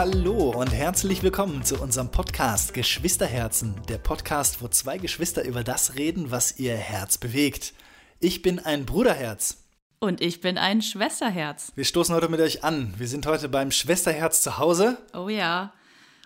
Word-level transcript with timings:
Hallo 0.00 0.48
und 0.58 0.72
herzlich 0.72 1.22
willkommen 1.22 1.62
zu 1.62 1.78
unserem 1.78 2.10
Podcast 2.10 2.72
Geschwisterherzen, 2.72 3.74
der 3.86 3.98
Podcast, 3.98 4.62
wo 4.62 4.68
zwei 4.68 4.96
Geschwister 4.96 5.44
über 5.44 5.62
das 5.62 5.96
reden, 5.96 6.30
was 6.30 6.58
ihr 6.58 6.74
Herz 6.74 7.18
bewegt. 7.18 7.74
Ich 8.18 8.40
bin 8.40 8.60
ein 8.60 8.86
Bruderherz. 8.86 9.58
Und 9.98 10.22
ich 10.22 10.40
bin 10.40 10.56
ein 10.56 10.80
Schwesterherz. 10.80 11.72
Wir 11.74 11.84
stoßen 11.84 12.14
heute 12.14 12.30
mit 12.30 12.40
euch 12.40 12.64
an. 12.64 12.94
Wir 12.96 13.08
sind 13.08 13.26
heute 13.26 13.50
beim 13.50 13.70
Schwesterherz 13.70 14.40
zu 14.40 14.56
Hause. 14.56 14.96
Oh 15.12 15.28
ja. 15.28 15.74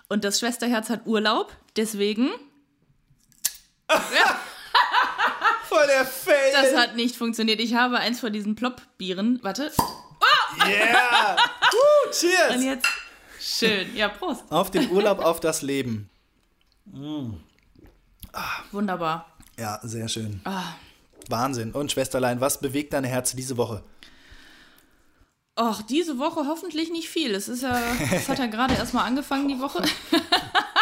Und 0.09 0.23
das 0.23 0.39
Schwesterherz 0.39 0.89
hat 0.89 1.05
Urlaub, 1.07 1.53
deswegen. 1.75 2.31
Voll 5.69 5.87
der 5.89 6.05
Fail. 6.05 6.53
Das 6.53 6.77
hat 6.77 6.95
nicht 6.95 7.17
funktioniert. 7.17 7.59
Ich 7.59 7.75
habe 7.75 7.99
eins 7.99 8.21
von 8.21 8.33
diesen 8.33 8.55
Plop-Bieren. 8.55 9.41
Warte. 9.43 9.73
Yeah. 10.65 11.35
uh, 11.73 12.11
cheers. 12.13 12.55
Und 12.55 12.63
jetzt. 12.63 12.87
Schön. 13.47 13.95
Ja, 13.95 14.09
Prost. 14.09 14.43
Auf 14.51 14.71
den 14.71 14.91
Urlaub, 14.91 15.19
auf 15.19 15.39
das 15.39 15.61
Leben. 15.61 16.09
Wunderbar. 18.73 19.27
Ja, 19.59 19.81
sehr 19.83 20.09
schön. 20.09 20.41
Ah. 20.45 20.75
Wahnsinn. 21.29 21.73
Und 21.73 21.93
Schwesterlein, 21.93 22.41
was 22.41 22.59
bewegt 22.61 22.95
dein 22.95 23.05
Herz 23.05 23.37
diese 23.37 23.59
Woche? 23.59 23.83
Och, 25.61 25.83
diese 25.83 26.19
Woche 26.19 26.47
hoffentlich 26.49 26.91
nicht 26.91 27.11
viel. 27.11 27.35
Es 27.35 27.49
ist 27.49 27.63
ja, 27.63 27.79
es 28.13 28.29
hat 28.29 28.39
ja 28.39 28.47
gerade 28.47 28.75
erstmal 28.75 29.07
angefangen, 29.07 29.47
die 29.49 29.61
Woche. 29.61 29.83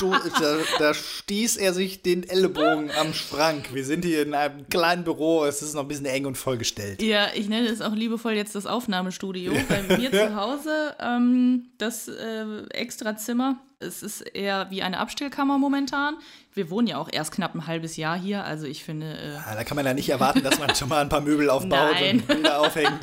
Da, 0.00 0.56
da 0.78 0.94
stieß 0.94 1.56
er 1.56 1.72
sich 1.72 2.02
den 2.02 2.28
Ellenbogen 2.28 2.90
am 3.00 3.14
Schrank. 3.14 3.72
Wir 3.72 3.84
sind 3.84 4.04
hier 4.04 4.22
in 4.22 4.34
einem 4.34 4.68
kleinen 4.68 5.04
Büro. 5.04 5.44
Es 5.44 5.62
ist 5.62 5.74
noch 5.74 5.82
ein 5.82 5.88
bisschen 5.88 6.06
eng 6.06 6.26
und 6.26 6.36
vollgestellt. 6.36 7.00
Ja, 7.02 7.28
ich 7.34 7.48
nenne 7.48 7.68
es 7.68 7.80
auch 7.80 7.94
liebevoll 7.94 8.32
jetzt 8.32 8.54
das 8.54 8.66
Aufnahmestudio. 8.66 9.52
Bei 9.68 9.96
mir 9.96 10.10
zu 10.10 10.34
Hause, 10.36 10.94
ähm, 11.00 11.68
das 11.78 12.08
äh, 12.08 12.44
Extrazimmer. 12.70 13.56
Es 13.80 14.02
ist 14.02 14.22
eher 14.22 14.68
wie 14.70 14.82
eine 14.82 14.98
Abstellkammer 14.98 15.58
momentan. 15.58 16.14
Wir 16.54 16.70
wohnen 16.70 16.86
ja 16.86 16.96
auch 16.98 17.08
erst 17.12 17.32
knapp 17.32 17.54
ein 17.54 17.66
halbes 17.66 17.96
Jahr 17.96 18.16
hier, 18.18 18.44
also 18.44 18.66
ich 18.66 18.82
finde. 18.84 19.06
Äh, 19.18 19.34
Ja, 19.34 19.54
da 19.54 19.64
kann 19.64 19.76
man 19.76 19.84
ja 19.84 19.92
nicht 19.92 20.08
erwarten, 20.08 20.42
dass 20.42 20.58
man 20.58 20.74
schon 20.74 20.88
mal 20.88 21.02
ein 21.02 21.08
paar 21.08 21.20
Möbel 21.20 21.50
aufbaut 21.50 21.70
Nein. 21.70 22.20
und 22.20 22.26
Bilder 22.26 22.60
aufhängt. 22.60 23.00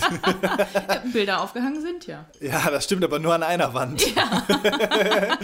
Bilder 1.14 1.42
aufgehangen 1.42 1.82
sind 1.82 2.08
ja. 2.08 2.26
Ja, 2.40 2.70
das 2.72 2.86
stimmt 2.86 3.04
aber 3.04 3.20
nur 3.20 3.34
an 3.36 3.44
einer 3.44 3.74
Wand. 3.74 4.04
Ja, 4.16 4.48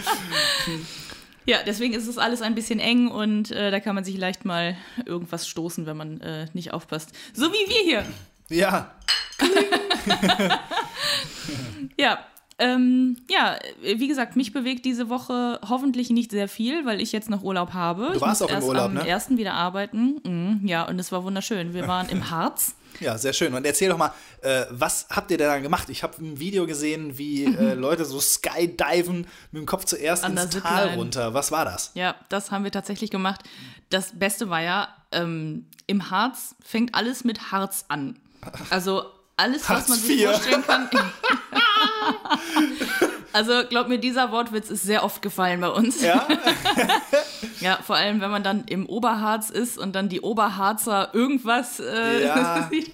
deswegen 1.64 1.94
ist 1.94 2.06
es 2.06 2.18
alles 2.18 2.42
ein 2.42 2.54
bisschen 2.54 2.78
eng 2.78 3.08
und 3.08 3.50
äh, 3.50 3.70
da 3.70 3.80
kann 3.80 3.94
man 3.94 4.04
sich 4.04 4.16
leicht 4.16 4.44
mal 4.44 4.76
irgendwas 5.06 5.48
stoßen, 5.48 5.86
wenn 5.86 5.96
man 5.96 6.20
äh, 6.20 6.46
nicht 6.52 6.72
aufpasst. 6.72 7.10
So 7.32 7.52
wie 7.52 7.70
wir 7.70 7.82
hier. 7.84 8.04
Ja, 8.50 8.92
Ja. 11.98 12.18
Ähm, 12.60 13.18
ja, 13.30 13.56
wie 13.82 14.08
gesagt, 14.08 14.34
mich 14.34 14.52
bewegt 14.52 14.84
diese 14.84 15.08
Woche 15.08 15.60
hoffentlich 15.68 16.10
nicht 16.10 16.32
sehr 16.32 16.48
viel, 16.48 16.84
weil 16.84 17.00
ich 17.00 17.12
jetzt 17.12 17.30
noch 17.30 17.44
Urlaub 17.44 17.72
habe. 17.72 18.10
Du 18.14 18.20
warst 18.20 18.22
ich 18.22 18.26
muss 18.26 18.42
auch 18.42 18.48
im 18.48 18.54
erst 18.56 18.68
Urlaub, 18.68 18.84
am 18.86 18.94
ne? 18.94 19.06
ersten 19.06 19.38
wieder 19.38 19.54
arbeiten. 19.54 20.20
Mhm, 20.24 20.66
ja, 20.66 20.82
und 20.82 20.98
es 20.98 21.12
war 21.12 21.22
wunderschön. 21.22 21.72
Wir 21.72 21.86
waren 21.86 22.08
im 22.08 22.30
Harz. 22.30 22.74
Ja, 23.00 23.16
sehr 23.18 23.32
schön. 23.32 23.54
Und 23.54 23.64
erzähl 23.64 23.88
doch 23.88 23.96
mal, 23.98 24.12
äh, 24.42 24.66
was 24.70 25.06
habt 25.10 25.30
ihr 25.30 25.38
denn 25.38 25.48
da 25.48 25.58
gemacht? 25.58 25.88
Ich 25.88 26.02
habe 26.02 26.14
ein 26.22 26.38
Video 26.40 26.66
gesehen, 26.66 27.16
wie 27.18 27.44
äh, 27.44 27.74
Leute 27.74 28.04
so 28.04 28.20
skydiven 28.20 29.26
mit 29.52 29.60
dem 29.62 29.66
Kopf 29.66 29.84
zuerst 29.84 30.24
An 30.24 30.32
ins 30.36 30.50
Tal 30.50 30.60
Zipline. 30.82 30.96
runter. 30.96 31.34
Was 31.34 31.52
war 31.52 31.64
das? 31.64 31.92
Ja, 31.94 32.16
das 32.28 32.50
haben 32.50 32.64
wir 32.64 32.72
tatsächlich 32.72 33.10
gemacht. 33.10 33.40
Das 33.90 34.18
Beste 34.18 34.50
war 34.50 34.60
ja, 34.60 34.88
ähm, 35.12 35.66
im 35.86 36.10
Harz 36.10 36.54
fängt 36.64 36.94
alles 36.94 37.24
mit 37.24 37.52
Harz 37.52 37.84
an. 37.88 38.18
Also 38.70 39.04
alles, 39.36 39.68
was 39.68 39.88
man 39.88 39.98
sich 39.98 40.26
Hartz 40.26 40.46
IV. 40.46 40.54
vorstellen 40.54 40.90
kann. 40.90 40.90
also 43.38 43.62
glaub 43.68 43.88
mir, 43.88 43.98
dieser 43.98 44.32
Wortwitz 44.32 44.68
ist 44.70 44.82
sehr 44.82 45.04
oft 45.04 45.22
gefallen 45.22 45.60
bei 45.60 45.68
uns. 45.70 46.02
Ja? 46.02 46.26
Ja, 47.60 47.78
vor 47.84 47.96
allem, 47.96 48.20
wenn 48.20 48.30
man 48.30 48.44
dann 48.44 48.64
im 48.66 48.86
Oberharz 48.86 49.50
ist 49.50 49.78
und 49.78 49.96
dann 49.96 50.08
die 50.08 50.20
Oberharzer 50.20 51.12
irgendwas 51.12 51.80
äh, 51.80 52.24
Ja. 52.24 52.68
sieht. 52.70 52.92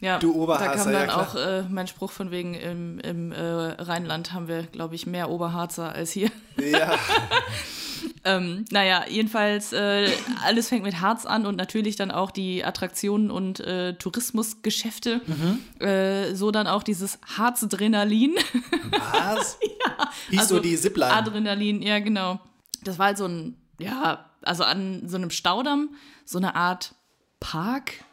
Ja, 0.00 0.18
Du 0.20 0.32
Oberharzer, 0.32 0.68
Da 0.76 0.76
kam 0.84 0.92
ja, 0.92 0.98
dann 1.00 1.08
klar. 1.08 1.20
auch 1.22 1.34
äh, 1.34 1.62
mein 1.68 1.88
Spruch 1.88 2.12
von 2.12 2.30
wegen, 2.30 2.54
im, 2.54 3.00
im 3.00 3.32
äh, 3.32 3.40
Rheinland 3.42 4.32
haben 4.32 4.46
wir, 4.46 4.62
glaube 4.64 4.94
ich, 4.94 5.06
mehr 5.06 5.28
Oberharzer 5.28 5.92
als 5.92 6.12
hier. 6.12 6.30
ja. 6.56 6.92
Ähm, 8.24 8.64
naja, 8.70 9.04
jedenfalls, 9.08 9.72
äh, 9.72 10.10
alles 10.44 10.68
fängt 10.68 10.82
mit 10.82 11.00
Harz 11.00 11.26
an 11.26 11.46
und 11.46 11.56
natürlich 11.56 11.96
dann 11.96 12.10
auch 12.10 12.30
die 12.30 12.64
Attraktionen 12.64 13.30
und 13.30 13.60
äh, 13.60 13.94
Tourismusgeschäfte. 13.94 15.20
Mhm. 15.26 15.86
Äh, 15.86 16.34
so 16.34 16.50
dann 16.50 16.66
auch 16.66 16.82
dieses 16.82 17.18
Harzdrenalin. 17.36 18.34
Was? 18.90 19.58
Hieß 20.30 20.40
Also 20.40 20.56
so 20.56 20.60
die 20.60 20.76
Zipline. 20.76 21.12
Adrenalin, 21.12 21.82
ja, 21.82 21.98
genau. 22.00 22.40
Das 22.82 22.98
war 22.98 23.06
halt 23.06 23.18
so 23.18 23.26
ein, 23.26 23.56
ja, 23.78 24.30
also 24.42 24.64
an 24.64 25.08
so 25.08 25.16
einem 25.16 25.30
Staudamm, 25.30 25.90
so 26.24 26.38
eine 26.38 26.54
Art 26.54 26.94
Park. 27.40 28.04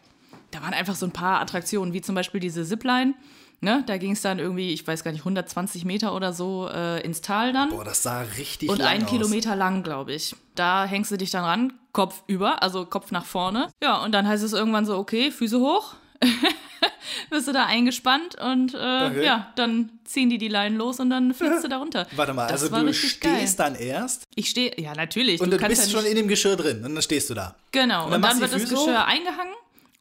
Da 0.53 0.61
waren 0.61 0.73
einfach 0.73 0.95
so 0.95 1.05
ein 1.05 1.11
paar 1.11 1.41
Attraktionen, 1.41 1.93
wie 1.93 2.01
zum 2.01 2.15
Beispiel 2.15 2.39
diese 2.39 2.63
Zipline. 2.65 3.13
Ne, 3.61 3.81
da 3.87 3.95
ging 3.97 4.11
es 4.11 4.21
dann 4.21 4.39
irgendwie, 4.39 4.73
ich 4.73 4.85
weiß 4.85 5.05
gar 5.05 5.11
nicht, 5.13 5.21
120 5.21 5.85
Meter 5.85 6.13
oder 6.13 6.33
so 6.33 6.67
äh, 6.69 6.99
ins 7.01 7.21
Tal 7.21 7.53
dann. 7.53 7.69
Boah, 7.69 7.85
das 7.85 8.03
sah 8.03 8.21
richtig 8.37 8.67
Und 8.69 8.81
einen 8.81 9.05
aus. 9.05 9.09
Kilometer 9.09 9.55
lang, 9.55 9.83
glaube 9.83 10.11
ich. 10.13 10.35
Da 10.55 10.83
hängst 10.85 11.11
du 11.11 11.17
dich 11.17 11.31
dann 11.31 11.45
ran, 11.45 11.73
Kopf 11.93 12.23
über, 12.27 12.61
also 12.61 12.85
Kopf 12.85 13.11
nach 13.11 13.23
vorne. 13.23 13.69
Ja, 13.81 14.03
und 14.03 14.11
dann 14.11 14.27
heißt 14.27 14.43
es 14.43 14.51
irgendwann 14.51 14.85
so, 14.85 14.97
okay, 14.97 15.31
Füße 15.31 15.59
hoch. 15.61 15.93
Bist 17.29 17.47
du 17.47 17.53
da 17.53 17.65
eingespannt 17.65 18.35
und 18.35 18.73
äh, 18.73 18.77
Okay. 18.77 19.25
ja, 19.25 19.51
dann 19.55 19.91
ziehen 20.03 20.29
die 20.29 20.37
die 20.37 20.47
Leinen 20.49 20.77
los 20.77 20.99
und 20.99 21.09
dann 21.09 21.33
fliegst 21.33 21.63
du 21.63 21.67
da 21.69 21.77
runter. 21.77 22.05
Warte 22.17 22.33
mal, 22.33 22.47
Das 22.47 22.63
also 22.63 22.75
du 22.85 22.93
stehst 22.93 23.21
geil. 23.21 23.53
dann 23.57 23.75
erst 23.75 24.23
Ich 24.35 24.49
stehe, 24.49 24.73
ja 24.79 24.93
natürlich. 24.93 25.39
und 25.39 25.51
du, 25.51 25.57
kannst 25.57 25.81
bist 25.81 25.91
ja 25.93 25.99
schon 25.99 26.09
in 26.09 26.15
dem 26.17 26.27
Geschirr 26.27 26.55
drin 26.57 26.83
und 26.83 26.93
dann 26.95 27.01
stehst 27.01 27.29
du 27.29 27.33
da. 27.33 27.55
Genau, 27.71 27.99
und 27.99 28.05
und 28.07 28.11
dann 28.11 28.21
dann, 28.21 28.39
machst 28.39 28.53
du 28.53 28.59
wird 28.59 28.63
das 28.63 28.69
Geschirr 28.69 29.01
hoch? 29.03 29.07
eingehangen 29.07 29.53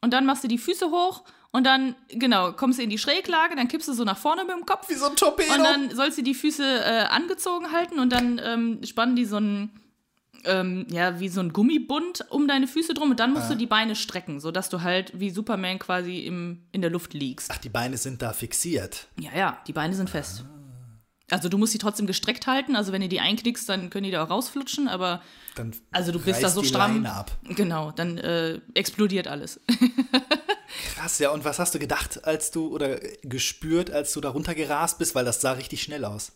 und 0.03 0.11
dann 0.11 0.25
machst 0.25 0.43
du 0.43 0.47
die 0.47 0.57
Füße 0.57 0.91
hoch 0.91 1.23
und 1.51 1.65
dann, 1.65 1.95
genau, 2.09 2.51
kommst 2.51 2.79
du 2.79 2.83
in 2.83 2.89
die 2.89 2.97
Schräglage, 2.97 3.55
dann 3.55 3.67
kippst 3.67 3.87
du 3.87 3.93
so 3.93 4.03
nach 4.03 4.17
vorne 4.17 4.43
mit 4.43 4.55
dem 4.55 4.65
Kopf. 4.65 4.89
Wie 4.89 4.95
so 4.95 5.05
ein 5.05 5.15
Torpedo. 5.15 5.53
Und 5.53 5.63
dann 5.63 5.95
sollst 5.95 6.17
du 6.17 6.23
die 6.23 6.33
Füße 6.33 6.63
äh, 6.63 7.05
angezogen 7.09 7.71
halten 7.71 7.99
und 7.99 8.11
dann 8.11 8.41
ähm, 8.43 8.83
spannen 8.83 9.15
die 9.15 9.25
so 9.25 9.37
ein, 9.37 9.69
ähm, 10.45 10.85
ja, 10.89 11.19
wie 11.19 11.29
so 11.29 11.39
ein 11.39 11.53
Gummibund 11.53 12.25
um 12.29 12.47
deine 12.47 12.67
Füße 12.67 12.93
drum 12.93 13.11
und 13.11 13.19
dann 13.19 13.33
musst 13.33 13.49
du 13.49 13.55
die 13.55 13.65
Beine 13.65 13.95
strecken, 13.95 14.39
sodass 14.39 14.69
du 14.69 14.81
halt 14.81 15.17
wie 15.17 15.29
Superman 15.29 15.79
quasi 15.79 16.19
im, 16.19 16.63
in 16.71 16.81
der 16.81 16.89
Luft 16.89 17.13
liegst. 17.13 17.49
Ach, 17.53 17.59
die 17.59 17.69
Beine 17.69 17.97
sind 17.97 18.21
da 18.21 18.33
fixiert. 18.33 19.07
Ja, 19.19 19.29
ja, 19.35 19.57
die 19.67 19.73
Beine 19.73 19.93
sind 19.93 20.09
fest. 20.09 20.43
Also 21.33 21.49
du 21.49 21.57
musst 21.57 21.71
sie 21.71 21.79
trotzdem 21.79 22.05
gestreckt 22.05 22.45
halten, 22.45 22.75
also 22.75 22.91
wenn 22.91 23.01
du 23.01 23.09
die 23.09 23.19
einknickst, 23.19 23.67
dann 23.67 23.89
können 23.89 24.03
die 24.03 24.11
da 24.11 24.23
auch 24.23 24.29
rausflutschen, 24.29 24.87
aber 24.87 25.21
Dann 25.55 25.75
also 25.91 26.11
du 26.11 26.19
bist 26.19 26.43
da 26.43 26.49
so 26.49 26.63
stramm. 26.63 27.07
Genau, 27.43 27.91
dann 27.91 28.19
äh, 28.19 28.59
explodiert 28.75 29.27
alles. 29.27 29.59
Krass, 30.95 31.17
ja. 31.19 31.31
Und 31.31 31.43
was 31.43 31.57
hast 31.57 31.73
du 31.73 31.79
gedacht, 31.79 32.23
als 32.23 32.51
du 32.51 32.67
oder 32.67 32.99
gespürt, 33.23 33.89
als 33.89 34.13
du 34.13 34.21
da 34.21 34.29
runtergerast 34.29 34.99
bist? 34.99 35.15
Weil 35.15 35.25
das 35.25 35.41
sah 35.41 35.53
richtig 35.53 35.81
schnell 35.81 36.05
aus. 36.05 36.33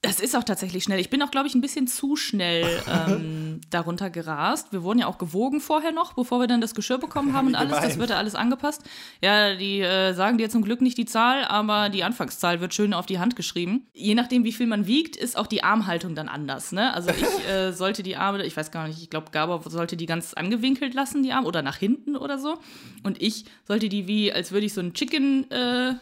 Das 0.00 0.20
ist 0.20 0.36
auch 0.36 0.44
tatsächlich 0.44 0.84
schnell. 0.84 1.00
Ich 1.00 1.10
bin 1.10 1.20
auch, 1.22 1.30
glaube 1.32 1.48
ich, 1.48 1.56
ein 1.56 1.60
bisschen 1.60 1.88
zu 1.88 2.14
schnell 2.14 2.64
ähm, 2.88 3.60
darunter 3.70 4.10
gerast. 4.10 4.72
Wir 4.72 4.84
wurden 4.84 5.00
ja 5.00 5.08
auch 5.08 5.18
gewogen 5.18 5.60
vorher 5.60 5.90
noch, 5.90 6.12
bevor 6.12 6.38
wir 6.38 6.46
dann 6.46 6.60
das 6.60 6.76
Geschirr 6.76 6.98
bekommen 6.98 7.32
haben 7.32 7.48
und 7.48 7.56
alles. 7.56 7.72
Das 7.72 7.80
gemein. 7.80 7.98
wird 7.98 8.10
ja 8.10 8.16
alles 8.16 8.36
angepasst. 8.36 8.82
Ja, 9.20 9.56
die 9.56 9.80
äh, 9.80 10.12
sagen 10.14 10.38
dir 10.38 10.50
zum 10.50 10.62
Glück 10.62 10.82
nicht 10.82 10.98
die 10.98 11.04
Zahl, 11.04 11.44
aber 11.44 11.88
die 11.88 12.04
Anfangszahl 12.04 12.60
wird 12.60 12.74
schön 12.74 12.94
auf 12.94 13.06
die 13.06 13.18
Hand 13.18 13.34
geschrieben. 13.34 13.88
Je 13.92 14.14
nachdem, 14.14 14.44
wie 14.44 14.52
viel 14.52 14.68
man 14.68 14.86
wiegt, 14.86 15.16
ist 15.16 15.36
auch 15.36 15.48
die 15.48 15.64
Armhaltung 15.64 16.14
dann 16.14 16.28
anders. 16.28 16.70
Ne? 16.70 16.94
Also 16.94 17.10
ich 17.10 17.48
äh, 17.50 17.72
sollte 17.72 18.04
die 18.04 18.14
Arme, 18.14 18.46
ich 18.46 18.56
weiß 18.56 18.70
gar 18.70 18.86
nicht, 18.86 19.02
ich 19.02 19.10
glaube, 19.10 19.32
Gabor 19.32 19.68
sollte 19.68 19.96
die 19.96 20.06
ganz 20.06 20.32
angewinkelt 20.32 20.94
lassen, 20.94 21.24
die 21.24 21.32
Arme, 21.32 21.48
oder 21.48 21.62
nach 21.62 21.76
hinten 21.76 22.14
oder 22.16 22.38
so. 22.38 22.58
Und 23.02 23.20
ich 23.20 23.46
sollte 23.66 23.88
die 23.88 24.06
wie, 24.06 24.32
als 24.32 24.52
würde 24.52 24.66
ich 24.66 24.74
so 24.74 24.80
ein 24.80 24.94
Chicken, 24.94 25.50
äh, 25.50 25.94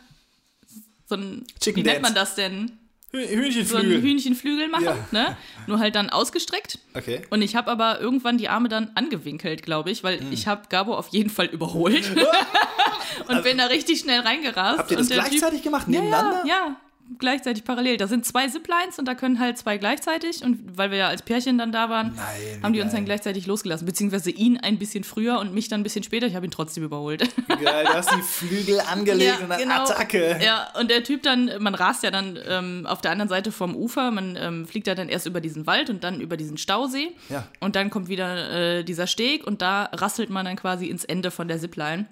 so 1.06 1.14
ein, 1.14 1.46
Chicken 1.58 1.82
wie 1.82 1.88
nennt 1.88 2.02
man 2.02 2.14
Dance. 2.14 2.34
das 2.34 2.34
denn? 2.34 2.72
Hü- 3.18 3.64
so 3.64 3.76
einen 3.76 3.86
Hühnchenflügel. 3.90 4.02
Hühnchenflügel 4.02 4.68
machen, 4.68 4.84
Ja. 4.84 4.96
ne? 5.10 5.36
Nur 5.66 5.78
halt 5.78 5.94
dann 5.94 6.10
ausgestreckt. 6.10 6.78
Okay. 6.94 7.22
Und 7.30 7.42
ich 7.42 7.56
habe 7.56 7.70
aber 7.70 8.00
irgendwann 8.00 8.38
die 8.38 8.48
Arme 8.48 8.68
dann 8.68 8.90
angewinkelt, 8.94 9.62
glaube 9.62 9.90
ich, 9.90 10.04
weil 10.04 10.20
Hm. 10.20 10.32
ich 10.32 10.46
habe 10.46 10.62
Gabo 10.68 10.94
auf 10.94 11.08
jeden 11.08 11.30
Fall 11.30 11.46
überholt 11.46 12.04
und 13.28 13.42
bin 13.42 13.58
da 13.58 13.66
richtig 13.66 14.00
schnell 14.00 14.20
reingerast. 14.20 14.78
Habt 14.78 14.90
ihr 14.90 14.96
das 14.98 15.08
gleichzeitig 15.08 15.62
gemacht, 15.62 15.86
ja, 15.88 16.00
nebeneinander? 16.00 16.42
Ja, 16.46 16.54
ja, 16.54 16.76
gleichzeitig 17.18 17.64
parallel. 17.64 17.96
Da 17.96 18.06
sind 18.06 18.24
zwei 18.24 18.48
Ziplines 18.48 18.98
und 18.98 19.06
da 19.06 19.14
können 19.14 19.38
halt 19.38 19.58
zwei 19.58 19.78
gleichzeitig. 19.78 20.42
Und 20.42 20.76
weil 20.76 20.90
wir 20.90 20.98
ja 20.98 21.08
als 21.08 21.22
Pärchen 21.22 21.58
dann 21.58 21.72
da 21.72 21.88
waren, 21.88 22.14
Nein, 22.14 22.62
haben 22.62 22.72
die 22.72 22.80
uns 22.80 22.92
dann 22.92 23.04
gleichzeitig 23.04 23.46
losgelassen. 23.46 23.86
Beziehungsweise 23.86 24.30
ihn 24.30 24.58
ein 24.58 24.78
bisschen 24.78 25.04
früher 25.04 25.38
und 25.38 25.54
mich 25.54 25.68
dann 25.68 25.80
ein 25.80 25.82
bisschen 25.82 26.02
später. 26.02 26.26
Ich 26.26 26.34
habe 26.34 26.46
ihn 26.46 26.50
trotzdem 26.50 26.84
überholt. 26.84 27.28
Geil, 27.48 27.84
du 27.86 27.94
hast 27.94 28.10
die 28.12 28.22
Flügel 28.22 28.80
angelegt 28.92 29.40
und 29.42 29.50
dann 29.50 29.70
Attacke. 29.70 30.38
Ja, 30.44 30.68
und 30.78 30.90
der 30.90 31.04
Typ 31.04 31.22
dann, 31.22 31.50
man 31.60 31.74
rast 31.74 32.02
ja 32.02 32.10
dann 32.10 32.38
ähm, 32.48 32.86
auf 32.86 33.00
der 33.00 33.10
anderen 33.10 33.28
Seite 33.28 33.52
vom 33.52 33.74
Ufer, 33.74 34.10
man 34.10 34.36
ähm, 34.36 34.66
fliegt 34.66 34.86
ja 34.86 34.94
dann 34.94 35.08
erst 35.08 35.26
über 35.26 35.40
diesen 35.40 35.66
Wald 35.66 35.90
und 35.90 36.04
dann 36.04 36.20
über 36.20 36.36
diesen 36.36 36.58
Stausee. 36.58 37.12
Ja. 37.28 37.46
Und 37.60 37.76
dann 37.76 37.90
kommt 37.90 38.08
wieder 38.08 38.78
äh, 38.78 38.84
dieser 38.84 39.06
Steg 39.06 39.46
und 39.46 39.62
da 39.62 39.90
rasselt 39.92 40.30
man 40.30 40.44
dann 40.44 40.56
quasi 40.56 40.86
ins 40.86 41.04
Ende 41.04 41.30
von 41.30 41.48
der 41.48 41.58
Zipline. 41.58 42.06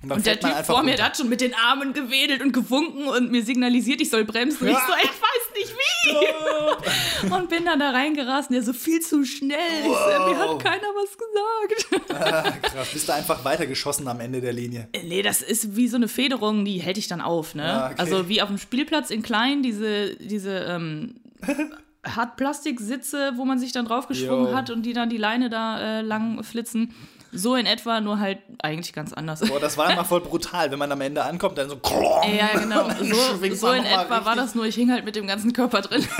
Und, 0.00 0.12
Und 0.12 0.26
der 0.26 0.38
Typ 0.38 0.64
vor 0.64 0.84
mir, 0.84 0.90
runter. 0.92 1.04
hat 1.06 1.16
schon 1.16 1.28
mit 1.28 1.40
den 1.40 1.54
Armen 1.54 1.92
gewedelt 1.92 2.40
und 2.40 2.52
gewunken 2.52 3.08
und 3.08 3.32
mir 3.32 3.42
signalisiert, 3.42 4.00
ich 4.00 4.10
soll 4.10 4.24
bremsen. 4.24 4.68
Und 4.68 4.72
ich 4.72 4.78
so, 4.78 4.92
ich 5.02 5.08
weiß 5.08 5.56
nicht 5.56 5.74
wie. 5.74 7.32
und 7.34 7.48
bin 7.50 7.64
dann 7.64 7.80
da 7.80 7.90
reingerast 7.90 8.50
und 8.50 8.54
der 8.54 8.62
so 8.62 8.72
viel 8.72 9.00
zu 9.00 9.24
schnell. 9.24 9.58
Ich 9.80 9.84
so, 9.86 9.90
mir 9.90 10.38
hat 10.38 10.62
keiner 10.62 10.88
was 10.94 11.18
gesagt. 11.18 12.12
Ah, 12.12 12.50
krass, 12.62 12.88
bist 12.92 13.08
du 13.08 13.12
einfach 13.14 13.44
weitergeschossen 13.44 14.06
am 14.06 14.20
Ende 14.20 14.40
der 14.40 14.52
Linie. 14.52 14.88
nee, 15.04 15.22
das 15.22 15.42
ist 15.42 15.74
wie 15.74 15.88
so 15.88 15.96
eine 15.96 16.06
Federung, 16.08 16.64
die 16.64 16.78
hält 16.78 16.96
dich 16.96 17.08
dann 17.08 17.20
auf, 17.20 17.56
ne? 17.56 17.64
Ah, 17.64 17.86
okay. 17.86 17.94
Also 17.98 18.28
wie 18.28 18.40
auf 18.40 18.48
dem 18.48 18.58
Spielplatz 18.58 19.10
in 19.10 19.22
klein, 19.22 19.62
diese, 19.64 20.14
diese 20.16 20.50
ähm, 20.68 21.16
Hartplastiksitze, 22.06 23.32
wo 23.36 23.44
man 23.44 23.58
sich 23.58 23.72
dann 23.72 23.84
draufgeschwungen 23.86 24.50
Jo. 24.50 24.54
hat 24.56 24.70
und 24.70 24.82
die 24.84 24.92
dann 24.92 25.08
die 25.10 25.16
Leine 25.16 25.50
da 25.50 25.98
äh, 25.98 26.02
lang 26.02 26.42
flitzen. 26.44 26.94
So 27.30 27.56
in 27.56 27.66
etwa, 27.66 28.00
nur 28.00 28.18
halt 28.20 28.38
eigentlich 28.62 28.94
ganz 28.94 29.12
anders. 29.12 29.40
Boah, 29.40 29.60
das 29.60 29.76
war 29.76 29.90
immer 29.92 30.04
voll 30.04 30.22
brutal, 30.22 30.70
wenn 30.70 30.78
man 30.78 30.90
am 30.90 31.00
Ende 31.02 31.22
ankommt, 31.24 31.58
dann 31.58 31.68
so. 31.68 31.78
Ja, 32.26 32.58
genau. 32.58 32.88
So, 33.00 33.54
so 33.54 33.72
in 33.72 33.84
etwa 33.84 34.08
war 34.10 34.18
richtig. 34.18 34.34
das 34.36 34.54
nur. 34.54 34.64
Ich 34.64 34.74
hing 34.74 34.90
halt 34.90 35.04
mit 35.04 35.14
dem 35.14 35.26
ganzen 35.26 35.52
Körper 35.52 35.82
drin. 35.82 36.06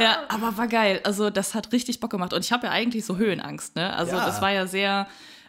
ja, 0.00 0.18
aber 0.28 0.56
war 0.56 0.68
geil. 0.68 1.00
Also 1.04 1.30
das 1.30 1.54
hat 1.54 1.72
richtig 1.72 2.00
Bock 2.00 2.10
gemacht. 2.10 2.32
Und 2.32 2.44
ich 2.44 2.52
habe 2.52 2.66
ja 2.66 2.72
eigentlich 2.72 3.04
so 3.04 3.16
Höhenangst. 3.16 3.76
Ne? 3.76 3.92
Also 3.94 4.16
Ja. 4.16 4.26
das 4.26 4.40
war 4.40 4.50
ja 4.52 4.66
sehr. 4.66 5.06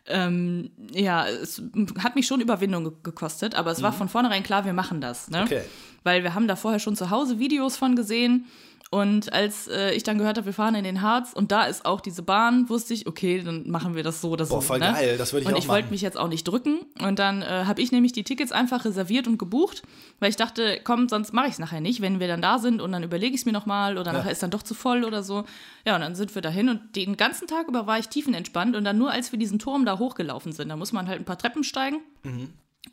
Ähm, 0.10 0.72
ja, 0.92 1.28
es 1.28 1.62
hat 2.02 2.16
mich 2.16 2.28
schon 2.28 2.40
Überwindung 2.40 2.86
ge- 2.86 2.94
gekostet, 3.04 3.56
aber 3.56 3.72
es 3.72 3.82
war 3.82 3.92
von 3.92 4.08
vornherein 4.08 4.42
klar, 4.42 4.64
wir 4.64 4.72
machen 4.72 5.02
das. 5.02 5.30
Ne? 5.30 5.40
Mhm. 5.40 5.44
Okay. 5.46 5.62
Weil 6.04 6.24
wir 6.24 6.34
haben 6.34 6.48
da 6.48 6.56
vorher 6.56 6.80
schon 6.80 6.96
zu 6.96 7.10
Hause 7.10 7.40
Videos 7.40 7.76
von 7.76 7.98
gesehen. 7.98 8.46
Und 8.90 9.34
als 9.34 9.68
äh, 9.68 9.92
ich 9.92 10.04
dann 10.04 10.18
gehört 10.18 10.38
habe, 10.38 10.46
wir 10.46 10.54
fahren 10.54 10.74
in 10.74 10.86
den 10.86 11.02
Harz 11.02 11.34
und 11.34 11.52
da 11.52 11.66
ist 11.66 11.86
auch 11.86 12.00
diese 12.00 12.24
Bahn, 12.24 12.70
wusste 12.70 12.94
ich, 12.94 13.06
okay, 13.06 13.42
dann 13.44 13.70
machen 13.70 13.96
wir 13.96 14.04
das 14.04 14.22
so 14.22 14.30
oder 14.30 14.46
so. 14.46 14.56
Boah, 14.56 14.62
voll 14.62 14.80
ne? 14.80 14.94
geil, 14.94 15.18
das 15.18 15.34
würde 15.34 15.42
ich 15.42 15.48
Und 15.50 15.56
auch 15.56 15.60
ich 15.60 15.68
wollte 15.68 15.90
mich 15.92 16.02
jetzt 16.02 16.18
auch 16.18 16.30
nicht 16.30 16.48
drücken. 16.48 16.80
Und 17.02 17.20
dann 17.20 17.42
äh, 17.42 17.66
habe 17.66 17.82
ich 17.82 17.92
nämlich 17.92 18.14
die 18.14 18.24
Tickets 18.24 18.54
einfach 18.54 18.86
reserviert 18.86 19.28
und 19.28 19.38
gebucht, 19.38 19.84
weil 20.22 20.30
ich 20.30 20.38
dachte, 20.38 20.80
komm, 20.86 21.10
sonst 21.10 21.34
mache 21.34 21.48
ich 21.48 21.54
es 21.54 21.60
nachher 21.60 21.82
nicht, 21.82 22.00
wenn 22.00 22.22
wir 22.22 22.30
dann 22.30 22.42
da 22.42 22.60
sind 22.60 22.82
und 22.82 22.94
dann 22.94 23.04
überlege 23.04 23.36
ich 23.36 23.42
es 23.42 23.46
mir 23.46 23.52
nochmal 23.52 23.98
oder 23.98 24.14
nachher 24.14 24.32
ist 24.32 24.42
dann 24.42 24.52
doch 24.52 24.64
zu 24.64 24.74
voll 24.74 25.04
oder 25.04 25.22
so. 25.22 25.44
Ja, 25.86 25.96
und 25.96 26.02
dann 26.02 26.16
sind 26.16 26.34
wir 26.34 26.42
dahin 26.42 26.70
und 26.70 26.96
den 26.96 27.18
ganzen 27.18 27.46
Tag 27.46 27.68
über 27.68 27.88
war 27.88 28.00
ich 28.00 28.08
tiefenentspannt 28.08 28.78
und 28.78 28.86
dann 28.86 28.98
nur 28.98 29.12
als 29.12 29.34
wir 29.34 29.40
diesen 29.40 29.60
Turm 29.60 29.86
da 29.86 30.00
hochgelaufen 30.00 30.54
sind, 30.54 30.70
da 30.70 30.78
muss 30.78 30.94
man 30.94 31.10
halt 31.10 31.20
ein 31.20 31.26
paar 31.26 31.38
Treppen 31.38 31.66
steigen. 31.66 31.98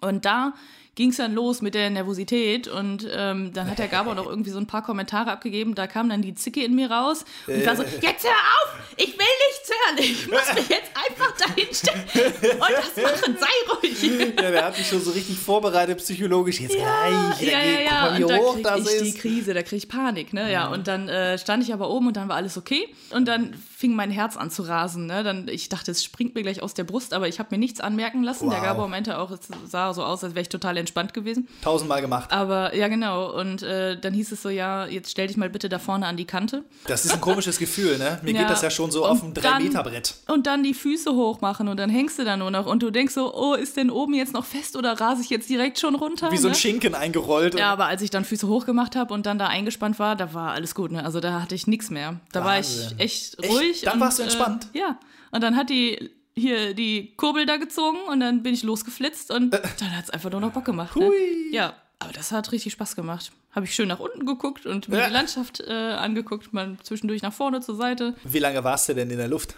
Und 0.00 0.24
da 0.24 0.54
ging 0.94 1.10
es 1.10 1.16
dann 1.16 1.34
los 1.34 1.60
mit 1.62 1.74
der 1.74 1.90
Nervosität 1.90 2.68
und 2.68 3.06
ähm, 3.12 3.52
dann 3.52 3.70
hat 3.70 3.78
der 3.78 3.88
Gabor 3.88 4.14
noch 4.14 4.26
irgendwie 4.30 4.50
so 4.50 4.58
ein 4.58 4.66
paar 4.66 4.82
Kommentare 4.82 5.30
abgegeben. 5.30 5.74
Da 5.74 5.86
kam 5.86 6.08
dann 6.08 6.22
die 6.22 6.34
Zicke 6.34 6.62
in 6.64 6.74
mir 6.74 6.90
raus 6.90 7.24
und 7.46 7.54
ich 7.56 7.66
war 7.66 7.76
so, 7.76 7.82
jetzt 7.82 8.24
hör 8.24 8.30
auf, 8.30 8.74
ich 8.96 9.08
will 9.08 9.26
nichts 9.48 9.70
hören, 9.70 9.98
ich 9.98 10.28
muss 10.28 10.54
mich 10.54 10.68
jetzt 10.68 10.90
einfach 10.94 11.34
dahin 11.36 11.66
stellen 11.72 12.04
und 12.52 12.70
das 12.70 13.02
machen, 13.02 13.36
sei 13.38 13.72
ruhig. 13.74 13.94
Ja, 14.44 14.50
der 14.50 14.64
hat 14.66 14.76
mich 14.78 14.86
schon 14.86 15.00
so 15.00 15.10
richtig 15.12 15.38
vorbereitet, 15.38 15.98
psychologisch. 15.98 16.60
Jetzt 16.60 16.74
gleich. 16.76 17.40
ja, 17.42 17.58
ja, 17.60 17.80
ja. 17.80 17.90
Guck 17.90 18.10
mal, 18.10 18.18
wie 18.18 18.24
und 18.24 18.62
da 18.64 18.74
hoch 18.74 18.78
ich 18.78 18.98
die 19.02 19.08
ist. 19.08 19.18
Krise, 19.18 19.54
da 19.54 19.62
krieg 19.62 19.78
ich 19.78 19.88
Panik, 19.88 20.32
ne? 20.32 20.50
Ja, 20.52 20.68
und 20.68 20.86
dann 20.88 21.08
äh, 21.08 21.38
stand 21.38 21.62
ich 21.62 21.72
aber 21.72 21.90
oben 21.90 22.08
und 22.08 22.16
dann 22.16 22.28
war 22.28 22.36
alles 22.36 22.56
okay. 22.56 22.88
Und 23.10 23.26
dann 23.26 23.54
fing 23.76 23.94
mein 23.94 24.10
Herz 24.10 24.36
an 24.36 24.50
zu 24.50 24.62
rasen, 24.62 25.06
ne? 25.06 25.22
Dann, 25.22 25.48
ich 25.48 25.68
dachte, 25.68 25.90
es 25.90 26.04
springt 26.04 26.34
mir 26.34 26.42
gleich 26.42 26.62
aus 26.62 26.74
der 26.74 26.84
Brust, 26.84 27.14
aber 27.14 27.28
ich 27.28 27.38
habe 27.38 27.48
mir 27.52 27.58
nichts 27.58 27.80
anmerken 27.80 28.22
lassen. 28.22 28.50
Der 28.50 28.58
Wow. 28.58 28.64
Gabor 28.66 28.88
meinte 28.88 29.18
auch, 29.18 29.30
es 29.30 29.40
sah 29.66 29.92
so 29.94 30.04
aus, 30.04 30.22
als 30.24 30.34
wäre 30.34 30.42
ich 30.42 30.48
total 30.48 30.76
entspannt 30.84 31.14
gewesen. 31.14 31.48
Tausendmal 31.62 32.00
gemacht. 32.00 32.30
Aber 32.32 32.74
ja, 32.74 32.88
genau. 32.88 33.32
Und 33.38 33.62
äh, 33.62 33.98
dann 33.98 34.12
hieß 34.14 34.32
es 34.32 34.42
so, 34.42 34.48
ja, 34.48 34.86
jetzt 34.86 35.10
stell 35.10 35.26
dich 35.26 35.36
mal 35.36 35.50
bitte 35.50 35.68
da 35.68 35.78
vorne 35.78 36.06
an 36.06 36.16
die 36.16 36.24
Kante. 36.26 36.64
Das 36.86 37.04
ist 37.04 37.12
ein 37.12 37.20
komisches 37.20 37.58
Gefühl, 37.58 37.98
ne? 37.98 38.18
Mir 38.22 38.32
Ja. 38.34 38.40
geht 38.42 38.50
das 38.50 38.62
ja 38.62 38.70
schon 38.70 38.90
so 38.90 39.04
auf 39.06 39.22
ein 39.22 39.34
dann- 39.34 39.62
3-Meter-Brett. 39.62 40.14
Und 40.28 40.46
dann 40.46 40.62
die 40.62 40.74
Füße 40.74 41.12
hochmachen 41.14 41.68
und 41.68 41.76
dann 41.78 41.90
hängst 41.90 42.18
du 42.18 42.24
da 42.24 42.36
nur 42.36 42.50
noch 42.50 42.66
und 42.66 42.82
du 42.82 42.90
denkst 42.90 43.14
so, 43.14 43.34
oh, 43.34 43.54
ist 43.54 43.76
denn 43.76 43.90
oben 43.90 44.14
jetzt 44.14 44.32
noch 44.34 44.44
fest 44.44 44.76
oder 44.76 44.92
rase 45.00 45.22
ich 45.22 45.30
jetzt 45.30 45.48
direkt 45.48 45.78
schon 45.78 45.94
runter? 45.94 46.30
Wie 46.32 46.36
so 46.36 46.48
ein 46.48 46.52
ne? 46.52 46.56
Schinken 46.58 46.94
eingerollt. 46.94 47.58
Ja, 47.58 47.72
aber 47.72 47.86
als 47.86 48.02
ich 48.02 48.10
dann 48.10 48.24
Füße 48.24 48.46
hochgemacht 48.48 48.96
habe 48.96 49.12
und 49.14 49.26
dann 49.26 49.38
da 49.38 49.46
eingespannt 49.48 49.98
war, 49.98 50.16
da 50.16 50.34
war 50.34 50.52
alles 50.52 50.74
gut. 50.74 50.92
Ne? 50.92 51.04
Also 51.04 51.20
da 51.20 51.40
hatte 51.40 51.54
ich 51.54 51.66
nichts 51.66 51.90
mehr. 51.90 52.20
Da 52.32 52.44
war 52.44 52.58
ich 52.58 52.66
Wahnsinn. 52.68 52.98
echt 52.98 53.38
Echt? 53.42 53.50
ruhig. 53.52 53.80
Dann 53.82 53.94
und, 53.94 54.00
warst 54.00 54.18
du 54.18 54.22
entspannt? 54.22 54.66
Äh, 54.74 54.78
ja. 54.80 54.98
Und 55.30 55.42
dann 55.42 55.56
hat 55.56 55.70
die 55.70 56.10
hier 56.36 56.74
die 56.74 57.14
Kurbel 57.16 57.46
da 57.46 57.56
gezogen 57.56 57.98
und 58.10 58.20
dann 58.20 58.42
bin 58.42 58.54
ich 58.54 58.62
losgeflitzt 58.62 59.30
und 59.30 59.52
dann 59.52 59.96
hat 59.96 60.04
es 60.04 60.10
einfach 60.10 60.30
nur 60.30 60.40
noch 60.40 60.52
Bock 60.52 60.64
gemacht. 60.64 60.96
Ne? 60.96 61.06
Hui. 61.06 61.52
Ja, 61.52 61.74
aber 62.00 62.12
das 62.12 62.32
hat 62.32 62.50
richtig 62.52 62.72
Spaß 62.72 62.96
gemacht. 62.96 63.32
Habe 63.52 63.66
ich 63.66 63.74
schön 63.74 63.86
nach 63.88 64.00
unten 64.00 64.26
geguckt 64.26 64.66
und 64.66 64.88
mir 64.88 64.98
Ja. 64.98 65.06
die 65.06 65.12
Landschaft 65.12 65.60
äh, 65.60 65.72
angeguckt, 65.72 66.52
mal 66.52 66.76
zwischendurch 66.82 67.22
nach 67.22 67.32
vorne 67.32 67.60
zur 67.60 67.76
Seite. 67.76 68.14
Wie 68.24 68.40
lange 68.40 68.64
warst 68.64 68.88
du 68.88 68.94
denn 68.94 69.10
in 69.10 69.18
der 69.18 69.28
Luft? 69.28 69.56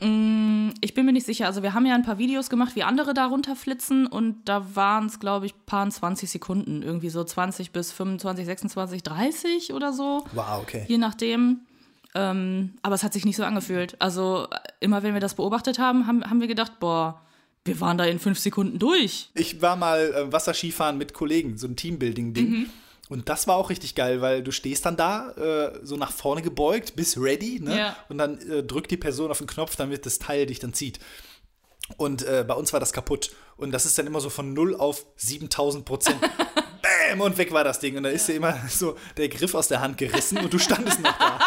Ich 0.00 0.94
bin 0.94 1.06
mir 1.06 1.12
nicht 1.12 1.26
sicher. 1.26 1.46
Also 1.46 1.64
wir 1.64 1.74
haben 1.74 1.84
ja 1.84 1.96
ein 1.96 2.04
paar 2.04 2.18
Videos 2.18 2.50
gemacht, 2.50 2.76
wie 2.76 2.84
andere 2.84 3.14
da 3.14 3.26
runterflitzen 3.26 4.06
und 4.06 4.44
da 4.48 4.76
waren 4.76 5.06
es, 5.06 5.18
glaube 5.18 5.46
ich, 5.46 5.54
paar 5.66 5.90
20 5.90 6.30
Sekunden. 6.30 6.82
Irgendwie 6.82 7.08
so 7.08 7.24
20 7.24 7.72
bis 7.72 7.90
25, 7.90 8.46
26, 8.46 9.02
30 9.02 9.72
oder 9.72 9.92
so. 9.92 10.24
Wow, 10.34 10.60
okay. 10.62 10.84
Je 10.86 10.98
nachdem. 10.98 11.62
Ähm, 12.14 12.78
aber 12.82 12.94
es 12.94 13.02
hat 13.02 13.12
sich 13.12 13.24
nicht 13.24 13.36
so 13.36 13.44
angefühlt. 13.44 14.00
Also 14.00 14.46
äh, 14.50 14.56
immer 14.80 15.02
wenn 15.02 15.14
wir 15.14 15.20
das 15.20 15.34
beobachtet 15.34 15.78
haben, 15.78 16.06
haben, 16.06 16.24
haben 16.24 16.40
wir 16.40 16.48
gedacht, 16.48 16.80
boah, 16.80 17.20
wir 17.64 17.80
waren 17.80 17.98
da 17.98 18.04
in 18.04 18.18
fünf 18.18 18.38
Sekunden 18.38 18.78
durch. 18.78 19.30
Ich 19.34 19.60
war 19.60 19.76
mal 19.76 20.12
äh, 20.12 20.32
Wasserskifahren 20.32 20.96
mit 20.96 21.12
Kollegen, 21.12 21.58
so 21.58 21.66
ein 21.66 21.76
Teambuilding-Ding. 21.76 22.50
Mhm. 22.50 22.70
Und 23.08 23.28
das 23.28 23.46
war 23.46 23.56
auch 23.56 23.70
richtig 23.70 23.94
geil, 23.94 24.20
weil 24.20 24.42
du 24.42 24.52
stehst 24.52 24.84
dann 24.84 24.96
da, 24.96 25.30
äh, 25.32 25.80
so 25.82 25.96
nach 25.96 26.12
vorne 26.12 26.42
gebeugt, 26.42 26.94
bist 26.94 27.16
ready, 27.18 27.58
ne? 27.60 27.78
Ja. 27.78 27.96
Und 28.08 28.18
dann 28.18 28.38
äh, 28.50 28.62
drückt 28.62 28.90
die 28.90 28.96
Person 28.98 29.30
auf 29.30 29.38
den 29.38 29.46
Knopf, 29.46 29.76
damit 29.76 30.04
das 30.04 30.18
Teil 30.18 30.46
dich 30.46 30.58
dann 30.58 30.74
zieht. 30.74 30.98
Und 31.96 32.22
äh, 32.22 32.44
bei 32.46 32.54
uns 32.54 32.72
war 32.72 32.80
das 32.80 32.92
kaputt. 32.92 33.30
Und 33.56 33.72
das 33.72 33.86
ist 33.86 33.98
dann 33.98 34.06
immer 34.06 34.20
so 34.20 34.28
von 34.28 34.52
0 34.52 34.76
auf 34.76 35.06
7000 35.16 35.84
Prozent. 35.86 36.18
Bäm! 37.08 37.20
Und 37.20 37.36
weg 37.38 37.52
war 37.52 37.64
das 37.64 37.78
Ding. 37.80 37.96
Und 37.96 38.02
dann 38.04 38.12
ist 38.12 38.28
dir 38.28 38.34
immer 38.34 38.54
so 38.68 38.96
der 39.16 39.28
Griff 39.28 39.54
aus 39.54 39.68
der 39.68 39.80
Hand 39.80 39.98
gerissen 39.98 40.38
und 40.38 40.52
du 40.52 40.58
standest 40.58 41.00
noch 41.00 41.16
da. 41.18 41.38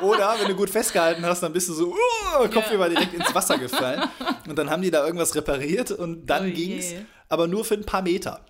Oder 0.02 0.34
wenn 0.40 0.48
du 0.48 0.54
gut 0.54 0.70
festgehalten 0.70 1.24
hast, 1.24 1.42
dann 1.42 1.52
bist 1.52 1.68
du 1.68 1.72
so, 1.74 1.88
uh, 1.92 2.48
Kopfüber 2.52 2.88
direkt 2.88 3.14
ins 3.14 3.34
Wasser 3.34 3.58
gefallen. 3.58 4.02
Und 4.48 4.56
dann 4.58 4.70
haben 4.70 4.82
die 4.82 4.90
da 4.90 5.04
irgendwas 5.04 5.34
repariert 5.34 5.90
und 5.90 6.26
dann 6.26 6.44
Oh 6.44 6.46
je. 6.46 6.52
ging's, 6.52 6.86
aber 7.28 7.46
nur 7.46 7.64
für 7.64 7.74
ein 7.74 7.84
paar 7.84 8.02
Meter. 8.02 8.40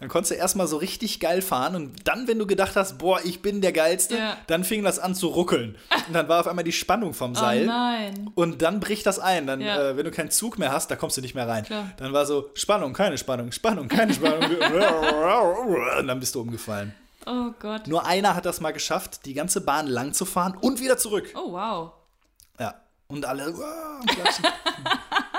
Dann 0.00 0.08
konntest 0.08 0.30
du 0.32 0.34
erstmal 0.34 0.66
so 0.66 0.78
richtig 0.78 1.20
geil 1.20 1.42
fahren 1.42 1.76
und 1.76 2.08
dann, 2.08 2.26
wenn 2.26 2.38
du 2.38 2.46
gedacht 2.46 2.74
hast, 2.74 2.96
boah, 2.98 3.20
ich 3.22 3.42
bin 3.42 3.60
der 3.60 3.72
Geilste, 3.72 4.16
Ja. 4.16 4.36
dann 4.46 4.64
fing 4.64 4.82
das 4.82 4.98
an 4.98 5.14
zu 5.14 5.28
ruckeln. 5.28 5.76
Und 6.08 6.14
dann 6.14 6.26
war 6.28 6.40
auf 6.40 6.46
einmal 6.48 6.64
die 6.64 6.72
Spannung 6.72 7.12
vom 7.12 7.34
Seil. 7.34 7.64
Oh 7.64 7.66
nein. 7.66 8.30
Und 8.34 8.62
dann 8.62 8.80
bricht 8.80 9.04
das 9.06 9.18
ein. 9.18 9.46
Dann, 9.46 9.60
Ja. 9.60 9.90
äh, 9.90 9.96
wenn 9.98 10.04
du 10.04 10.10
keinen 10.10 10.30
Zug 10.30 10.58
mehr 10.58 10.72
hast, 10.72 10.90
da 10.90 10.96
kommst 10.96 11.16
du 11.18 11.20
nicht 11.20 11.34
mehr 11.34 11.46
rein. 11.46 11.64
Klar. 11.64 11.90
Dann 11.98 12.12
war 12.14 12.24
so 12.24 12.48
Spannung, 12.54 12.94
keine 12.94 13.18
Spannung, 13.18 13.52
Spannung, 13.52 13.88
keine 13.88 14.14
Spannung. 14.14 14.40
und 15.98 16.06
dann 16.06 16.18
bist 16.18 16.34
du 16.34 16.40
umgefallen. 16.40 16.94
Oh 17.26 17.50
Gott. 17.60 17.86
Nur 17.86 18.06
einer 18.06 18.34
hat 18.34 18.46
das 18.46 18.60
mal 18.62 18.72
geschafft, 18.72 19.26
die 19.26 19.34
ganze 19.34 19.60
Bahn 19.60 19.86
lang 19.86 20.14
zu 20.14 20.24
fahren 20.24 20.56
und 20.60 20.80
wieder 20.80 20.96
zurück. 20.96 21.28
Oh 21.34 21.52
wow. 21.52 21.92
Ja. 22.58 22.74
Und 23.08 23.26
alle 23.26 23.52
wow, 23.54 24.06
klatschen. 24.06 24.46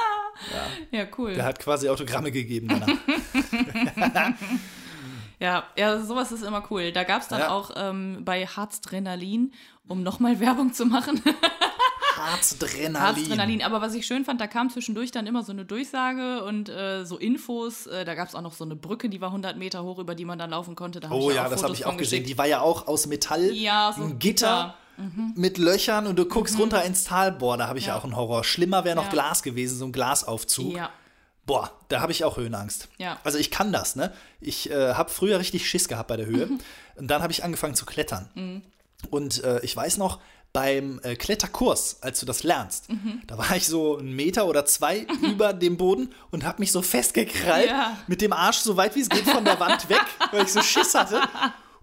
Ja, 0.92 1.06
cool. 1.18 1.34
Der 1.36 1.46
hat 1.46 1.60
quasi 1.60 1.88
Autogramme 1.90 2.32
gegeben 2.32 2.68
danach. 2.70 2.88
Ja, 5.40 5.64
ja, 5.76 6.00
sowas 6.02 6.32
ist 6.32 6.44
immer 6.44 6.64
cool. 6.70 6.92
Da 6.92 7.04
gab 7.04 7.24
es 7.24 7.28
dann 7.28 7.40
Ja. 7.40 7.50
auch 7.50 7.72
ähm, 7.76 8.20
bei 8.24 8.46
Harzdrenalin, 8.46 9.54
um 9.88 10.04
nochmal 10.04 10.40
Werbung 10.40 10.72
zu 10.72 10.86
machen. 10.86 11.20
Harzdrenalin. 12.16 13.00
Harzdrenalin. 13.02 13.64
Aber 13.64 13.82
was 13.82 13.96
ich 13.96 14.06
schön 14.06 14.24
fand, 14.24 14.40
da 14.40 14.46
kam 14.46 14.70
zwischendurch 14.70 15.10
dann 15.12 15.26
immer 15.26 15.42
so 15.44 15.52
eine 15.52 15.66
Durchsage 15.66 16.44
und 16.44 16.70
äh, 16.70 17.06
so 17.06 17.18
Infos. 17.18 17.88
Äh, 17.88 18.06
da 18.06 18.14
gab 18.14 18.28
es 18.28 18.36
auch 18.36 18.42
noch 18.42 18.54
so 18.54 18.64
eine 18.64 18.76
Brücke, 18.76 19.10
die 19.10 19.20
war 19.20 19.30
100 19.30 19.58
Meter 19.58 19.84
hoch, 19.84 19.98
über 19.98 20.14
die 20.14 20.26
man 20.26 20.38
dann 20.38 20.52
laufen 20.52 20.76
konnte. 20.76 21.00
Da 21.00 21.10
Oh 21.10 21.32
ja, 21.32 21.46
auch 21.46 21.50
das 21.50 21.64
habe 21.64 21.74
ich 21.74 21.86
auch 21.86 21.98
gesehen. 21.98 22.20
geschickt. 22.20 22.30
Die 22.30 22.38
war 22.38 22.46
ja 22.46 22.62
auch 22.62 22.88
aus 22.88 23.08
Metall. 23.08 23.52
Ja, 23.54 23.94
so 23.98 24.04
ein 24.04 24.20
Gitter. 24.20 24.76
Mit 25.36 25.58
Löchern 25.58 26.06
und 26.08 26.18
du 26.18 26.26
guckst 26.26 26.58
runter 26.60 26.84
ins 26.84 27.04
Tal. 27.04 27.32
Boah, 27.32 27.58
da 27.58 27.68
habe 27.68 27.80
ich 27.80 27.86
ja. 27.88 27.94
Mhm. 27.94 27.96
Ja. 27.96 28.00
auch 28.00 28.04
einen 28.06 28.16
Horror. 28.16 28.44
Schlimmer 28.44 28.84
wäre 28.84 28.96
noch 28.96 29.06
Ja. 29.06 29.10
Glas 29.12 29.42
gewesen, 29.44 29.78
so 29.78 29.86
ein 29.86 29.92
Glasaufzug. 29.92 30.74
Ja. 30.76 30.90
Boah, 31.46 31.72
da 31.90 32.02
habe 32.02 32.12
ich 32.12 32.24
auch 32.24 32.38
Höhenangst. 32.38 32.88
Ja. 32.98 33.20
Also 33.24 33.38
ich 33.40 33.50
kann 33.52 33.72
das, 33.72 33.96
ne? 33.96 34.14
Ich 34.40 34.70
äh, 34.70 34.94
habe 34.94 35.10
früher 35.10 35.40
richtig 35.40 35.68
Schiss 35.68 35.88
gehabt 35.88 36.08
bei 36.08 36.18
der 36.18 36.28
Höhe. 36.28 36.46
Mhm. 36.46 36.60
Und 36.98 37.08
dann 37.08 37.22
habe 37.24 37.34
ich 37.34 37.44
angefangen 37.44 37.74
zu 37.76 37.86
klettern. 37.86 38.62
Und 39.10 39.44
äh, 39.44 39.60
ich 39.62 39.76
weiß 39.76 39.98
noch, 39.98 40.20
beim 40.54 41.00
äh, 41.04 41.16
Kletterkurs, 41.16 41.98
als 42.02 42.20
du 42.20 42.26
das 42.26 42.44
lernst, 42.44 42.90
Mhm. 42.90 43.22
da 43.26 43.38
war 43.38 43.56
ich 43.56 43.66
so 43.68 43.98
einen 43.98 44.14
Meter 44.16 44.46
oder 44.48 44.66
zwei 44.66 45.00
über 45.24 45.54
dem 45.54 45.78
Boden 45.78 46.14
und 46.30 46.44
habe 46.46 46.60
mich 46.60 46.72
so 46.74 46.82
festgekrallt, 46.82 47.70
Ja. 47.70 47.98
mit 48.08 48.22
dem 48.22 48.34
Arsch 48.34 48.58
so 48.58 48.76
weit 48.78 48.96
wie 48.96 49.02
es 49.02 49.10
geht 49.10 49.28
von 49.28 49.46
der 49.46 49.60
Wand 49.60 49.90
weg, 49.90 50.02
weil 50.32 50.44
ich 50.44 50.52
so 50.52 50.62
Schiss 50.62 50.94
hatte. 50.94 51.22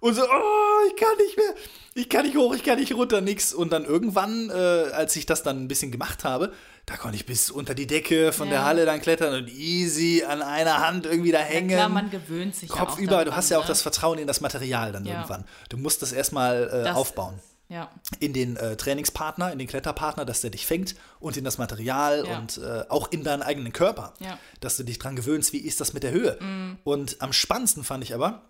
Und 0.00 0.14
so, 0.14 0.22
oh, 0.22 0.88
ich 0.88 0.96
kann 0.96 1.16
nicht 1.18 1.36
mehr, 1.36 1.54
ich 1.94 2.08
kann 2.08 2.24
nicht 2.24 2.36
hoch, 2.36 2.54
ich 2.54 2.62
kann 2.62 2.78
nicht 2.78 2.94
runter, 2.94 3.20
nix. 3.20 3.52
Und 3.52 3.70
dann 3.72 3.84
irgendwann, 3.84 4.48
äh, 4.50 4.52
als 4.92 5.16
ich 5.16 5.26
das 5.26 5.42
dann 5.42 5.62
ein 5.64 5.68
bisschen 5.68 5.90
gemacht 5.90 6.22
habe, 6.24 6.52
da 6.86 6.96
konnte 6.96 7.16
ich 7.16 7.26
bis 7.26 7.50
unter 7.50 7.74
die 7.74 7.86
Decke 7.86 8.32
von 8.32 8.48
der 8.48 8.60
Ja. 8.60 8.64
Halle 8.64 8.86
dann 8.86 9.00
klettern 9.00 9.34
und 9.34 9.48
easy 9.48 10.24
an 10.26 10.40
einer 10.40 10.78
Hand 10.86 11.04
irgendwie 11.06 11.32
da 11.32 11.40
Ja, 11.40 11.44
hängen. 11.44 11.70
klar, 11.76 11.88
man 11.88 12.10
gewöhnt 12.10 12.54
sich 12.54 12.70
ja 12.70 12.76
Kopf 12.76 12.92
auch 12.94 12.98
über, 12.98 13.18
du 13.18 13.24
daran, 13.24 13.36
hast 13.36 13.50
ja 13.50 13.58
auch 13.58 13.62
ne? 13.64 13.68
das 13.68 13.82
Vertrauen 13.82 14.18
in 14.18 14.26
das 14.26 14.40
Material 14.40 14.92
dann 14.92 15.04
Ja. 15.04 15.14
irgendwann. 15.16 15.44
Du 15.68 15.76
musst 15.76 16.00
das 16.02 16.12
erstmal 16.12 16.68
äh, 16.72 16.84
Das 16.84 16.96
aufbauen. 16.96 17.38
Ja. 17.70 17.90
in 18.18 18.32
den 18.32 18.56
äh, 18.56 18.76
Trainingspartner, 18.76 19.52
in 19.52 19.58
den 19.58 19.68
Kletterpartner, 19.68 20.24
dass 20.24 20.40
der 20.40 20.48
dich 20.48 20.66
fängt 20.66 20.94
und 21.20 21.36
in 21.36 21.44
das 21.44 21.58
Material 21.58 22.24
Ja. 22.26 22.38
und 22.38 22.56
äh, 22.56 22.84
auch 22.88 23.12
in 23.12 23.24
deinen 23.24 23.42
eigenen 23.42 23.74
Körper, 23.74 24.14
Ja. 24.20 24.38
dass 24.60 24.78
du 24.78 24.84
dich 24.84 24.98
dran 24.98 25.16
gewöhnst, 25.16 25.52
wie 25.52 25.58
ist 25.58 25.78
das 25.80 25.92
mit 25.92 26.02
der 26.04 26.12
Höhe. 26.12 26.38
Und 26.84 27.16
am 27.20 27.34
spannendsten 27.34 27.84
fand 27.84 28.02
ich 28.04 28.14
aber, 28.14 28.40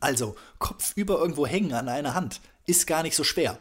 also 0.00 0.36
Kopf 0.58 0.92
über 0.96 1.18
irgendwo 1.18 1.46
hängen 1.46 1.72
an 1.72 1.88
einer 1.88 2.14
Hand 2.14 2.40
ist 2.66 2.86
gar 2.86 3.02
nicht 3.02 3.16
so 3.16 3.24
schwer. 3.24 3.58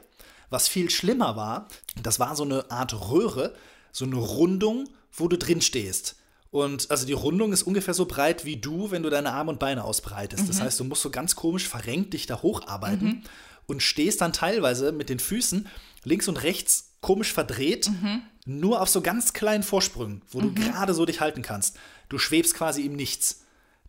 Was 0.49 0.67
viel 0.67 0.89
schlimmer 0.89 1.35
war, 1.35 1.67
das 2.01 2.19
war 2.19 2.35
so 2.35 2.43
eine 2.43 2.69
Art 2.71 2.93
Röhre, 3.09 3.55
so 3.91 4.05
eine 4.05 4.15
Rundung, 4.15 4.89
wo 5.11 5.27
du 5.27 5.37
drin 5.37 5.61
stehst. 5.61 6.15
Und 6.51 6.89
also 6.91 7.05
die 7.05 7.13
Rundung 7.13 7.51
ist 7.51 7.63
ungefähr 7.63 7.93
so 7.93 8.05
breit 8.05 8.45
wie 8.45 8.57
du, 8.57 8.91
wenn 8.91 9.03
du 9.03 9.09
deine 9.09 9.33
Arme 9.33 9.51
und 9.51 9.59
Beine 9.59 9.83
ausbreitest. 9.83 10.47
Das 10.47 10.61
heißt, 10.61 10.79
du 10.79 10.85
musst 10.85 11.01
so 11.01 11.09
ganz 11.09 11.35
komisch 11.35 11.67
verrenkt 11.67 12.13
dich 12.13 12.25
da 12.25 12.41
hocharbeiten 12.41 13.23
und 13.65 13.83
stehst 13.83 14.21
dann 14.21 14.31
teilweise 14.33 14.91
mit 14.91 15.09
den 15.09 15.19
Füßen 15.19 15.67
links 16.03 16.27
und 16.27 16.41
rechts 16.43 16.91
komisch 17.01 17.33
verdreht, 17.33 17.91
nur 18.45 18.81
auf 18.81 18.89
so 18.89 19.01
ganz 19.01 19.33
kleinen 19.33 19.63
Vorsprüngen, 19.63 20.21
wo 20.31 20.39
du 20.39 20.53
gerade 20.53 20.93
so 20.93 21.05
dich 21.05 21.19
halten 21.19 21.41
kannst. 21.41 21.77
Du 22.09 22.17
schwebst 22.17 22.53
quasi 22.53 22.83
im 22.85 22.95
Nichts. 22.95 23.43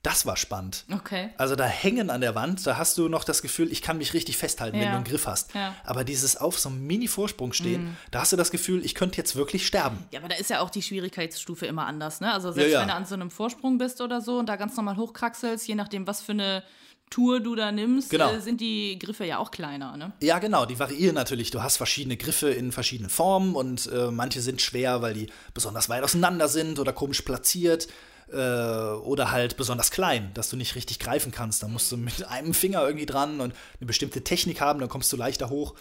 Das 0.09 0.25
war 0.25 0.39
spannend. 0.39 0.85
Okay. 0.91 1.29
Also 1.37 1.55
da 1.55 1.67
hängen 1.67 2.09
an 2.09 2.23
der 2.23 2.35
Wand, 2.35 2.67
da 2.67 2.79
hast 2.79 2.97
du 2.97 3.11
noch 3.11 3.25
das 3.25 3.43
Gefühl, 3.43 3.71
ich 3.71 3.83
kann 3.83 3.99
mich 3.99 4.15
richtig 4.15 4.39
festhalten, 4.39 4.77
wenn 4.79 4.85
Ja. 4.85 4.91
du 4.93 4.97
einen 4.97 5.05
Griff 5.05 5.27
hast. 5.27 5.53
Ja. 5.55 5.69
Mhm. 5.69 5.75
Aber 5.85 6.03
dieses 6.03 6.39
auf 6.39 6.59
so 6.59 6.71
einem 6.71 6.87
Mini-Vorsprung 6.87 7.53
stehen, 7.53 7.95
da 8.11 8.21
hast 8.21 8.33
du 8.33 8.37
das 8.39 8.51
Gefühl, 8.51 8.83
ich 8.87 8.95
könnte 8.95 9.19
jetzt 9.19 9.37
wirklich 9.37 9.67
sterben. 9.67 9.99
Ja, 10.11 10.21
aber 10.21 10.29
da 10.31 10.37
ist 10.37 10.49
ja 10.49 10.61
auch 10.61 10.71
die 10.71 10.81
Schwierigkeitsstufe 10.81 11.67
immer 11.67 11.85
anders, 11.85 12.23
ne? 12.23 12.33
Also 12.33 12.53
selbst 12.53 12.73
ja. 12.73 12.81
wenn 12.81 12.89
du 12.89 12.95
an 12.95 13.05
so 13.05 13.17
einem 13.17 13.31
Vorsprung 13.31 13.77
bist 13.77 14.01
oder 14.01 14.23
so 14.23 14.39
und 14.39 14.49
da 14.49 14.57
ganz 14.57 14.75
normal 14.79 14.97
hochkraxelst, 14.97 15.69
je 15.69 15.75
nachdem, 15.75 16.07
was 16.07 16.23
für 16.23 16.33
eine 16.33 16.63
Tour 17.11 17.41
du 17.41 17.55
da 17.55 17.71
nimmst, 17.71 18.09
Genau. 18.09 18.33
äh, 18.33 18.41
sind 18.41 18.63
die 18.63 18.99
Griffe 18.99 19.27
ja 19.27 19.37
auch 19.39 19.51
kleiner, 19.51 19.95
ne? 19.99 20.13
Ja, 20.23 20.39
genau, 20.39 20.65
die 20.65 20.79
variieren 20.79 21.17
natürlich. 21.17 21.51
Du 21.51 21.63
hast 21.63 21.77
verschiedene 21.77 22.17
Griffe 22.17 22.49
in 22.51 22.73
verschiedenen 22.73 23.11
Formen 23.11 23.55
und 23.55 23.91
äh, 23.93 24.11
manche 24.11 24.41
sind 24.41 24.63
schwer, 24.63 25.03
weil 25.03 25.13
die 25.13 25.27
besonders 25.53 25.91
weit 25.91 26.03
auseinander 26.03 26.49
sind 26.49 26.79
oder 26.79 26.95
komisch 26.95 27.21
platziert 27.23 27.89
äh, 28.33 28.37
oder 28.37 29.31
halt 29.31 29.57
besonders 29.57 29.91
klein, 29.91 30.31
dass 30.35 30.51
du 30.51 30.57
nicht 30.57 30.75
richtig 30.75 30.99
greifen 30.99 31.33
kannst. 31.33 31.63
Da 31.63 31.69
musst 31.69 31.91
du 31.93 31.97
mit 31.97 32.25
einem 32.29 32.55
Finger 32.55 32.85
irgendwie 32.85 33.07
dran 33.07 33.41
und 33.41 33.55
eine 33.81 33.87
bestimmte 33.87 34.25
Technik 34.25 34.61
haben, 34.61 34.81
dann 34.81 34.89
kommst 34.89 35.13
du 35.13 35.17
leichter 35.17 35.51
hoch. 35.51 35.75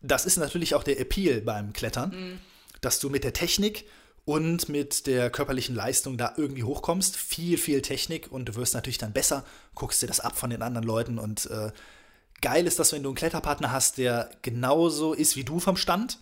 Das 0.00 0.24
ist 0.24 0.36
natürlich 0.36 0.74
auch 0.74 0.84
der 0.84 1.00
Appeal 1.00 1.40
beim 1.40 1.72
Klettern, 1.72 2.40
dass 2.80 3.00
du 3.00 3.10
mit 3.10 3.24
der 3.24 3.32
Technik 3.32 3.84
und 4.24 4.68
mit 4.68 5.06
der 5.06 5.30
körperlichen 5.30 5.74
Leistung 5.74 6.18
da 6.18 6.34
irgendwie 6.36 6.62
hochkommst. 6.62 7.16
Viel, 7.16 7.58
viel 7.58 7.82
Technik 7.82 8.30
und 8.30 8.48
du 8.48 8.54
wirst 8.56 8.74
natürlich 8.74 8.98
dann 8.98 9.12
besser, 9.12 9.44
guckst 9.74 10.02
dir 10.02 10.06
das 10.06 10.20
ab 10.20 10.36
von 10.36 10.50
den 10.50 10.62
anderen 10.62 10.86
Leuten 10.86 11.18
und 11.18 11.46
äh, 11.46 11.72
geil 12.40 12.66
ist 12.66 12.78
das, 12.78 12.92
wenn 12.92 13.02
du 13.02 13.08
einen 13.08 13.16
Kletterpartner 13.16 13.72
hast, 13.72 13.98
der 13.98 14.30
genauso 14.42 15.12
ist 15.12 15.36
wie 15.36 15.44
du 15.44 15.60
vom 15.60 15.76
Stand. 15.76 16.18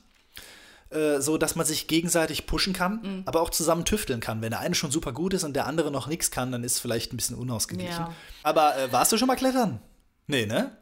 Äh, 0.90 1.21
So, 1.21 1.38
dass 1.38 1.57
man 1.57 1.66
sich 1.66 1.88
gegenseitig 1.88 2.47
pushen 2.47 2.73
kann, 2.73 3.23
aber 3.26 3.40
auch 3.40 3.50
zusammen 3.50 3.85
tüfteln 3.85 4.21
kann. 4.21 4.43
Wenn 4.43 4.50
der 4.50 4.61
eine 4.61 4.75
schon 4.75 4.90
super 4.90 5.12
gut 5.12 5.35
ist 5.35 5.45
und 5.45 5.55
der 5.55 5.66
andere 5.66 5.90
noch 5.90 6.07
nichts 6.07 6.31
kann, 6.31 6.52
dann 6.52 6.64
ist 6.64 6.75
es 6.75 6.78
vielleicht 6.78 7.12
ein 7.12 7.16
bisschen 7.16 7.37
unausgeglichen. 7.37 8.07
Ja. 8.07 8.14
Aber 8.43 8.76
äh, 8.76 8.93
warst 8.93 9.12
du 9.12 9.19
schon 9.19 9.28
mal 9.28 9.37
klettern? 9.37 9.81
Nee, 10.26 10.47
ne? 10.47 10.76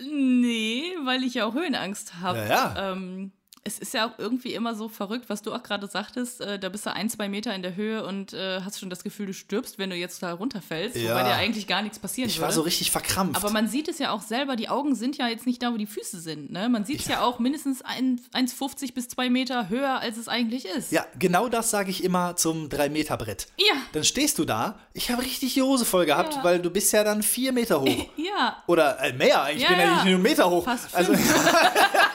Nee, 0.00 0.82
weil 1.04 1.22
ich 1.22 1.34
ja 1.34 1.46
auch 1.46 1.54
Höhenangst 1.54 2.20
habe. 2.20 2.38
Ja, 2.38 2.46
ja. 2.46 2.92
Ähm, 2.92 3.32
es 3.66 3.78
ist 3.78 3.94
ja 3.94 4.06
auch 4.06 4.18
irgendwie 4.18 4.52
immer 4.54 4.74
so 4.74 4.88
verrückt, 4.88 5.24
was 5.28 5.40
du 5.42 5.52
auch 5.52 5.62
gerade 5.62 5.86
sagtest. 5.86 6.40
Äh, 6.42 6.58
da 6.58 6.68
bist 6.68 6.84
du 6.86 6.92
ein, 6.92 7.08
zwei 7.08 7.28
Meter 7.28 7.54
in 7.54 7.62
der 7.62 7.74
Höhe 7.76 8.04
und 8.06 8.32
äh, 8.34 8.60
hast 8.60 8.78
schon 8.78 8.90
das 8.90 9.02
Gefühl, 9.02 9.26
du 9.26 9.32
stirbst, 9.34 9.78
wenn 9.78 9.88
du 9.90 9.96
jetzt 9.96 10.22
da 10.22 10.32
runterfällst, 10.34 10.96
Ja. 10.96 11.10
wobei 11.14 11.22
dir 11.24 11.34
eigentlich 11.36 11.66
gar 11.66 11.80
nichts 11.82 11.98
passieren 11.98 12.28
Ich 12.28 12.36
würde. 12.36 12.46
war 12.46 12.52
so 12.52 12.60
richtig 12.60 12.90
verkrampft. 12.90 13.36
Aber 13.42 13.50
man 13.50 13.66
sieht 13.68 13.88
es 13.88 13.98
ja 13.98 14.10
auch 14.10 14.22
selber, 14.22 14.56
die 14.56 14.68
Augen 14.68 14.94
sind 14.94 15.16
ja 15.16 15.28
jetzt 15.28 15.46
nicht 15.46 15.62
da, 15.62 15.72
wo 15.72 15.76
die 15.78 15.86
Füße 15.86 16.20
sind. 16.20 16.52
Ne? 16.52 16.68
Man 16.68 16.84
sieht 16.84 17.00
es 17.00 17.06
ja. 17.08 17.22
auch 17.22 17.38
mindestens 17.38 17.80
ein- 17.82 18.20
1,50 18.34 18.92
bis 18.94 19.08
2 19.08 19.30
Meter 19.30 19.68
höher, 19.70 19.98
als 20.00 20.16
es 20.18 20.28
eigentlich 20.28 20.66
ist. 20.66 20.92
ja, 20.92 21.06
genau 21.18 21.48
das 21.48 21.70
sage 21.70 21.90
ich 21.90 22.04
immer 22.04 22.36
zum 22.36 22.68
3-Meter-Brett. 22.68 23.46
Ja. 23.56 23.74
Dann 23.92 24.04
stehst 24.04 24.38
du 24.38 24.44
da, 24.44 24.78
ich 24.92 25.10
habe 25.10 25.22
richtig 25.22 25.54
die 25.54 25.62
Hose 25.62 25.84
voll 25.84 26.04
gehabt, 26.06 26.34
Ja. 26.34 26.44
weil 26.44 26.58
du 26.60 26.70
bist 26.70 26.92
ja 26.92 27.02
dann 27.02 27.22
vier 27.22 27.52
Meter 27.52 27.80
hoch. 27.80 27.88
Ja. 28.16 28.62
Oder 28.66 29.00
äh, 29.00 29.12
mehr, 29.12 29.48
Ja, 29.56 29.68
bin 29.68 29.78
ja 29.78 29.84
ja. 29.84 29.94
nicht 29.94 30.04
nur 30.04 30.14
einen 30.14 30.22
Meter 30.22 30.50
hoch. 30.50 30.64
Fast 30.64 30.94
also, 30.94 31.12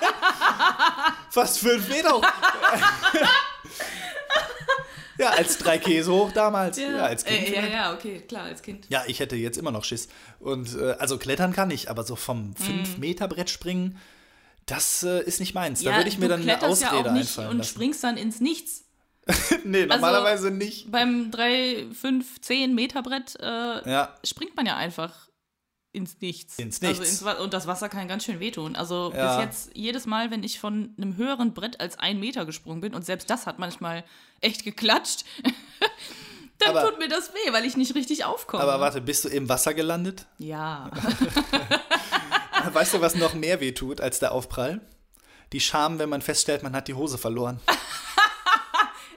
fast 1.29 1.59
fünf 1.59 1.87
Meter 1.89 2.11
hoch. 2.11 2.23
ja, 5.17 5.29
als 5.31 5.57
drei 5.57 5.77
Käse 5.77 6.11
hoch 6.11 6.31
damals. 6.31 6.77
Ja, 6.77 6.97
als 7.05 7.25
Kind. 7.25 7.49
äh, 7.49 7.55
ja, 7.55 7.67
ja, 7.67 7.93
okay, 7.93 8.21
klar, 8.27 8.43
als 8.43 8.61
Kind. 8.61 8.85
Ja, 8.89 9.03
ich 9.07 9.19
hätte 9.19 9.35
jetzt 9.35 9.57
immer 9.57 9.71
noch 9.71 9.83
Schiss. 9.83 10.07
Und 10.39 10.75
äh, 10.75 10.91
also 10.99 11.17
klettern 11.17 11.53
kann 11.53 11.71
ich, 11.71 11.89
aber 11.89 12.03
so 12.03 12.15
vom 12.15 12.53
5-Meter-Brett 12.53 13.49
springen, 13.49 13.97
das 14.65 15.03
äh, 15.03 15.23
ist 15.23 15.39
nicht 15.39 15.53
meins. 15.53 15.83
Da 15.83 15.91
ja, 15.91 15.97
würde 15.97 16.09
ich 16.09 16.17
mir 16.19 16.29
dann 16.29 16.41
eine 16.41 16.61
Ausrede 16.61 16.95
ja 16.95 17.01
auch 17.09 17.11
nicht 17.13 17.21
einfallen 17.29 17.49
und 17.49 17.57
lassen. 17.59 17.69
springst 17.69 18.03
dann 18.03 18.17
ins 18.17 18.39
Nichts. 18.39 18.85
nee, 19.63 19.85
normalerweise 19.85 20.51
nicht. 20.51 20.91
Beim 20.91 21.29
3, 21.31 21.87
5, 21.93 22.41
10 22.41 22.73
Meter 22.73 23.03
Brett 23.03 23.35
äh, 23.39 23.89
Ja, 23.89 24.15
springt 24.23 24.55
man 24.55 24.65
ja 24.65 24.75
einfach 24.75 25.28
ins 25.91 26.21
Nichts. 26.21 26.57
Ins 26.59 26.81
Also 26.83 27.01
Nichts. 27.01 27.09
ins 27.15 27.25
Wa- 27.25 27.33
und 27.41 27.53
das 27.53 27.65
Wasser 27.67 27.89
kann 27.89 28.07
ganz 28.07 28.23
schön 28.25 28.39
wehtun. 28.39 28.75
Also 28.75 29.11
Ja. 29.15 29.37
bis 29.37 29.45
jetzt, 29.45 29.71
jedes 29.75 30.05
Mal, 30.05 30.29
wenn 30.31 30.43
ich 30.43 30.59
von 30.59 30.93
einem 30.97 31.17
höheren 31.17 31.53
Brett 31.53 31.79
als 31.79 31.97
ein 31.97 32.19
Meter 32.19 32.45
gesprungen 32.45 32.81
bin, 32.81 32.93
und 32.93 33.05
selbst 33.05 33.29
das 33.29 33.45
hat 33.47 33.57
manchmal 33.59 34.03
echt 34.41 34.63
geklatscht, 34.63 35.25
dann 36.59 36.75
Aber- 36.75 36.89
tut 36.91 36.99
mir 36.99 37.07
das 37.07 37.33
weh, 37.33 37.51
weil 37.53 37.65
ich 37.65 37.75
nicht 37.77 37.95
richtig 37.95 38.23
aufkomme. 38.25 38.61
aber 38.63 38.79
warte, 38.79 39.01
bist 39.01 39.23
du 39.25 39.29
im 39.29 39.49
Wasser 39.49 39.73
gelandet? 39.73 40.25
ja. 40.37 40.89
Weißt 42.73 42.93
du, 42.93 43.01
was 43.01 43.15
noch 43.15 43.33
mehr 43.33 43.61
weh 43.61 43.71
tut 43.71 44.01
als 44.01 44.19
der 44.19 44.31
Aufprall? 44.33 44.81
Die 45.53 45.59
Scham, 45.61 45.97
wenn 45.97 46.09
man 46.09 46.21
feststellt, 46.21 46.61
man 46.61 46.73
hat 46.75 46.87
die 46.87 46.93
Hose 46.93 47.17
verloren. 47.17 47.59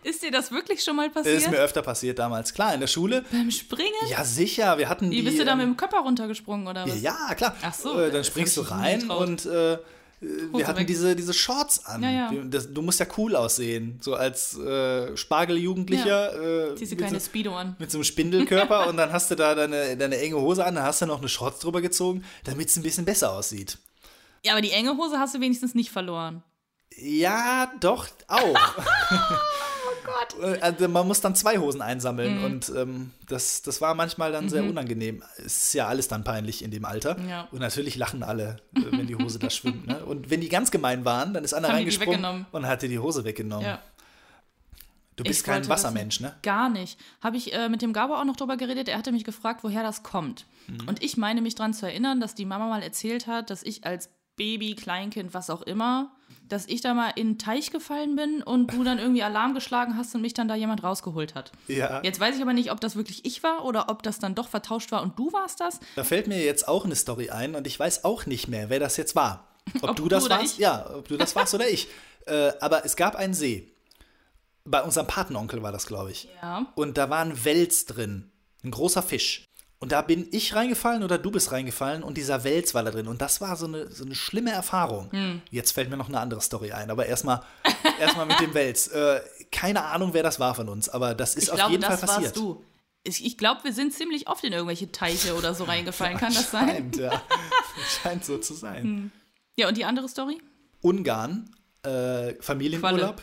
Ist 0.03 0.23
dir 0.23 0.31
das 0.31 0.51
wirklich 0.51 0.83
schon 0.83 0.97
mal 0.97 1.07
Das 1.09 1.15
passiert? 1.23 1.37
ist 1.39 1.51
mir 1.51 1.59
öfter 1.59 1.83
passiert 1.83 2.19
damals. 2.19 2.53
Klar, 2.55 2.75
in 2.75 2.81
der 2.81 2.87
Schule. 2.89 3.25
Beim 3.31 3.51
Springen? 3.51 3.91
Ja, 4.11 4.25
sicher. 4.25 4.77
Wir 4.79 4.89
hatten 4.89 5.11
Wie 5.11 5.17
die. 5.17 5.23
bist 5.23 5.39
du 5.39 5.45
da 5.45 5.55
mit 5.55 5.65
ähm, 5.65 5.73
dem 5.73 5.77
Körper 5.77 5.99
runtergesprungen 6.01 6.67
oder 6.67 6.85
was? 6.87 7.01
Ja, 7.01 7.35
klar. 7.37 7.55
Ach 7.63 7.73
so, 7.75 7.99
Äh, 8.01 8.11
dann 8.11 8.25
springst 8.25 8.57
du 8.57 8.63
rein 8.63 9.09
und 9.11 9.47
äh, 9.47 9.79
wir 10.21 10.53
Hose 10.53 10.67
hatten 10.69 10.79
weg. 10.81 10.87
diese, 10.87 11.17
diese 11.17 11.33
Shorts 11.35 11.85
an. 11.85 12.03
Ja, 12.03 12.11
ja. 12.11 12.31
Das, 12.45 12.73
du 12.73 12.81
musst 12.83 13.01
ja 13.01 13.07
cool 13.17 13.35
aussehen. 13.35 13.99
So 14.01 14.15
als 14.15 14.57
äh, 14.57 15.17
Spargeljugendlicher. 15.17 16.71
Äh, 16.73 16.75
Ziehst 16.77 16.93
du 16.93 16.97
mit 16.97 17.05
keine 17.05 17.19
so, 17.21 17.27
Speedo 17.27 17.57
an. 17.57 17.75
mit 17.79 17.91
so 17.91 17.99
einem 17.99 18.05
Spindelkörper 18.05 18.87
und 18.89 18.97
dann 18.97 19.13
hast 19.13 19.31
du 19.31 19.35
da 19.35 19.55
deine, 19.55 19.97
deine 19.97 20.19
enge 20.19 20.37
Hose 20.37 20.65
an, 20.65 20.75
dann 20.77 20.85
hast 20.85 21.03
du 21.03 21.07
noch 21.07 21.19
eine 21.19 21.29
Shorts 21.29 21.59
drüber 21.61 21.81
gezogen, 21.81 22.25
damit 22.45 22.69
es 22.69 22.77
ein 22.77 22.83
bisschen 22.83 23.05
besser 23.05 23.33
aussieht. 23.33 23.79
Ja, 24.45 24.53
aber 24.53 24.61
die 24.63 24.71
enge 24.73 24.97
Hose 24.97 25.19
hast 25.19 25.35
du 25.35 25.41
wenigstens 25.41 25.75
nicht 25.75 25.91
verloren. 25.91 26.43
Ja, 26.97 27.73
doch, 27.81 28.07
auch. 28.29 28.59
Gott. 30.05 30.63
Also 30.63 30.89
man 30.89 31.07
muss 31.07 31.21
dann 31.21 31.35
zwei 31.35 31.59
Hosen 31.59 31.83
einsammeln 31.83 32.39
Mhm. 32.39 32.45
und 32.45 32.73
ähm, 32.77 33.11
das, 33.29 33.63
das 33.63 33.81
war 33.81 33.95
manchmal 33.95 34.33
dann 34.33 34.49
sehr 34.49 34.65
unangenehm. 34.65 35.23
Es 35.39 35.65
ist 35.65 35.75
ja 35.75 35.87
alles 35.89 36.09
dann 36.09 36.25
peinlich 36.25 36.63
in 36.63 36.71
dem 36.71 36.85
Alter. 36.85 37.17
Ja. 37.29 37.49
Und 37.53 37.61
natürlich 37.61 37.97
lachen 37.97 38.23
alle, 38.23 38.57
äh, 38.75 38.81
wenn 38.91 39.07
die 39.07 39.17
Hose 39.17 39.39
da 39.39 39.51
schwimmt. 39.51 39.87
Ne? 39.87 40.05
Und 40.05 40.31
wenn 40.31 40.41
die 40.41 40.49
ganz 40.49 40.71
gemein 40.71 41.05
waren, 41.05 41.35
dann 41.35 41.45
ist 41.45 41.55
einer 41.55 41.69
Haben 41.69 41.75
reingesprungen 41.77 42.47
und 42.53 42.67
hat 42.67 42.83
dir 42.83 42.89
die 42.89 42.99
Hose 42.99 43.25
weggenommen. 43.25 43.67
Ja. 43.67 43.79
Du 45.17 45.25
bist 45.25 45.41
Ich 45.41 45.45
kein 45.47 45.69
Wassermensch, 45.69 46.21
ne? 46.21 46.35
Gar 46.43 46.71
nicht. 46.71 46.99
Habe 47.21 47.37
ich 47.37 47.53
äh, 47.53 47.69
mit 47.69 47.83
dem 47.83 47.93
Gabo 47.93 48.15
auch 48.15 48.25
noch 48.25 48.37
drüber 48.37 48.57
geredet. 48.57 48.89
Er 48.89 48.97
hatte 48.97 49.13
mich 49.13 49.25
gefragt, 49.25 49.63
woher 49.63 49.83
das 49.83 50.03
kommt. 50.03 50.47
Mhm. 50.69 50.89
Und 50.89 51.03
ich 51.03 51.19
meine 51.19 51.43
mich 51.43 51.55
daran 51.55 51.75
zu 51.75 51.85
erinnern, 51.87 52.19
dass 52.19 52.35
die 52.35 52.47
Mama 52.47 52.67
mal 52.69 52.83
erzählt 52.83 53.27
hat, 53.27 53.51
dass 53.51 53.63
ich 53.63 53.85
als 53.85 54.09
Baby, 54.37 54.75
Kleinkind, 54.75 55.35
was 55.35 55.51
auch 55.51 55.61
immer, 55.61 56.11
dass 56.49 56.67
ich 56.67 56.81
da 56.81 56.95
mal 56.95 57.11
in 57.17 57.29
einen 57.29 57.39
Teich 57.39 57.71
gefallen 57.71 58.17
bin 58.17 58.43
und 58.43 58.73
du 58.73 58.85
dann 58.85 58.99
irgendwie 58.99 59.23
Alarm 59.23 59.55
geschlagen 59.55 59.97
hast 59.97 60.15
und 60.15 60.21
mich 60.21 60.35
dann 60.35 60.49
da 60.49 60.55
jemand 60.55 60.83
rausgeholt 60.83 61.35
hat. 61.35 61.53
Ja. 61.69 62.03
Jetzt 62.03 62.21
weiß 62.21 62.37
ich 62.37 62.43
aber 62.43 62.53
nicht, 62.53 62.71
ob 62.73 62.81
das 62.81 62.97
wirklich 62.97 63.25
ich 63.25 63.43
war 63.43 63.65
oder 63.65 63.89
ob 63.89 64.03
das 64.03 64.19
dann 64.19 64.35
doch 64.35 64.49
vertauscht 64.49 64.93
war 64.93 65.03
und 65.03 65.19
du 65.19 65.33
warst 65.33 65.61
das. 65.61 65.81
Da 65.97 66.05
fällt 66.05 66.27
mir 66.27 66.43
jetzt 66.45 66.69
auch 66.69 66.85
eine 66.85 66.97
Story 66.97 67.31
ein 67.31 67.55
und 67.55 67.67
ich 67.67 67.79
weiß 67.79 68.05
auch 68.05 68.27
nicht 68.27 68.49
mehr, 68.49 68.71
wer 68.71 68.81
das 68.81 68.97
jetzt 68.97 69.17
war. 69.17 69.49
Ob, 69.81 69.91
Ob 69.91 69.97
du 69.97 70.09
das 70.09 70.29
warst? 70.29 70.45
ich? 70.45 70.59
Ja, 70.59 70.91
ob 70.95 71.09
du 71.09 71.17
das 71.17 71.35
warst 71.37 71.55
oder 71.55 71.69
ich. 71.69 71.89
Äh, 72.25 72.53
aber 72.61 72.85
es 72.85 72.95
gab 72.95 73.17
einen 73.17 73.35
See. 73.35 73.73
Bei 74.65 74.81
unserem 74.85 75.09
Patenonkel 75.09 75.61
war 75.61 75.73
das, 75.73 75.87
glaube 75.87 76.13
ich. 76.13 76.29
Ja. 76.41 76.67
Und 76.77 76.97
da 76.97 77.11
war 77.11 77.19
ein 77.19 77.45
Wels 77.45 77.85
drin. 77.85 78.31
Ein 78.63 78.71
großer 78.71 79.03
Fisch. 79.03 79.49
Und 79.83 79.91
da 79.91 80.01
bin 80.01 80.29
ich 80.31 80.55
reingefallen 80.55 81.03
oder 81.03 81.19
du 81.19 81.33
bist 81.33 81.51
reingefallen 81.51 82.05
und 82.05 82.17
dieser 82.17 82.45
Wels 82.45 82.73
war 82.73 82.85
da 82.85 82.93
drin. 82.93 83.09
Und 83.09 83.21
das 83.21 83.41
war 83.41 83.57
so 83.57 83.67
eine, 83.67 83.91
so 83.91 84.05
eine 84.05 84.15
schlimme 84.15 84.53
Erfahrung. 84.53 85.11
Hm. 85.11 85.43
Jetzt 85.51 85.73
fällt 85.73 85.91
mir 85.91 85.97
noch 85.97 86.07
eine 86.09 86.21
andere 86.21 86.41
Story 86.41 86.71
ein. 86.71 86.89
Aber 86.89 87.07
erstmal 87.07 87.43
erst 87.99 88.17
mal 88.17 88.25
mit 88.25 88.39
dem 88.39 88.55
Wels. 88.55 88.87
Äh, 88.87 89.21
keine 89.51 89.85
Ahnung, 89.87 90.15
wer 90.15 90.23
das 90.23 90.39
war 90.39 90.55
von 90.55 90.69
uns. 90.69 90.89
Aber 90.89 91.17
das 91.17 91.35
ist 91.35 91.43
Ich 91.43 91.51
auf 91.51 91.57
glaube, 91.57 91.73
jeden 91.73 91.83
Fall 91.83 91.97
passiert. 91.97 92.23
warst 92.23 92.37
du. 92.37 92.63
Ich, 93.03 93.25
ich 93.27 93.37
glaube, 93.37 93.65
wir 93.65 93.73
sind 93.73 93.93
ziemlich 93.93 94.29
oft 94.29 94.45
in 94.45 94.53
irgendwelche 94.53 94.93
Teiche 94.93 95.35
oder 95.35 95.53
so 95.53 95.65
reingefallen. 95.73 96.17
Kann 96.17 96.33
das 96.33 96.53
sein? 96.53 96.69
Scheint, 96.69 96.97
ja. 96.99 97.21
Scheint 98.05 98.25
so 98.25 98.39
zu 98.39 98.55
sein. 98.55 99.11
Ja, 99.59 99.67
und 99.67 99.77
die 99.77 99.85
andere 99.85 100.09
Story? 100.09 100.41
Ungarn, 100.81 101.51
äh, 101.83 102.35
Familienurlaub. 102.41 103.21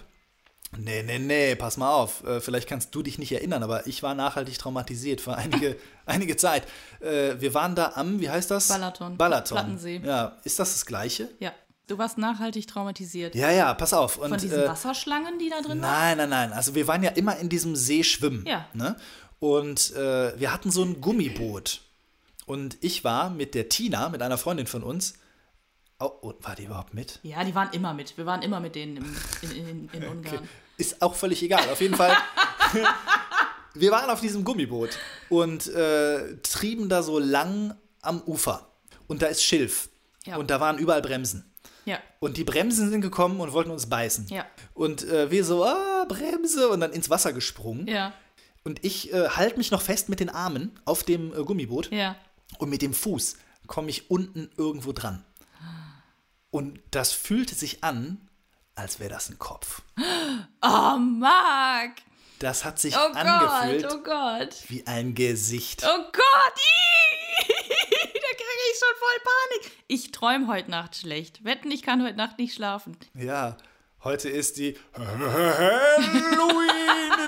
Nee, 0.77 1.03
nee, 1.03 1.19
nee, 1.19 1.55
pass 1.55 1.77
mal 1.77 1.91
auf. 1.91 2.23
Äh, 2.23 2.41
vielleicht 2.41 2.67
kannst 2.67 2.93
du 2.93 3.01
dich 3.01 3.17
nicht 3.17 3.31
erinnern, 3.31 3.63
aber 3.63 3.87
ich 3.87 4.03
war 4.03 4.13
nachhaltig 4.13 4.59
traumatisiert 4.59 5.19
für 5.19 5.35
einige, 5.35 5.75
einige 6.05 6.37
Zeit. 6.37 6.63
Äh, 6.99 7.39
wir 7.39 7.53
waren 7.53 7.75
da 7.75 7.93
am, 7.95 8.19
wie 8.19 8.29
heißt 8.29 8.51
das? 8.51 8.67
Balaton. 8.67 9.17
Balaton. 9.17 9.57
Plattensee. 9.57 10.01
Ja, 10.03 10.37
ist 10.43 10.59
das 10.59 10.73
das 10.73 10.85
Gleiche? 10.85 11.29
Ja. 11.39 11.51
Du 11.87 11.97
warst 11.97 12.19
nachhaltig 12.19 12.67
traumatisiert. 12.67 13.33
Ja, 13.33 13.49
ja, 13.49 13.73
pass 13.73 13.93
auf. 13.93 14.17
Und, 14.19 14.29
Von 14.29 14.37
diesen 14.37 14.61
äh, 14.61 14.67
Wasserschlangen, 14.67 15.39
die 15.39 15.49
da 15.49 15.59
drin 15.61 15.81
waren? 15.81 15.91
Nein, 15.91 16.17
nein, 16.17 16.29
nein. 16.29 16.53
Also 16.53 16.75
wir 16.75 16.87
waren 16.87 17.01
ja 17.01 17.09
immer 17.09 17.37
in 17.37 17.49
diesem 17.49 17.75
See 17.75 18.03
schwimmen. 18.03 18.45
Ja. 18.45 18.67
Ne? 18.73 18.95
Und 19.39 19.95
äh, 19.95 20.39
wir 20.39 20.53
hatten 20.53 20.69
so 20.69 20.83
ein 20.83 21.01
Gummiboot. 21.01 21.81
Und 22.45 22.77
ich 22.81 23.03
war 23.03 23.31
mit 23.31 23.55
der 23.55 23.69
Tina, 23.69 24.09
mit 24.09 24.21
einer 24.21 24.37
Freundin 24.37 24.67
von 24.67 24.83
uns. 24.83 25.15
Oh, 25.99 26.11
oh, 26.21 26.33
war 26.41 26.55
die 26.55 26.63
überhaupt 26.63 26.93
mit? 26.93 27.19
Ja, 27.23 27.43
die 27.43 27.53
waren 27.53 27.71
immer 27.73 27.93
mit. 27.93 28.17
Wir 28.17 28.25
waren 28.25 28.41
immer 28.41 28.59
mit 28.59 28.75
denen 28.75 28.97
im, 28.97 29.15
in, 29.41 29.51
in, 29.51 29.89
in 29.91 30.07
Ungarn. 30.09 30.47
Ist 30.77 31.01
auch 31.01 31.13
völlig 31.13 31.43
egal. 31.43 31.69
Auf 31.69 31.81
jeden 31.81 31.95
Fall. 31.95 32.15
wir 33.73 33.91
waren 33.91 34.09
auf 34.09 34.21
diesem 34.21 34.43
Gummiboot 34.45 34.97
und 35.29 35.67
äh, 35.67 36.37
trieben 36.37 36.87
da 36.89 37.03
so 37.03 37.19
lang 37.19 37.75
am 38.01 38.21
Ufer. 38.21 38.67
Und 39.07 39.21
da 39.21 39.27
ist 39.27 39.43
Schilf. 39.43 39.89
Ja. 40.25 40.37
Und 40.37 40.49
da 40.49 40.59
waren 40.59 40.77
überall 40.77 41.01
Bremsen. 41.01 41.51
Ja. 41.85 41.99
Und 42.19 42.37
die 42.37 42.43
Bremsen 42.43 42.89
sind 42.89 43.01
gekommen 43.01 43.39
und 43.41 43.51
wollten 43.51 43.71
uns 43.71 43.87
beißen. 43.89 44.27
Ja. 44.29 44.45
Und 44.73 45.03
äh, 45.03 45.31
wir 45.31 45.43
so, 45.43 45.65
ah, 45.65 46.05
Bremse, 46.07 46.69
und 46.69 46.79
dann 46.81 46.93
ins 46.93 47.09
Wasser 47.09 47.33
gesprungen. 47.33 47.87
Ja. 47.87 48.13
Und 48.63 48.85
ich 48.85 49.11
äh, 49.11 49.29
halte 49.29 49.57
mich 49.57 49.71
noch 49.71 49.81
fest 49.81 50.07
mit 50.07 50.19
den 50.19 50.29
Armen 50.29 50.79
auf 50.85 51.03
dem 51.03 51.33
äh, 51.33 51.43
Gummiboot 51.43 51.91
Ja. 51.91 52.15
und 52.57 52.69
mit 52.69 52.81
dem 52.81 52.93
Fuß 52.93 53.37
komme 53.67 53.89
ich 53.89 54.09
unten 54.11 54.49
irgendwo 54.57 54.91
dran. 54.91 55.25
Und 56.51 56.79
das 56.91 57.11
fühlte 57.11 57.55
sich 57.55 57.83
an, 57.83 58.27
als 58.75 58.99
wäre 58.99 59.09
das 59.11 59.29
ein 59.29 59.37
Kopf. 59.39 59.81
Oh, 60.61 60.97
Marc! 60.97 61.97
Das 62.39 62.63
hat 62.65 62.79
sich 62.79 62.95
Oh 62.95 63.11
angefühlt 63.13 63.83
Gott, 63.83 63.93
oh 63.93 64.03
Gott. 64.03 64.55
wie 64.69 64.87
ein 64.87 65.13
Gesicht. 65.13 65.83
Oh 65.85 65.97
Gott! 66.11 66.59
Da 68.21 68.35
kriege 68.35 68.63
ich 68.71 68.79
schon 68.79 68.95
voll 68.99 69.19
Panik. 69.23 69.71
Ich 69.87 70.11
träume 70.11 70.47
heute 70.47 70.69
Nacht 70.71 70.95
schlecht. 70.95 71.43
Wetten, 71.43 71.71
ich 71.71 71.81
kann 71.83 72.03
heute 72.03 72.15
Nacht 72.17 72.37
nicht 72.37 72.53
schlafen. 72.53 72.95
Ja, 73.13 73.57
heute 74.03 74.29
ist 74.29 74.57
die 74.57 74.77
Halloween 74.93 76.69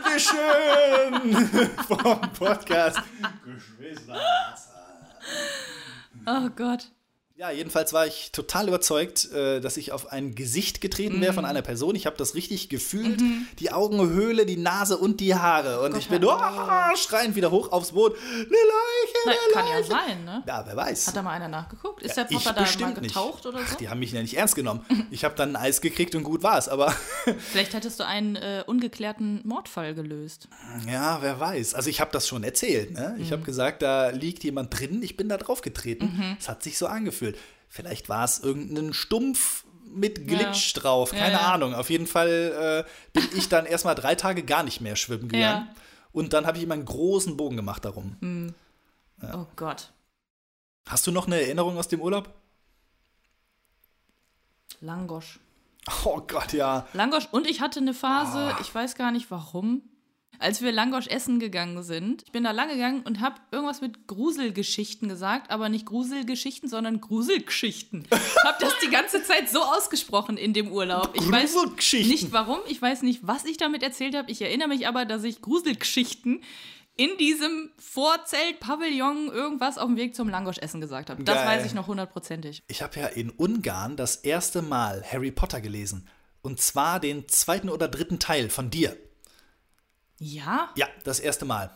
Edition 0.06 1.70
vom 1.88 2.22
Podcast. 2.34 3.00
Oh 6.26 6.50
Gott. 6.56 6.92
Ja, 7.42 7.50
jedenfalls 7.50 7.92
war 7.92 8.06
ich 8.06 8.32
total 8.32 8.68
überzeugt, 8.68 9.32
äh, 9.32 9.62
dass 9.62 9.76
ich 9.76 9.92
auf 9.94 10.12
ein 10.12 10.36
Gesicht 10.36 10.80
getreten 10.80 11.20
wäre 11.22 11.34
von 11.34 11.44
einer 11.44 11.64
Person. 11.64 11.96
Ich 11.96 12.06
habe 12.06 12.16
das 12.16 12.36
richtig 12.36 12.70
gefühlt. 12.70 13.20
Die 13.58 13.72
Augenhöhle, 13.72 14.46
die 14.46 14.58
Nase 14.58 14.96
und 14.96 15.20
die 15.20 15.34
Haare. 15.34 15.82
Und 15.82 15.98
ich 15.98 16.08
bin 16.08 16.24
oh, 16.24 16.38
schreiend 16.96 17.36
wieder 17.36 17.50
hoch 17.50 17.72
aufs 17.72 17.94
Boot. 17.94 18.16
Eine 18.16 18.44
Leiche, 18.46 19.18
Na, 19.26 19.32
eine 19.32 19.54
kann 19.54 19.66
ja 19.68 19.84
sein, 19.84 20.24
ne? 20.24 20.44
Ja, 20.46 20.64
wer 20.68 20.76
weiß. 20.76 21.08
Hat 21.08 21.16
da 21.16 21.24
mal 21.24 21.32
einer 21.32 21.48
nachgeguckt? 21.48 22.04
Ist 22.04 22.16
der 22.16 22.30
Ich 22.30 22.38
Papa 22.38 22.50
da 22.54 22.62
mal 22.62 22.66
bestimmt 22.68 23.02
nicht. 23.02 23.16
getaucht 23.16 23.44
oder 23.48 23.58
Ach, 23.64 23.70
so? 23.70 23.78
die 23.78 23.90
haben 23.90 24.00
mich 24.00 24.12
ja 24.12 24.22
nicht 24.22 24.38
ernst 24.38 24.54
genommen. 24.56 24.86
Ich 25.10 25.24
habe 25.26 25.34
dann 25.36 25.56
ein 25.56 25.62
Eis 25.64 25.82
gekriegt 25.82 26.14
und 26.14 26.24
gut 26.24 26.44
war's. 26.44 26.70
Aber 26.70 26.92
Vielleicht 27.52 27.74
hättest 27.74 28.00
du 28.00 28.06
einen 28.06 28.36
äh, 28.36 28.64
ungeklärten 28.68 29.42
Mordfall 29.44 29.96
gelöst. 29.96 30.48
ja, 30.88 31.18
wer 31.24 31.40
weiß. 31.40 31.74
Also 31.74 31.90
ich 31.90 32.00
habe 32.02 32.12
das 32.12 32.28
schon 32.28 32.44
erzählt. 32.44 32.92
Ne? 32.92 33.16
Ich 33.20 33.32
habe 33.32 33.42
gesagt, 33.42 33.82
da 33.82 34.10
liegt 34.10 34.44
jemand 34.44 34.78
drin. 34.80 35.02
Ich 35.02 35.18
bin 35.18 35.28
da 35.28 35.38
drauf 35.38 35.62
getreten. 35.62 36.38
Es 36.40 36.48
hat 36.48 36.62
sich 36.62 36.78
so 36.78 36.86
angefühlt. 36.86 37.31
Vielleicht 37.68 38.10
war 38.10 38.26
es 38.26 38.40
irgendein 38.40 38.94
Stumpf 38.94 39.66
mit 39.86 40.28
Glitch 40.28 40.74
drauf. 40.74 41.12
Ja, 41.14 41.20
Keine 41.20 41.34
ja. 41.34 41.54
Ahnung. 41.54 41.74
Auf 41.74 41.90
jeden 41.90 42.08
Fall 42.08 42.86
äh, 42.88 42.92
bin 43.14 43.28
ich 43.36 43.50
dann 43.50 43.66
erstmal 43.66 43.96
drei 43.96 44.16
Tage 44.16 44.44
gar 44.44 44.64
nicht 44.64 44.82
mehr 44.82 44.96
schwimmen 44.96 45.30
gegangen. 45.30 45.68
Ja. 45.68 45.76
Und 46.14 46.34
dann 46.34 46.46
habe 46.46 46.58
ich 46.58 46.64
immer 46.64 46.74
einen 46.76 46.86
großen 46.86 47.38
Bogen 47.38 47.56
gemacht 47.58 47.86
darum. 47.86 48.54
Oh 49.34 49.46
Gott. 49.56 49.92
Hast 50.88 51.06
du 51.08 51.12
noch 51.12 51.28
eine 51.28 51.40
Erinnerung 51.42 51.78
aus 51.78 51.88
dem 51.88 52.02
Urlaub? 52.02 52.34
Langosch. 54.82 55.40
Oh 56.06 56.22
Gott, 56.22 56.54
ja. 56.54 56.88
Langosch. 56.94 57.28
Und 57.32 57.48
ich 57.48 57.62
hatte 57.62 57.80
eine 57.80 57.94
Phase, 57.94 58.38
Ah. 58.38 58.58
ich 58.62 58.74
weiß 58.74 58.96
gar 58.96 59.12
nicht 59.12 59.32
warum, 59.32 59.82
als 60.42 60.62
wir 60.62 60.72
Langosch 60.72 61.08
essen 61.08 61.40
gegangen 61.40 61.84
sind. 61.84 62.24
Ich 62.26 62.32
bin 62.32 62.44
da 62.44 62.52
lang 62.52 62.70
gegangen 62.70 63.02
und 63.02 63.20
habe 63.20 63.36
irgendwas 63.52 63.82
mit 63.82 64.08
Gruselgeschichten 64.08 65.08
gesagt, 65.08 65.52
aber 65.52 65.70
nicht 65.70 65.86
Gruselgeschichten, 65.86 66.68
sondern 66.68 67.02
Gruselgeschichten. 67.02 68.08
hab 68.44 68.60
das 68.60 68.74
die 68.84 68.90
ganze 68.90 69.24
Zeit 69.24 69.50
so 69.50 69.62
ausgesprochen 69.62 70.38
in 70.38 70.54
dem 70.54 70.72
Urlaub. 70.72 71.12
Ich 71.14 71.32
weiß 71.32 71.54
Gruselgeschichten. 71.54 72.12
nicht 72.12 72.32
warum, 72.32 72.60
ich 72.68 72.82
weiß 72.82 73.04
nicht, 73.04 73.22
was 73.24 73.46
ich 73.46 73.58
damit 73.58 73.84
erzählt 73.84 74.16
habe. 74.16 74.32
Ich 74.32 74.42
erinnere 74.42 74.68
mich 74.68 74.88
aber, 74.88 75.06
dass 75.06 75.24
ich 75.24 75.42
Gruselgeschichten 75.42 76.44
in 76.98 77.18
diesem 77.18 77.72
Vorzelt, 77.80 78.60
Pavillon, 78.60 79.28
irgendwas 79.28 79.78
auf 79.78 79.88
dem 79.88 79.98
Weg 79.98 80.16
zum 80.16 80.30
Langosch-Essen 80.30 80.82
gesagt 80.82 81.10
habe. 81.10 81.24
Das 81.24 81.36
Geil. 81.36 81.48
weiß 81.48 81.66
ich 81.66 81.74
noch 81.74 81.88
hundertprozentig. 81.88 82.62
Ich 82.68 82.82
habe 82.82 83.00
ja 83.00 83.08
in 83.08 83.30
Ungarn 83.30 83.96
das 83.96 84.18
erste 84.18 84.62
Mal 84.62 85.04
Harry 85.10 85.32
Potter 85.32 85.62
gelesen. 85.62 86.08
Und 86.42 86.60
zwar 86.60 87.00
den 87.00 87.28
zweiten 87.28 87.70
oder 87.70 87.88
dritten 87.88 88.20
Teil 88.20 88.50
von 88.50 88.70
dir. 88.70 88.98
Ja? 90.24 90.70
Ja, 90.76 90.88
das 91.04 91.20
erste 91.20 91.46
Mal. 91.46 91.72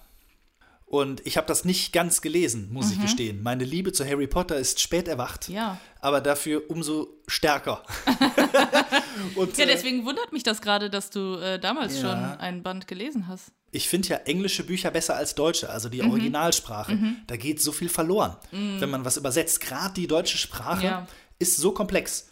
Und 0.85 1.25
ich 1.25 1.35
habe 1.35 1.47
das 1.47 1.65
nicht 1.65 1.93
ganz 1.93 2.21
gelesen, 2.21 2.71
muss 2.71 2.91
ich 2.91 3.01
gestehen. 3.01 3.41
Meine 3.41 3.63
Liebe 3.63 3.91
zu 3.91 4.05
Harry 4.05 4.27
Potter 4.27 4.55
ist 4.57 4.79
spät 4.79 5.07
erwacht, 5.07 5.49
Mhm. 5.49 5.55
Ja. 5.55 5.79
aber 5.99 6.21
dafür 6.21 6.61
umso 6.69 7.07
stärker. 7.27 7.81
Und, 9.35 9.57
Ja, 9.57 9.63
äh, 9.63 9.67
deswegen 9.67 10.05
wundert 10.05 10.31
mich 10.31 10.43
das 10.43 10.61
gerade, 10.61 10.89
dass 10.91 11.09
du 11.09 11.35
äh, 11.37 11.59
damals 11.59 11.95
Ja. 11.95 12.01
schon 12.01 12.39
einen 12.39 12.61
Band 12.63 12.87
gelesen 12.87 13.27
hast. 13.27 13.51
ich 13.71 13.89
finde 13.89 14.07
ja 14.09 14.17
englische 14.17 14.63
Bücher 14.63 14.89
besser 14.91 15.15
als 15.17 15.35
deutsche, 15.35 15.69
also 15.69 15.87
Mhm. 15.89 15.91
die 15.91 16.03
Originalsprache. 16.03 16.97
Da 17.27 17.35
geht 17.35 17.61
so 17.61 17.71
viel 17.73 17.89
verloren, 17.89 18.37
wenn 18.51 18.89
man 18.89 19.03
was 19.03 19.17
übersetzt. 19.17 19.59
Gerade 19.61 19.93
die 19.95 20.07
deutsche 20.07 20.37
Sprache 20.37 20.77
Mhm. 20.77 20.83
Ja. 20.85 21.07
ist 21.39 21.57
so 21.57 21.71
komplex. 21.71 22.29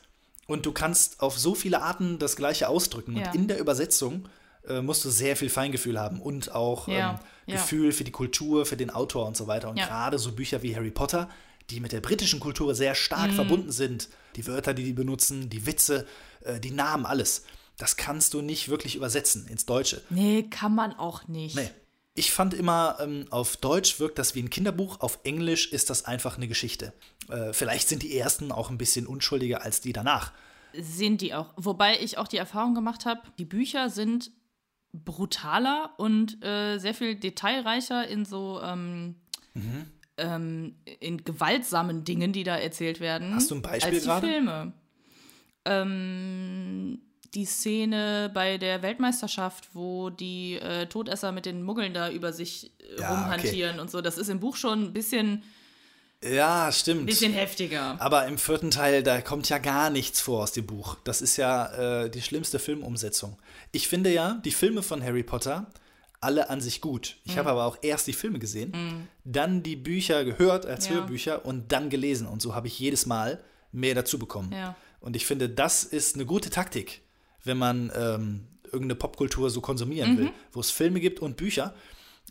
Und 0.47 0.65
du 0.65 0.71
kannst 0.73 1.21
auf 1.21 1.37
so 1.39 1.55
viele 1.55 1.81
Arten 1.81 2.19
das 2.19 2.35
Gleiche 2.35 2.69
ausdrücken. 2.69 3.15
Und 3.17 3.33
in 3.35 3.47
der 3.47 3.59
Übersetzung 3.59 4.29
äh, 4.67 4.81
musst 4.81 5.03
du 5.05 5.09
sehr 5.09 5.35
viel 5.35 5.49
Feingefühl 5.49 5.99
haben 5.99 6.21
und 6.21 6.53
auch 6.53 6.87
Ja, 6.87 7.11
ähm, 7.11 7.19
ja. 7.47 7.55
Gefühl 7.55 7.91
für 7.91 8.03
die 8.03 8.11
Kultur, 8.11 8.65
für 8.65 8.77
den 8.77 8.89
Autor 8.89 9.25
und 9.27 9.35
so 9.37 9.47
weiter. 9.47 9.69
Und 9.69 9.77
Ja. 9.77 9.85
gerade 9.87 10.17
so 10.19 10.31
Bücher 10.31 10.61
wie 10.63 10.75
Harry 10.75 10.91
Potter, 10.91 11.29
die 11.69 11.79
mit 11.79 11.91
der 11.91 12.01
britischen 12.01 12.39
Kultur 12.39 12.75
sehr 12.75 12.95
stark 12.95 13.31
Mhm. 13.31 13.35
verbunden 13.35 13.71
sind, 13.71 14.09
die 14.35 14.45
Wörter, 14.47 14.73
die 14.73 14.83
die 14.83 14.93
benutzen, 14.93 15.49
die 15.49 15.65
Witze, 15.65 16.05
äh, 16.41 16.59
die 16.59 16.71
Namen, 16.71 17.05
alles, 17.05 17.43
das 17.77 17.97
kannst 17.97 18.33
du 18.33 18.41
nicht 18.41 18.69
wirklich 18.69 18.95
übersetzen 18.95 19.47
ins 19.47 19.65
Deutsche. 19.65 20.01
Nee, 20.09 20.43
kann 20.49 20.75
man 20.75 20.93
auch 20.93 21.27
nicht. 21.27 21.55
Nee. 21.55 21.69
Ich 22.15 22.31
fand 22.31 22.53
immer, 22.53 22.97
ähm, 23.01 23.25
auf 23.31 23.57
Deutsch 23.57 23.99
wirkt 23.99 24.19
das 24.19 24.35
wie 24.35 24.41
ein 24.43 24.51
Kinderbuch, 24.51 24.99
auf 24.99 25.17
Englisch 25.23 25.71
ist 25.71 25.89
das 25.89 26.05
einfach 26.05 26.37
eine 26.37 26.47
Geschichte. 26.47 26.93
Äh, 27.29 27.53
vielleicht 27.53 27.89
sind 27.89 28.03
die 28.03 28.15
ersten 28.15 28.51
auch 28.51 28.69
ein 28.69 28.77
bisschen 28.77 29.07
unschuldiger 29.07 29.63
als 29.63 29.81
die 29.81 29.93
danach. 29.93 30.31
Sind 30.79 31.21
die 31.21 31.33
auch. 31.33 31.53
Wobei 31.55 31.99
ich 31.99 32.17
auch 32.19 32.27
die 32.27 32.37
Erfahrung 32.37 32.75
gemacht 32.75 33.05
habe, 33.05 33.21
die 33.39 33.45
Bücher 33.45 33.89
sind 33.89 34.31
brutaler 34.93 35.91
und 35.97 36.43
äh, 36.45 36.77
sehr 36.77 36.93
viel 36.93 37.15
detailreicher 37.15 38.07
in 38.07 38.25
so 38.25 38.61
ähm, 38.63 39.15
Mhm. 39.55 39.85
ähm, 40.17 40.75
in 40.99 41.23
gewaltsamen 41.23 42.03
Dingen, 42.05 42.31
die 42.33 42.43
da 42.43 42.55
erzählt 42.57 42.99
werden. 42.99 43.35
Hast 43.35 43.51
du 43.51 43.55
ein 43.55 43.61
Beispiel 43.61 43.93
als 43.93 44.01
die 44.01 44.07
gerade? 44.07 44.27
Filme. 44.27 44.73
Ähm, 45.65 47.01
die 47.33 47.45
Szene 47.45 48.29
bei 48.33 48.57
der 48.57 48.81
Weltmeisterschaft, 48.83 49.69
wo 49.73 50.09
die 50.09 50.55
äh, 50.55 50.85
Todesser 50.87 51.31
mit 51.31 51.45
den 51.45 51.63
Muggeln 51.63 51.93
da 51.93 52.11
über 52.11 52.31
sich 52.33 52.71
äh, 52.79 53.01
Ja, 53.01 53.09
rumhantieren 53.09 53.79
und 53.79 53.89
so, 53.89 54.01
das 54.01 54.17
ist 54.17 54.29
im 54.29 54.39
Buch 54.39 54.55
schon 54.55 54.83
ein 54.83 54.93
bisschen, 54.93 55.43
Ja, 56.23 56.71
stimmt. 56.71 57.05
bisschen 57.05 57.33
heftiger. 57.33 57.97
Aber 57.99 58.25
im 58.27 58.37
vierten 58.37 58.71
Teil, 58.71 59.03
da 59.03 59.21
kommt 59.21 59.49
ja 59.49 59.57
gar 59.57 59.89
nichts 59.89 60.21
vor 60.21 60.43
aus 60.43 60.51
dem 60.53 60.65
Buch. 60.65 60.97
Das 61.03 61.21
ist 61.21 61.37
ja 61.37 62.03
äh, 62.03 62.09
die 62.09 62.21
schlimmste 62.21 62.59
Filmumsetzung. 62.59 63.37
Ich 63.71 63.87
finde 63.87 64.11
ja, 64.11 64.39
die 64.45 64.51
Filme 64.51 64.83
von 64.83 65.03
Harry 65.03 65.23
Potter, 65.23 65.67
alle 66.21 66.49
an 66.49 66.61
sich 66.61 66.79
gut. 66.79 67.17
Mhm. 67.25 67.31
Ich 67.31 67.37
habe 67.37 67.49
aber 67.49 67.65
auch 67.65 67.77
erst 67.81 68.07
die 68.07 68.13
Filme 68.13 68.39
gesehen, 68.39 69.07
dann 69.25 69.61
die 69.63 69.75
Bücher 69.75 70.23
gehört 70.23 70.65
als 70.65 70.87
Ja. 70.87 70.93
Hörbücher 70.95 71.45
und 71.45 71.71
dann 71.73 71.89
gelesen. 71.89 72.27
Und 72.27 72.41
so 72.41 72.55
habe 72.55 72.67
ich 72.67 72.79
jedes 72.79 73.05
Mal 73.05 73.43
mehr 73.73 73.93
dazu 73.95 74.17
bekommen. 74.19 74.51
Ja. 74.53 74.75
Und 75.01 75.15
ich 75.17 75.25
finde, 75.25 75.49
das 75.49 75.83
ist 75.83 76.15
eine 76.15 76.25
gute 76.25 76.49
Taktik, 76.49 77.01
wenn 77.43 77.57
man 77.57 77.91
ähm, 77.93 78.45
irgendeine 78.65 78.95
Popkultur 78.95 79.49
so 79.49 79.59
konsumieren 79.59 80.13
Mhm. 80.13 80.17
will, 80.17 80.29
wo 80.53 80.61
es 80.61 80.71
Filme 80.71 81.01
gibt 81.01 81.19
und 81.19 81.35
Bücher. 81.35 81.73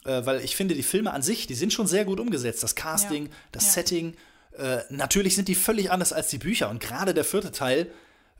Äh, 0.04 0.26
weil 0.26 0.40
ich 0.44 0.56
finde, 0.56 0.74
die 0.74 0.82
Filme 0.82 1.12
an 1.12 1.22
sich, 1.22 1.46
die 1.46 1.54
sind 1.54 1.72
schon 1.72 1.86
sehr 1.86 2.04
gut 2.04 2.18
umgesetzt. 2.20 2.62
Das 2.62 2.74
Casting, 2.74 3.26
Ja. 3.26 3.32
das 3.52 3.66
Ja. 3.66 3.70
Setting. 3.72 4.16
Äh, 4.58 4.78
natürlich 4.90 5.34
sind 5.36 5.48
die 5.48 5.54
völlig 5.54 5.90
anders 5.90 6.12
als 6.12 6.28
die 6.28 6.38
Bücher. 6.38 6.68
Und 6.70 6.80
gerade 6.80 7.14
der 7.14 7.24
vierte 7.24 7.52
Teil, 7.52 7.90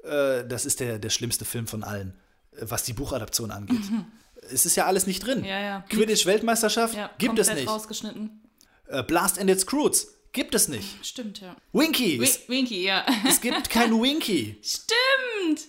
äh, 0.04 0.44
das 0.46 0.64
ist 0.66 0.80
der, 0.80 0.98
der 0.98 1.10
schlimmste 1.10 1.44
Film 1.44 1.66
von 1.66 1.84
allen, 1.84 2.14
äh, 2.52 2.62
was 2.62 2.82
die 2.84 2.92
Buchadaption 2.92 3.50
angeht. 3.50 3.80
Es 4.50 4.66
ist 4.66 4.74
ja 4.76 4.86
alles 4.86 5.06
nicht 5.06 5.24
drin. 5.24 5.38
Mhm. 5.40 5.44
Ja. 5.44 5.84
Quidditch-Weltmeisterschaft 5.88 6.96
gibt 7.18 7.38
es 7.38 7.52
nicht. 7.54 7.68
rausgeschnitten. 7.68 8.42
Äh, 8.88 9.02
Blast 9.04 9.38
and 9.38 9.48
its 9.48 9.64
Croods 9.66 10.08
gibt 10.32 10.54
es 10.54 10.66
nicht. 10.68 11.04
Stimmt, 11.06 11.40
ja. 11.40 11.54
Winky, 11.72 12.18
Win 12.20 12.28
Winky, 12.48 12.82
ja. 12.84 13.04
es 13.28 13.40
gibt 13.40 13.70
kein 13.70 13.92
Winky. 14.02 14.56
Stimmt! 14.62 14.98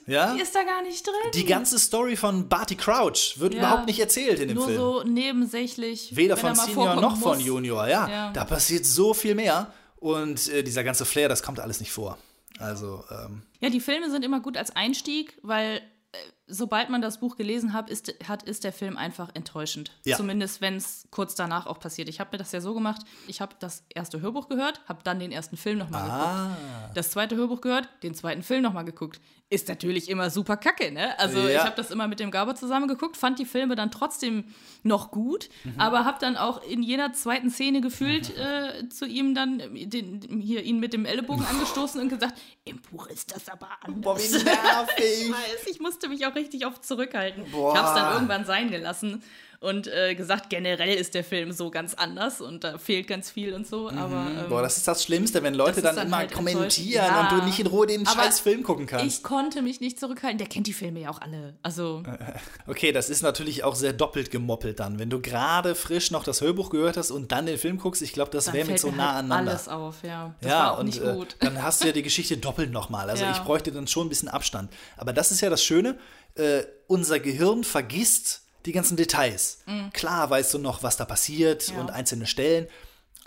Ja? 0.08 0.34
Die 0.34 0.42
ist 0.42 0.54
da 0.56 0.64
gar 0.64 0.82
nicht 0.84 1.06
drin. 1.06 1.14
Die 1.34 1.46
ganze 1.46 1.78
Story 1.80 2.16
von 2.16 2.48
Barty 2.50 2.76
Crouch 2.76 3.36
wird 3.38 3.54
Ja. 3.54 3.60
überhaupt 3.62 3.88
nicht 3.88 4.00
erzählt 4.00 4.40
in 4.40 4.48
dem 4.50 4.56
Nur 4.56 4.66
Film. 4.68 4.78
so 4.78 5.04
nebensächlich. 5.04 6.16
Weder 6.16 6.38
von 6.38 6.56
Senior 6.56 6.96
noch 6.96 7.18
von 7.18 7.38
muss. 7.38 7.46
Junior, 7.46 7.88
ja. 7.88 8.08
Ja. 8.10 8.32
Da 8.34 8.46
passiert 8.46 8.86
so 8.86 9.14
viel 9.14 9.36
mehr. 9.36 9.74
Und 9.98 10.50
äh, 10.50 10.64
dieser 10.64 10.84
ganze 10.84 11.06
Flair, 11.06 11.30
das 11.30 11.44
kommt 11.44 11.60
alles 11.60 11.80
nicht 11.80 11.92
vor. 11.92 12.18
Also, 12.60 13.04
ähm, 13.10 13.42
Ja, 13.62 13.70
die 13.70 13.80
Filme 13.80 14.10
sind 14.12 14.24
immer 14.26 14.40
gut 14.42 14.58
als 14.58 14.76
Einstieg, 14.76 15.38
weil 15.44 15.78
äh, 16.12 16.18
sobald 16.48 16.90
man 16.90 17.02
das 17.02 17.20
Buch 17.20 17.36
gelesen 17.38 17.74
hat, 17.74 17.90
ist, 17.90 18.14
hat, 18.28 18.44
ist 18.44 18.64
der 18.64 18.74
Film 18.74 18.98
einfach 18.98 19.30
enttäuschend. 19.34 19.92
Ja. 20.06 20.18
Zumindest, 20.18 20.60
wenn 20.62 20.76
es 20.76 21.08
kurz 21.10 21.36
danach 21.36 21.66
auch 21.68 21.80
passiert. 21.80 22.10
Ich 22.10 22.20
habe 22.20 22.30
mir 22.34 22.38
das 22.38 22.52
ja 22.52 22.60
so 22.62 22.74
gemacht, 22.74 23.02
ich 23.28 23.40
habe 23.42 23.56
das 23.60 23.84
erste 23.90 24.22
Hörbuch 24.22 24.50
gehört, 24.50 24.82
habe 24.88 25.00
dann 25.04 25.20
den 25.20 25.32
ersten 25.32 25.58
Film 25.58 25.78
nochmal 25.80 26.02
Ah. 26.10 26.48
geguckt. 26.50 26.98
Das 26.98 27.12
zweite 27.12 27.36
Hörbuch 27.36 27.62
gehört, 27.62 27.88
den 28.04 28.14
zweiten 28.14 28.44
Film 28.44 28.62
nochmal 28.64 28.86
geguckt. 28.86 29.22
Ist 29.50 29.68
natürlich 29.68 30.10
immer 30.10 30.30
super 30.32 30.58
kacke, 30.58 30.92
ne? 30.92 31.18
Also 31.20 31.38
Ja. 31.40 31.50
ich 31.50 31.60
habe 31.60 31.76
das 31.76 31.92
immer 31.92 32.08
mit 32.08 32.20
dem 32.20 32.32
Gaber 32.32 32.56
zusammen 32.56 32.88
geguckt, 32.88 33.18
fand 33.18 33.38
die 33.38 33.46
Filme 33.46 33.76
dann 33.76 33.92
trotzdem 33.92 34.46
noch 34.82 35.12
gut, 35.12 35.50
Mhm. 35.64 35.80
aber 35.80 36.06
habe 36.06 36.18
dann 36.20 36.38
auch 36.38 36.64
in 36.64 36.82
jeder 36.82 37.14
zweiten 37.14 37.52
Szene 37.52 37.80
gefühlt 37.82 38.36
äh, 38.38 38.90
zu 38.90 39.06
ihm 39.06 39.36
dann 39.36 39.60
den, 39.74 40.22
hier 40.42 40.64
ihn 40.64 40.80
mit 40.80 40.92
dem 40.94 41.06
Ellenbogen 41.06 41.46
angestoßen 41.50 42.02
und 42.02 42.10
gesagt, 42.10 42.40
im 42.66 42.82
Buch 42.82 43.08
ist 43.08 43.34
das 43.36 43.48
aber 43.48 43.70
anders. 43.82 44.02
Boah, 44.02 44.18
wie 44.18 44.24
Ich 44.24 44.44
nervig. 44.44 45.32
weiß, 45.32 45.68
ich 45.72 45.80
musste 45.80 46.10
mich 46.10 46.26
auch 46.26 46.33
richtig 46.36 46.66
oft 46.66 46.86
zurückhalten. 46.86 47.44
Boah. 47.52 47.74
Ich 47.74 47.80
habe 47.80 47.88
es 47.90 47.94
dann 48.04 48.14
irgendwann 48.14 48.46
sein 48.46 48.70
gelassen 48.72 49.24
und 49.60 49.88
äh, 49.88 50.14
gesagt, 50.16 50.50
generell 50.50 50.94
ist 50.94 51.14
der 51.14 51.24
Film 51.24 51.54
so 51.54 51.72
ganz 51.72 51.94
anders 51.94 52.42
und 52.42 52.66
da 52.66 52.78
fehlt 52.78 53.08
ganz 53.08 53.32
viel 53.32 53.54
und 53.54 53.66
so. 53.66 53.90
Aber 53.90 54.28
ähm, 54.30 54.50
Boah, 54.50 54.62
das 54.62 54.76
ist 54.76 54.86
das 54.90 55.06
Schlimmste, 55.06 55.42
wenn 55.42 55.54
Leute 55.54 55.82
dann, 55.82 55.96
dann 55.96 56.08
immer 56.08 56.18
halt 56.18 56.34
kommentieren 56.34 57.06
enttäuschend. 57.06 57.32
und 57.32 57.32
Ja. 57.32 57.40
du 57.40 57.46
nicht 57.46 57.60
in 57.60 57.68
Ruhe 57.68 57.88
den 57.88 58.06
Aber 58.06 58.24
scheiß 58.24 58.42
Film 58.42 58.64
gucken 58.64 58.88
kannst. 58.88 59.06
ich 59.20 59.24
konnte 59.24 59.62
mich 59.62 59.80
nicht 59.80 60.02
zurückhalten. 60.02 60.38
Der 60.38 60.48
kennt 60.48 60.68
die 60.68 60.74
Filme 60.74 61.00
ja 61.00 61.10
auch 61.12 61.22
alle. 61.22 61.54
Also 61.64 62.04
Okay, 62.68 62.92
das 62.92 63.10
ist 63.10 63.22
natürlich 63.22 63.64
auch 63.64 63.76
sehr 63.76 63.94
doppelt 63.94 64.32
gemoppelt 64.32 64.82
dann. 64.82 65.00
Wenn 65.00 65.10
du 65.10 65.22
gerade 65.22 65.76
frisch 65.76 66.12
noch 66.12 66.26
das 66.26 66.42
Hörbuch 66.42 66.70
gehört 66.70 66.98
hast 66.98 67.12
und 67.12 67.32
dann 67.32 67.46
den 67.46 67.58
Film 67.58 67.78
guckst, 67.78 68.02
ich 68.02 68.12
glaube, 68.12 68.32
das 68.32 68.52
wäre 68.52 68.68
mit 68.68 68.80
so 68.82 68.92
nah 68.92 69.14
halt 69.14 69.20
aneinander. 69.20 69.52
alles 69.52 69.70
auf, 69.70 69.96
ja. 70.04 70.36
Das 70.42 70.52
ja, 70.52 70.58
war 70.60 70.72
auch 70.74 70.80
und 70.80 70.88
nicht 70.88 71.00
äh, 71.02 71.16
dann 71.40 71.64
hast 71.64 71.82
du 71.82 71.88
ja 71.88 71.94
die 71.94 72.04
Geschichte 72.04 72.36
doppelt 72.36 72.74
nochmal. 72.74 73.10
Also 73.10 73.24
Ja. 73.24 73.32
ich 73.32 73.40
bräuchte 73.40 73.72
dann 73.72 73.88
schon 73.88 74.08
ein 74.08 74.10
bisschen 74.10 74.28
Abstand. 74.28 74.74
Aber 74.98 75.14
das 75.14 75.32
ist 75.32 75.40
ja 75.40 75.50
das 75.50 75.64
Schöne, 75.64 75.98
äh, 76.36 76.64
unser 76.88 77.20
Gehirn 77.20 77.64
vergisst 77.64 78.42
die 78.66 78.72
ganzen 78.72 78.96
Details. 78.98 79.60
Klar 79.94 80.30
weißt 80.30 80.54
du 80.54 80.58
noch, 80.60 80.84
was 80.84 80.98
da 80.98 81.06
passiert 81.06 81.70
Mhm. 81.70 81.76
Ja. 81.76 81.82
und 81.82 81.90
einzelne 81.92 82.26
Stellen, 82.28 82.68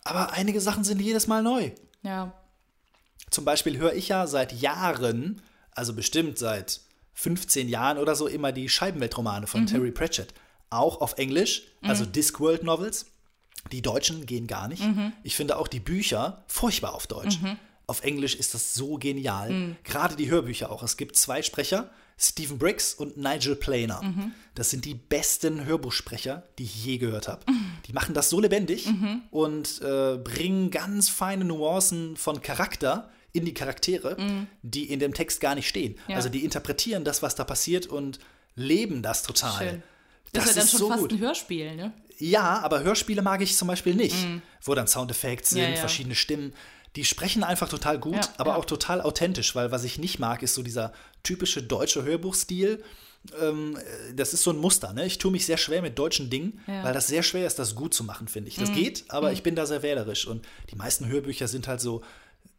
aber 0.05 0.33
einige 0.33 0.61
Sachen 0.61 0.83
sind 0.85 1.01
jedes 1.01 1.27
Mal 1.27 1.43
neu. 1.43 1.71
Ja. 2.03 2.33
Zum 3.31 3.45
Beispiel 3.45 3.77
höre 3.79 3.95
ich 3.95 4.09
ja 4.09 4.27
seit 4.27 4.53
Jahren, 4.53 5.43
also 5.73 5.93
bestimmt 5.93 6.39
seit 6.39 6.81
15 7.15 7.69
Jahren 7.69 7.99
oder 7.99 8.15
so, 8.15 8.27
immer 8.29 8.53
die 8.53 8.69
Scheibenweltromane 8.69 9.47
von 9.47 9.67
Terry 9.67 9.91
Pratchett. 9.91 10.33
Auch 10.71 11.01
auf 11.01 11.15
Englisch, 11.19 11.63
also 11.83 12.05
Discworld 12.05 12.63
Novels. 12.63 13.07
Die 13.73 13.83
Deutschen 13.83 14.27
gehen 14.27 14.47
gar 14.47 14.69
nicht. 14.69 14.83
Ich 15.25 15.35
finde 15.35 15.57
auch 15.57 15.67
die 15.69 15.81
Bücher 15.81 16.45
furchtbar 16.47 16.95
auf 16.95 17.07
Deutsch. 17.09 17.39
Auf 17.89 18.03
Englisch 18.05 18.35
ist 18.37 18.55
das 18.55 18.75
so 18.75 18.97
genial. 18.97 19.77
Gerade 19.85 20.15
die 20.17 20.31
Hörbücher 20.31 20.71
auch. 20.71 20.83
Es 20.83 20.97
gibt 20.97 21.17
zwei 21.17 21.43
Sprecher, 21.43 21.91
Stephen 22.19 22.59
Briggs 22.59 22.95
und 22.95 23.17
Nigel 23.19 23.57
Planer. 23.57 24.01
Das 24.55 24.71
sind 24.71 24.85
die 24.87 24.95
besten 24.95 25.65
Hörbuchsprecher, 25.67 26.45
die 26.59 26.65
ich 26.65 26.85
je 26.85 26.97
gehört 26.99 27.29
habe. 27.29 27.45
Die 27.87 27.93
machen 27.93 28.15
das 28.15 28.31
so 28.31 28.41
lebendig 28.41 28.89
und 29.31 29.81
äh, 29.83 30.17
bringen 30.17 30.71
ganz 30.71 31.09
feine 31.11 31.45
Nuancen 31.45 32.17
von 32.17 32.41
Charakter 32.41 33.11
in 33.33 33.45
die 33.45 33.53
Charaktere, 33.53 34.17
die 34.63 34.85
in 34.91 34.99
dem 34.99 35.13
Text 35.13 35.41
gar 35.43 35.55
nicht 35.55 35.69
stehen. 35.69 35.97
Ja. 36.09 36.17
Also 36.17 36.31
die 36.31 36.43
interpretieren 36.45 37.05
das, 37.05 37.23
was 37.23 37.35
da 37.35 37.45
passiert 37.45 37.87
und 37.87 38.19
leben 38.55 39.03
das 39.03 39.23
total. 39.23 39.69
Schön. 39.69 39.83
Das, 40.33 40.45
ist 40.47 40.57
ja 40.57 40.61
dann 40.63 40.69
schon 40.69 40.79
so 40.81 40.89
fast 40.89 41.01
gut. 41.03 41.13
ein 41.13 41.19
Hörspiel, 41.19 41.77
ne? 41.77 41.93
Ja, 42.19 42.61
aber 42.61 42.83
Hörspiele 42.83 43.21
mag 43.21 43.43
ich 43.43 43.57
zum 43.57 43.69
Beispiel 43.69 43.95
nicht, 43.95 44.17
wo 44.63 44.75
dann 44.75 44.89
Soundeffekte 44.89 45.49
sind, 45.51 45.59
Mhm. 45.59 45.65
Ja, 45.65 45.71
ja. 45.75 45.77
verschiedene 45.81 46.15
Stimmen. 46.15 46.55
Die 46.97 47.05
sprechen 47.05 47.45
einfach 47.45 47.69
total 47.69 47.99
gut, 47.99 48.15
Ja, 48.15 48.29
aber 48.39 48.53
ja. 48.53 48.57
auch 48.57 48.65
total 48.65 49.03
authentisch, 49.03 49.55
weil 49.55 49.71
was 49.71 49.85
ich 49.85 49.99
nicht 49.99 50.19
mag, 50.19 50.43
ist 50.43 50.55
so 50.55 50.63
dieser 50.63 50.95
typische 51.27 51.63
deutsche 51.63 52.03
Hörbuchstil. 52.05 52.83
Ähm, 53.41 53.77
äh, 53.77 54.15
das 54.15 54.33
ist 54.33 54.43
so 54.45 54.51
ein 54.53 54.57
Muster, 54.59 54.93
ne? 54.93 55.05
Ich 55.07 55.19
tue 55.19 55.33
mich 55.33 55.45
sehr 55.47 55.57
schwer 55.57 55.83
mit 55.83 55.99
deutschen 55.99 56.31
Dingen, 56.31 56.61
Ja. 56.67 56.81
Mhm. 56.81 56.85
weil 56.85 56.95
das 56.95 57.09
sehr 57.09 57.23
schwer 57.25 57.47
ist, 57.47 57.59
das 57.59 57.75
gut 57.75 57.93
zu 57.93 58.05
machen, 58.05 58.29
finde 58.29 58.49
ich. 58.49 58.57
Das 58.57 58.73
geht, 58.73 59.05
aber 59.09 59.33
ich 59.33 59.43
bin 59.43 59.57
da 59.57 59.67
sehr 59.67 59.83
wählerisch 59.83 60.27
und 60.27 60.47
die 60.71 60.77
meisten 60.77 61.07
Hörbücher 61.09 61.49
sind 61.49 61.67
halt 61.67 61.81
so 61.81 62.03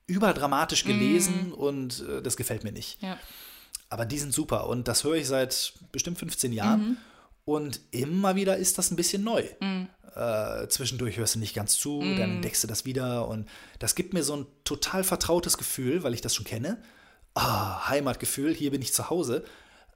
überdramatisch 0.08 0.84
gelesen 0.84 1.52
und 1.54 2.04
äh, 2.08 2.22
das 2.22 2.38
gefällt 2.38 2.64
mir 2.64 2.72
nicht. 2.72 3.02
Ja. 3.02 3.18
Aber 3.90 4.06
die 4.06 4.20
sind 4.20 4.34
super 4.34 4.68
und 4.68 4.88
das 4.88 5.04
höre 5.04 5.16
ich 5.16 5.28
seit 5.28 5.74
bestimmt 5.92 6.18
15 6.20 6.52
Jahren. 6.54 6.98
Und 7.46 7.80
immer 7.92 8.36
wieder 8.36 8.58
ist 8.58 8.78
das 8.78 8.92
ein 8.92 8.98
bisschen 8.98 9.24
neu. 9.24 9.42
Äh, 10.16 10.68
zwischendurch 10.68 11.16
hörst 11.18 11.36
du 11.36 11.40
nicht 11.40 11.56
ganz 11.56 11.78
zu, 11.80 12.02
dann 12.02 12.32
entdeckst 12.36 12.62
du 12.64 12.68
das 12.68 12.84
wieder. 12.84 13.26
Und 13.30 13.48
das 13.80 13.96
gibt 13.96 14.14
mir 14.14 14.24
so 14.24 14.36
ein 14.36 14.46
total 14.66 15.06
vertrautes 15.06 15.58
Gefühl, 15.58 16.04
weil 16.04 16.14
ich 16.14 16.20
das 16.20 16.36
schon 16.36 16.44
kenne. 16.46 16.82
Ah, 17.38 17.88
Heimatgefühl, 17.90 18.54
hier 18.54 18.72
bin 18.72 18.82
ich 18.82 18.94
zu 18.94 19.10
Hause. 19.10 19.44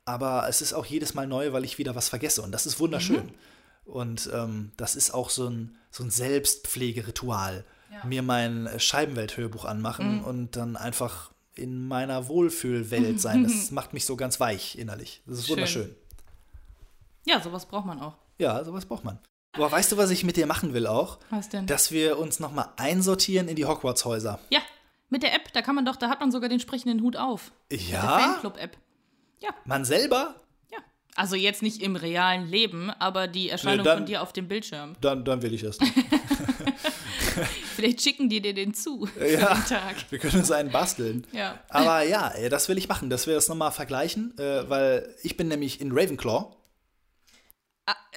Aber 0.06 0.48
es 0.50 0.62
ist 0.62 0.74
auch 0.74 0.86
jedes 0.86 1.14
Mal 1.14 1.28
neu, 1.28 1.54
weil 1.54 1.64
ich 1.64 1.78
wieder 1.78 1.96
was 1.96 2.10
vergesse. 2.10 2.42
Und 2.42 2.52
das 2.52 2.66
ist 2.66 2.80
wunderschön. 2.80 3.32
Und 3.86 4.30
ähm, 4.34 4.72
das 4.78 4.96
ist 4.96 5.14
auch 5.14 5.30
so 5.30 5.48
ein, 5.48 5.76
so 5.92 6.04
ein 6.04 6.10
Selbstpflegeritual. 6.12 7.66
Mir 8.06 8.24
mein 8.24 8.70
Scheibenwelt-Hörbuch 8.78 9.66
anmachen 9.66 10.24
und 10.24 10.56
dann 10.56 10.76
einfach 10.78 11.32
in 11.56 11.88
meiner 11.88 12.28
Wohlfühlwelt 12.30 13.20
sein. 13.20 13.44
Das 13.48 13.70
macht 13.72 13.94
mich 13.94 14.06
so 14.06 14.16
ganz 14.16 14.40
weich 14.40 14.78
innerlich. 14.78 15.22
Das 15.28 15.40
ist 15.40 15.48
Schön. 15.48 15.56
wunderschön. 15.58 15.96
ja, 17.26 17.42
sowas 17.42 17.66
braucht 17.66 17.86
man 17.86 18.00
auch. 18.00 18.16
Ja, 18.40 18.64
sowas 18.64 18.86
braucht 18.86 19.04
man. 19.04 19.20
Boah, 19.54 19.70
weißt 19.72 19.92
du, 19.92 19.98
was 19.98 20.10
ich 20.10 20.24
mit 20.24 20.38
dir 20.38 20.48
machen 20.48 20.74
will 20.74 20.88
auch? 20.88 21.20
Was 21.30 21.50
denn? 21.50 21.68
Dass 21.68 21.92
wir 21.92 22.18
uns 22.18 22.40
nochmal 22.40 22.70
einsortieren 22.78 23.48
in 23.50 23.56
die 23.58 23.66
Hogwarts-Häuser. 23.66 24.40
ja, 24.50 24.62
mit 25.12 25.22
der 25.24 25.34
App, 25.36 25.54
da 25.54 25.62
kann 25.62 25.76
man 25.76 25.86
doch, 25.86 25.96
da 25.96 26.10
hat 26.10 26.20
man 26.22 26.32
sogar 26.32 26.50
den 26.50 26.60
sprechenden 26.60 27.02
Hut 27.02 27.16
auf. 27.18 27.52
Der 27.72 27.78
Ja? 27.80 28.18
Fanclub-App. 28.20 28.78
Ja, 29.42 29.50
Man 29.66 29.86
selber? 29.86 30.36
ja. 30.72 30.78
Also 31.16 31.36
jetzt 31.36 31.62
nicht 31.62 31.82
im 31.82 31.96
realen 31.96 32.48
Leben, 32.50 32.90
aber 32.90 33.28
die 33.28 33.50
Erscheinung 33.50 33.80
Nee, 33.80 33.84
dann- 33.84 33.98
von 34.00 34.06
dir 34.08 34.22
auf 34.24 34.34
dem 34.34 34.48
Bildschirm. 34.48 34.96
Dann, 35.02 35.24
dann 35.26 35.42
will 35.44 35.54
ich 35.54 35.62
das. 35.62 35.78
Vielleicht 37.76 38.02
schicken 38.02 38.30
die 38.30 38.42
dir 38.42 38.54
den 38.54 38.74
zu 38.74 39.08
Ja. 39.20 39.54
den 39.56 39.66
Tag. 39.66 39.96
Wir 40.10 40.20
können 40.20 40.38
uns 40.40 40.52
einen 40.52 40.72
basteln. 40.72 41.26
Ja. 41.32 41.60
Aber 41.70 42.04
ja, 42.04 42.32
das 42.50 42.70
will 42.70 42.78
ich 42.78 42.88
machen, 42.88 43.10
dass 43.10 43.28
wir 43.28 43.34
das 43.36 43.48
nochmal 43.48 43.72
vergleichen, 43.72 44.38
äh, 44.38 44.70
weil 44.70 45.14
ich 45.24 45.38
bin 45.38 45.48
nämlich 45.48 45.82
in 45.82 45.92
Ravenclaw. 45.92 46.54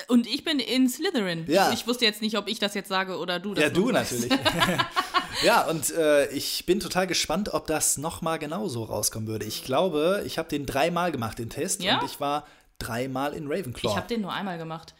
Und 0.08 0.26
ich 0.26 0.42
bin 0.44 0.58
in 0.58 0.88
Slytherin. 0.88 1.44
Ja. 1.46 1.72
Ich, 1.72 1.86
wusste 1.86 2.04
jetzt 2.04 2.20
nicht, 2.20 2.36
ob 2.36 2.48
ich 2.48 2.58
das 2.58 2.74
jetzt 2.74 2.88
sage 2.88 3.16
oder 3.18 3.38
du 3.38 3.54
das 3.54 3.64
Ja, 3.64 3.70
du 3.70 3.92
sagst. 3.92 4.28
natürlich. 4.28 4.40
ja, 5.42 5.66
und 5.68 5.90
äh, 5.94 6.28
ich 6.32 6.66
bin 6.66 6.80
total 6.80 7.06
gespannt, 7.06 7.54
ob 7.54 7.66
das 7.68 7.96
nochmal 7.96 8.38
genauso 8.38 8.82
rauskommen 8.84 9.28
würde. 9.28 9.44
Ich 9.46 9.64
glaube, 9.64 10.22
ich 10.26 10.36
habe 10.38 10.48
den 10.48 10.66
dreimal 10.66 11.12
gemacht, 11.12 11.38
den 11.38 11.48
Test. 11.50 11.82
Ja? 11.82 12.00
Und 12.00 12.06
ich 12.06 12.18
war 12.20 12.46
dreimal 12.78 13.34
in 13.34 13.46
Ravenclaw. 13.46 13.90
Ich 13.92 13.96
habe 13.96 14.08
den 14.08 14.22
nur 14.22 14.32
einmal 14.32 14.58
gemacht. 14.58 14.94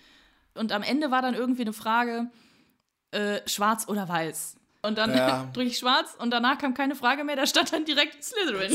Und 0.55 0.71
am 0.71 0.83
Ende 0.83 1.11
war 1.11 1.23
dann 1.23 1.35
irgendwie 1.35 1.63
eine 1.63 1.73
Frage, 1.73 2.27
äh, 3.11 3.41
schwarz 3.47 3.89
oder 3.89 4.09
weiß. 4.09 4.55
Und 4.83 4.97
dann 4.99 5.17
Ja. 5.17 5.49
drücke 5.55 5.69
ich 5.69 5.79
schwarz 5.79 6.15
und 6.19 6.31
danach 6.31 6.59
kam 6.59 6.75
keine 6.75 6.95
Frage 6.95 7.25
mehr, 7.25 7.35
da 7.37 7.47
stand 7.47 7.73
dann 7.73 7.85
direkt 7.85 8.23
Slytherin. 8.23 8.73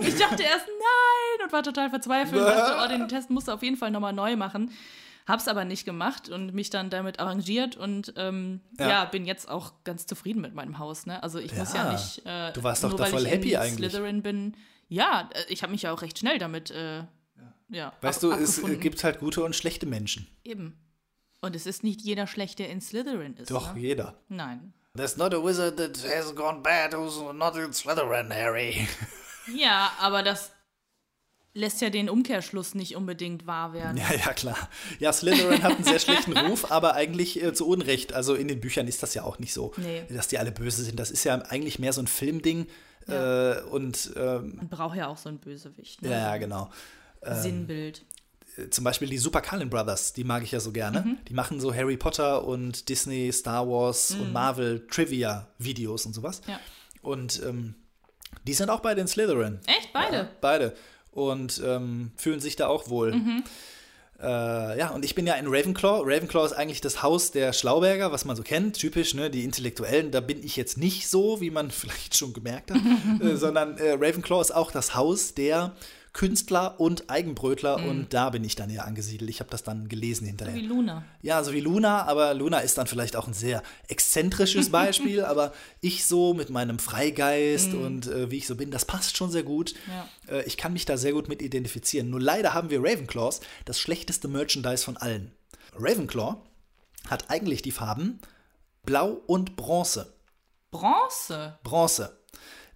ich 0.00 0.16
dachte 0.16 0.42
erst 0.42 0.66
nein 0.66 1.44
und 1.44 1.52
war 1.52 1.62
total 1.62 1.90
verzweifelt. 1.90 2.40
Und 2.40 2.46
dachte, 2.46 2.76
oh, 2.82 2.88
den 2.88 3.08
Test 3.08 3.28
musst 3.28 3.48
du 3.48 3.52
auf 3.52 3.62
jeden 3.62 3.76
Fall 3.76 3.90
nochmal 3.90 4.14
neu 4.14 4.36
machen. 4.36 4.70
Hab's 5.26 5.48
aber 5.48 5.64
nicht 5.64 5.84
gemacht 5.84 6.28
und 6.28 6.54
mich 6.54 6.70
dann 6.70 6.88
damit 6.88 7.18
arrangiert 7.18 7.76
und 7.76 8.14
ähm, 8.16 8.60
ja. 8.78 8.88
Ja. 8.88 9.04
bin 9.06 9.24
jetzt 9.26 9.48
auch 9.48 9.72
ganz 9.82 10.06
zufrieden 10.06 10.40
mit 10.40 10.54
meinem 10.54 10.78
Haus. 10.78 11.04
Ne? 11.06 11.20
Also 11.22 11.38
ich 11.40 11.52
muss 11.54 11.72
ja 11.72 11.86
Ja. 11.86 11.92
nicht. 11.92 12.22
Äh, 12.24 12.52
Du 12.52 12.62
warst 12.62 12.84
doch 12.84 12.90
nur 12.90 12.98
da 12.98 13.04
weil 13.04 13.10
voll 13.10 13.26
ich 13.26 13.30
happy 13.32 13.52
in 13.54 13.58
eigentlich. 13.58 13.90
Slytherin 13.90 14.22
bin. 14.22 14.56
Ja, 14.88 15.28
äh, 15.34 15.42
ich 15.48 15.62
habe 15.62 15.72
mich 15.72 15.82
ja 15.82 15.92
auch 15.92 16.02
recht 16.02 16.18
schnell 16.18 16.38
damit. 16.38 16.70
Äh, 16.70 17.04
ja. 17.68 17.92
weißt 18.00 18.24
ab- 18.24 18.30
du, 18.30 18.36
es 18.42 18.58
äh, 18.62 18.76
gibt 18.76 19.02
halt 19.02 19.18
gute 19.18 19.42
und 19.42 19.56
schlechte 19.56 19.86
Menschen. 19.86 20.28
Eben. 20.44 20.78
Und 21.40 21.56
es 21.56 21.66
ist 21.66 21.82
nicht 21.82 22.00
jeder 22.02 22.26
schlecht, 22.28 22.58
der 22.60 22.70
in 22.70 22.80
Slytherin 22.80 23.34
ist. 23.36 23.50
Doch, 23.50 23.74
Ne? 23.74 23.80
jeder. 23.80 24.14
Nein. 24.28 24.72
There's 24.96 25.16
not 25.16 25.34
a 25.34 25.42
wizard 25.44 25.76
that 25.76 25.98
has 26.16 26.34
gone 26.34 26.60
bad 26.62 26.94
who's 26.94 27.18
not 27.34 27.56
in 27.56 27.72
Slytherin, 27.72 28.32
Harry. 28.32 28.86
Ja, 29.54 29.92
aber 30.00 30.22
das 30.24 30.50
lässt 31.56 31.80
ja 31.80 31.90
den 31.90 32.08
Umkehrschluss 32.08 32.74
nicht 32.74 32.94
unbedingt 32.96 33.46
wahr 33.46 33.72
werden. 33.72 33.96
Ja, 33.96 34.12
ja, 34.14 34.32
klar. 34.32 34.68
Ja, 34.98 35.12
Slytherin 35.12 35.62
hat 35.62 35.74
einen 35.76 35.84
sehr 35.84 35.98
schlechten 35.98 36.36
Ruf, 36.36 36.70
aber 36.70 36.94
eigentlich 36.94 37.42
äh, 37.42 37.52
zu 37.54 37.66
Unrecht. 37.66 38.12
Also 38.12 38.34
in 38.34 38.46
den 38.48 38.60
Büchern 38.60 38.86
ist 38.86 39.02
das 39.02 39.14
ja 39.14 39.24
auch 39.24 39.38
nicht 39.38 39.52
so, 39.52 39.72
Nee. 39.78 40.04
dass 40.10 40.28
die 40.28 40.38
alle 40.38 40.52
böse 40.52 40.84
sind. 40.84 41.00
Das 41.00 41.10
ist 41.10 41.24
ja 41.24 41.34
eigentlich 41.36 41.78
mehr 41.78 41.92
so 41.92 42.00
ein 42.02 42.06
Filmding. 42.06 42.66
Äh, 43.08 43.60
und 43.62 44.12
ähm, 44.16 44.56
Man 44.56 44.68
braucht 44.68 44.96
ja 44.96 45.06
auch 45.08 45.16
so 45.16 45.28
einen 45.28 45.38
Bösewicht. 45.38 46.02
Ne? 46.02 46.10
ja, 46.10 46.18
ja, 46.18 46.36
genau. 46.36 46.70
Sinnbild. 47.22 48.04
Äh, 48.56 48.70
Zum 48.70 48.84
Beispiel 48.84 49.08
die 49.08 49.18
Super 49.18 49.40
Cullen 49.42 49.70
Brothers, 49.70 50.12
die 50.12 50.24
mag 50.24 50.42
ich 50.42 50.52
ja 50.52 50.60
so 50.60 50.72
gerne. 50.72 51.00
Mhm. 51.00 51.18
Die 51.28 51.34
machen 51.34 51.60
so 51.60 51.74
Harry 51.74 51.96
Potter 51.96 52.44
und 52.44 52.88
Disney, 52.88 53.32
Star 53.32 53.66
Wars 53.68 54.12
und 54.12 54.32
Marvel 54.32 54.86
Trivia-Videos 54.88 56.06
und 56.06 56.12
sowas. 56.14 56.40
Ja. 56.46 56.58
Und 57.02 57.42
ähm, 57.44 57.74
die 58.46 58.54
sind 58.54 58.70
auch 58.70 58.80
beide 58.80 59.00
in 59.00 59.08
Slytherin. 59.08 59.60
Echt? 59.66 59.92
Beide? 59.92 60.16
Ja, 60.16 60.28
beide. 60.40 60.74
Und 61.16 61.62
ähm, 61.64 62.12
fühlen 62.16 62.40
sich 62.40 62.56
da 62.56 62.68
auch 62.68 62.88
wohl. 62.88 63.12
Mhm. 63.12 63.44
Äh, 64.20 64.78
ja, 64.78 64.90
und 64.90 65.04
ich 65.04 65.14
bin 65.14 65.26
ja 65.26 65.34
in 65.34 65.46
Ravenclaw. 65.46 66.02
Ravenclaw 66.04 66.46
ist 66.46 66.52
eigentlich 66.52 66.80
das 66.80 67.02
Haus 67.02 67.32
der 67.32 67.52
Schlauberger, 67.52 68.12
was 68.12 68.24
man 68.24 68.36
so 68.36 68.42
kennt, 68.42 68.78
typisch, 68.78 69.14
ne, 69.14 69.30
die 69.30 69.44
Intellektuellen. 69.44 70.10
Da 70.10 70.20
bin 70.20 70.42
ich 70.42 70.56
jetzt 70.56 70.78
nicht 70.78 71.08
so, 71.08 71.40
wie 71.40 71.50
man 71.50 71.70
vielleicht 71.72 72.16
schon 72.16 72.32
gemerkt 72.32 72.70
hat, 72.70 72.80
äh, 73.20 73.36
sondern 73.36 73.76
äh, 73.78 73.92
Ravenclaw 73.92 74.40
ist 74.40 74.54
auch 74.54 74.70
das 74.70 74.94
Haus 74.94 75.34
der 75.34 75.74
Künstler 76.16 76.80
und 76.80 77.10
Eigenbrötler 77.10 77.76
Mhm. 77.76 77.88
und 77.88 78.14
da 78.14 78.30
bin 78.30 78.42
ich 78.42 78.56
dann 78.56 78.70
ja 78.70 78.84
angesiedelt. 78.84 79.28
Ich 79.28 79.40
habe 79.40 79.50
das 79.50 79.62
dann 79.62 79.86
gelesen 79.86 80.26
hinterher. 80.26 80.54
Wie 80.54 80.62
Luna. 80.62 81.04
Ja, 81.20 81.44
so 81.44 81.52
wie 81.52 81.60
Luna, 81.60 82.06
aber 82.06 82.32
Luna 82.32 82.60
ist 82.60 82.78
dann 82.78 82.86
vielleicht 82.86 83.16
auch 83.16 83.26
ein 83.28 83.34
sehr 83.34 83.62
exzentrisches 83.88 84.70
Beispiel, 84.72 85.22
aber 85.26 85.52
ich 85.82 86.06
so 86.06 86.32
mit 86.32 86.48
meinem 86.48 86.78
Freigeist 86.78 87.74
und 87.74 88.06
äh, 88.06 88.30
wie 88.30 88.38
ich 88.38 88.46
so 88.46 88.56
bin, 88.56 88.70
das 88.70 88.86
passt 88.86 89.18
schon 89.18 89.30
sehr 89.30 89.42
gut. 89.42 89.74
Ja. 89.88 90.34
Äh, 90.34 90.44
ich 90.44 90.56
kann 90.56 90.72
mich 90.72 90.86
da 90.86 90.96
sehr 90.96 91.12
gut 91.12 91.28
mit 91.28 91.42
identifizieren. 91.42 92.08
Nur 92.08 92.20
leider 92.22 92.54
haben 92.54 92.70
wir 92.70 92.80
Ravenclaws 92.82 93.40
das 93.66 93.78
schlechteste 93.78 94.26
Merchandise 94.26 94.84
von 94.84 94.96
allen. 94.96 95.32
Ravenclaw 95.78 96.36
hat 97.10 97.28
eigentlich 97.30 97.60
die 97.60 97.72
Farben 97.72 98.20
Blau 98.86 99.20
und 99.26 99.54
Bronze. 99.56 100.14
Bronze. 100.70 101.58
Bronze. 101.62 102.16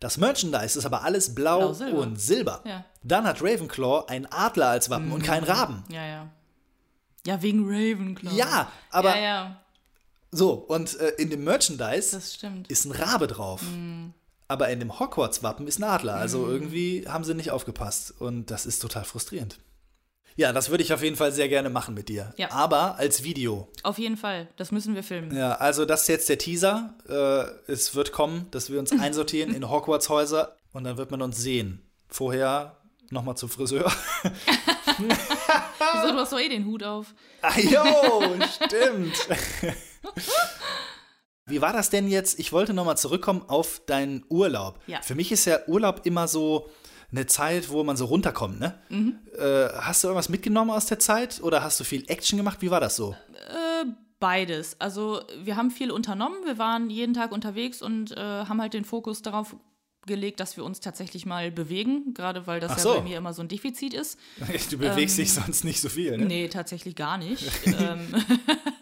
Das 0.01 0.17
Merchandise 0.17 0.79
ist 0.79 0.87
aber 0.87 1.03
alles 1.05 1.35
blau, 1.35 1.59
Blau, 1.59 1.73
Silber. 1.75 1.99
und 1.99 2.21
Silber. 2.21 2.63
Ja. 2.65 2.85
Dann 3.03 3.25
hat 3.25 3.43
Ravenclaw 3.43 4.07
einen 4.09 4.27
Adler 4.27 4.69
als 4.69 4.89
Wappen 4.91 5.13
und 5.13 5.23
keinen 5.23 5.45
Raben. 5.45 5.85
Ja, 5.89 6.05
ja. 6.07 6.31
Ja, 7.27 7.43
wegen 7.43 7.65
Ravenclaw. 7.67 8.35
Ja, 8.35 8.73
aber 8.91 9.15
Ja, 9.17 9.23
ja, 9.23 9.61
so, 10.33 10.53
und 10.53 10.99
äh, 11.01 11.09
in 11.19 11.29
dem 11.29 11.45
Merchandise 11.45 12.13
das 12.17 12.35
stimmt. 12.35 12.69
ist 12.71 12.85
ein 12.87 12.93
Rabe 12.93 13.27
drauf. 13.27 13.63
Aber 14.49 14.69
in 14.71 14.79
dem 14.81 14.99
Hogwarts-Wappen 14.99 15.67
ist 15.67 15.79
ein 15.79 15.85
Adler. 15.85 16.15
Also 16.15 16.49
irgendwie 16.49 17.05
haben 17.09 17.25
sie 17.25 17.35
nicht 17.35 17.51
aufgepasst. 17.51 18.15
Und 18.21 18.51
das 18.51 18.65
ist 18.67 18.81
total 18.81 19.05
frustrierend. 19.05 19.59
Ja, 20.41 20.55
das 20.55 20.71
würde 20.71 20.83
ich 20.83 20.91
auf 20.95 21.03
jeden 21.03 21.17
Fall 21.17 21.33
sehr 21.33 21.51
gerne 21.51 21.69
machen 21.69 21.93
mit 21.93 22.09
dir. 22.09 22.33
Ja. 22.39 22.51
Aber 22.51 22.97
als 22.99 23.25
Video. 23.25 23.69
Auf 23.83 23.99
jeden 23.99 24.17
Fall. 24.17 24.49
Das 24.57 24.73
müssen 24.73 24.95
wir 24.95 25.03
filmen. 25.03 25.37
Ja, 25.37 25.57
also 25.57 25.85
das 25.85 26.03
ist 26.03 26.09
jetzt 26.09 26.29
der 26.31 26.39
Teaser. 26.39 26.95
Äh, 27.07 27.71
es 27.71 27.95
wird 27.95 28.11
kommen, 28.11 28.47
dass 28.51 28.71
wir 28.71 28.79
uns 28.79 28.91
einsortieren 28.99 29.55
in 29.55 29.69
Hogwarts-Häuser 29.69 30.57
und 30.73 30.85
dann 30.85 30.97
wird 30.97 31.11
man 31.11 31.21
uns 31.21 31.37
sehen. 31.37 31.83
Vorher 32.09 32.79
nochmal 33.11 33.37
zum 33.37 33.51
Friseur. 33.51 33.93
Wieso, 34.97 36.13
du 36.15 36.19
hast 36.19 36.33
doch 36.33 36.41
eh 36.41 36.49
den 36.49 36.65
Hut 36.65 36.85
auf. 36.85 37.15
Ah, 37.43 37.59
jo, 37.59 37.83
stimmt. 38.65 39.17
Wie 41.47 41.61
war 41.61 41.75
das 41.75 41.91
denn 41.91 42.09
jetzt? 42.09 42.39
Ich 42.39 42.53
wollte 42.53 42.73
nochmal 42.73 42.97
zurückkommen 42.97 43.43
auf 43.47 43.83
deinen 43.85 44.25
Urlaub. 44.31 44.79
Ja. 44.87 45.03
Für 45.03 45.15
mich 45.15 45.33
ist 45.33 45.45
ja 45.45 45.59
Urlaub 45.67 46.05
immer 46.05 46.29
so 46.29 46.71
eine 47.13 47.27
Zeit, 47.27 47.71
wo 47.71 47.83
man 47.85 47.97
so 47.97 48.05
runterkommt, 48.07 48.61
ne? 48.61 48.79
Mhm. 48.89 49.19
Äh, 49.39 49.69
hast 49.81 50.05
du 50.05 50.09
irgendwas 50.09 50.29
mitgenommen 50.29 50.71
aus 50.71 50.87
der 50.87 50.99
Zeit 50.99 51.41
oder 51.43 51.63
hast 51.63 51.81
du 51.81 51.85
viel 51.85 52.05
Action 52.09 52.37
gemacht? 52.37 52.59
Wie 52.61 52.71
war 52.71 52.81
das 52.81 52.97
so? 52.97 53.15
Beides. 54.21 54.77
Also 54.79 55.23
wir 55.43 55.57
haben 55.57 55.71
viel 55.71 55.91
unternommen. 55.91 56.37
Wir 56.45 56.59
waren 56.59 56.91
jeden 56.91 57.15
Tag 57.15 57.33
unterwegs 57.33 57.81
und 57.81 58.13
äh, 58.13 58.21
haben 58.21 58.61
halt 58.61 58.75
den 58.75 58.85
Fokus 58.85 59.23
darauf 59.23 59.57
gelegt, 60.07 60.41
dass 60.41 60.59
wir 60.59 60.65
uns 60.65 60.81
tatsächlich 60.81 61.25
mal 61.25 61.51
bewegen. 61.51 62.13
Gerade 62.13 62.47
weil 62.47 62.61
das 62.61 62.73
Ach 62.73 62.77
ja 62.77 62.83
so. 62.83 62.95
bei 62.97 63.01
mir 63.03 63.17
immer 63.17 63.33
so 63.33 63.41
ein 63.43 63.49
Defizit 63.49 63.95
ist. 63.95 64.19
Du 64.71 64.77
bewegst 64.77 65.17
dich 65.17 65.33
sonst 65.33 65.65
nicht 65.65 65.81
so 65.81 65.89
viel, 65.89 66.11
ne? 66.19 66.23
Ähm, 66.23 66.29
Nee, 66.29 66.49
tatsächlich 66.49 66.97
gar 66.97 67.17
nicht. 67.17 67.45
ähm, 67.67 68.15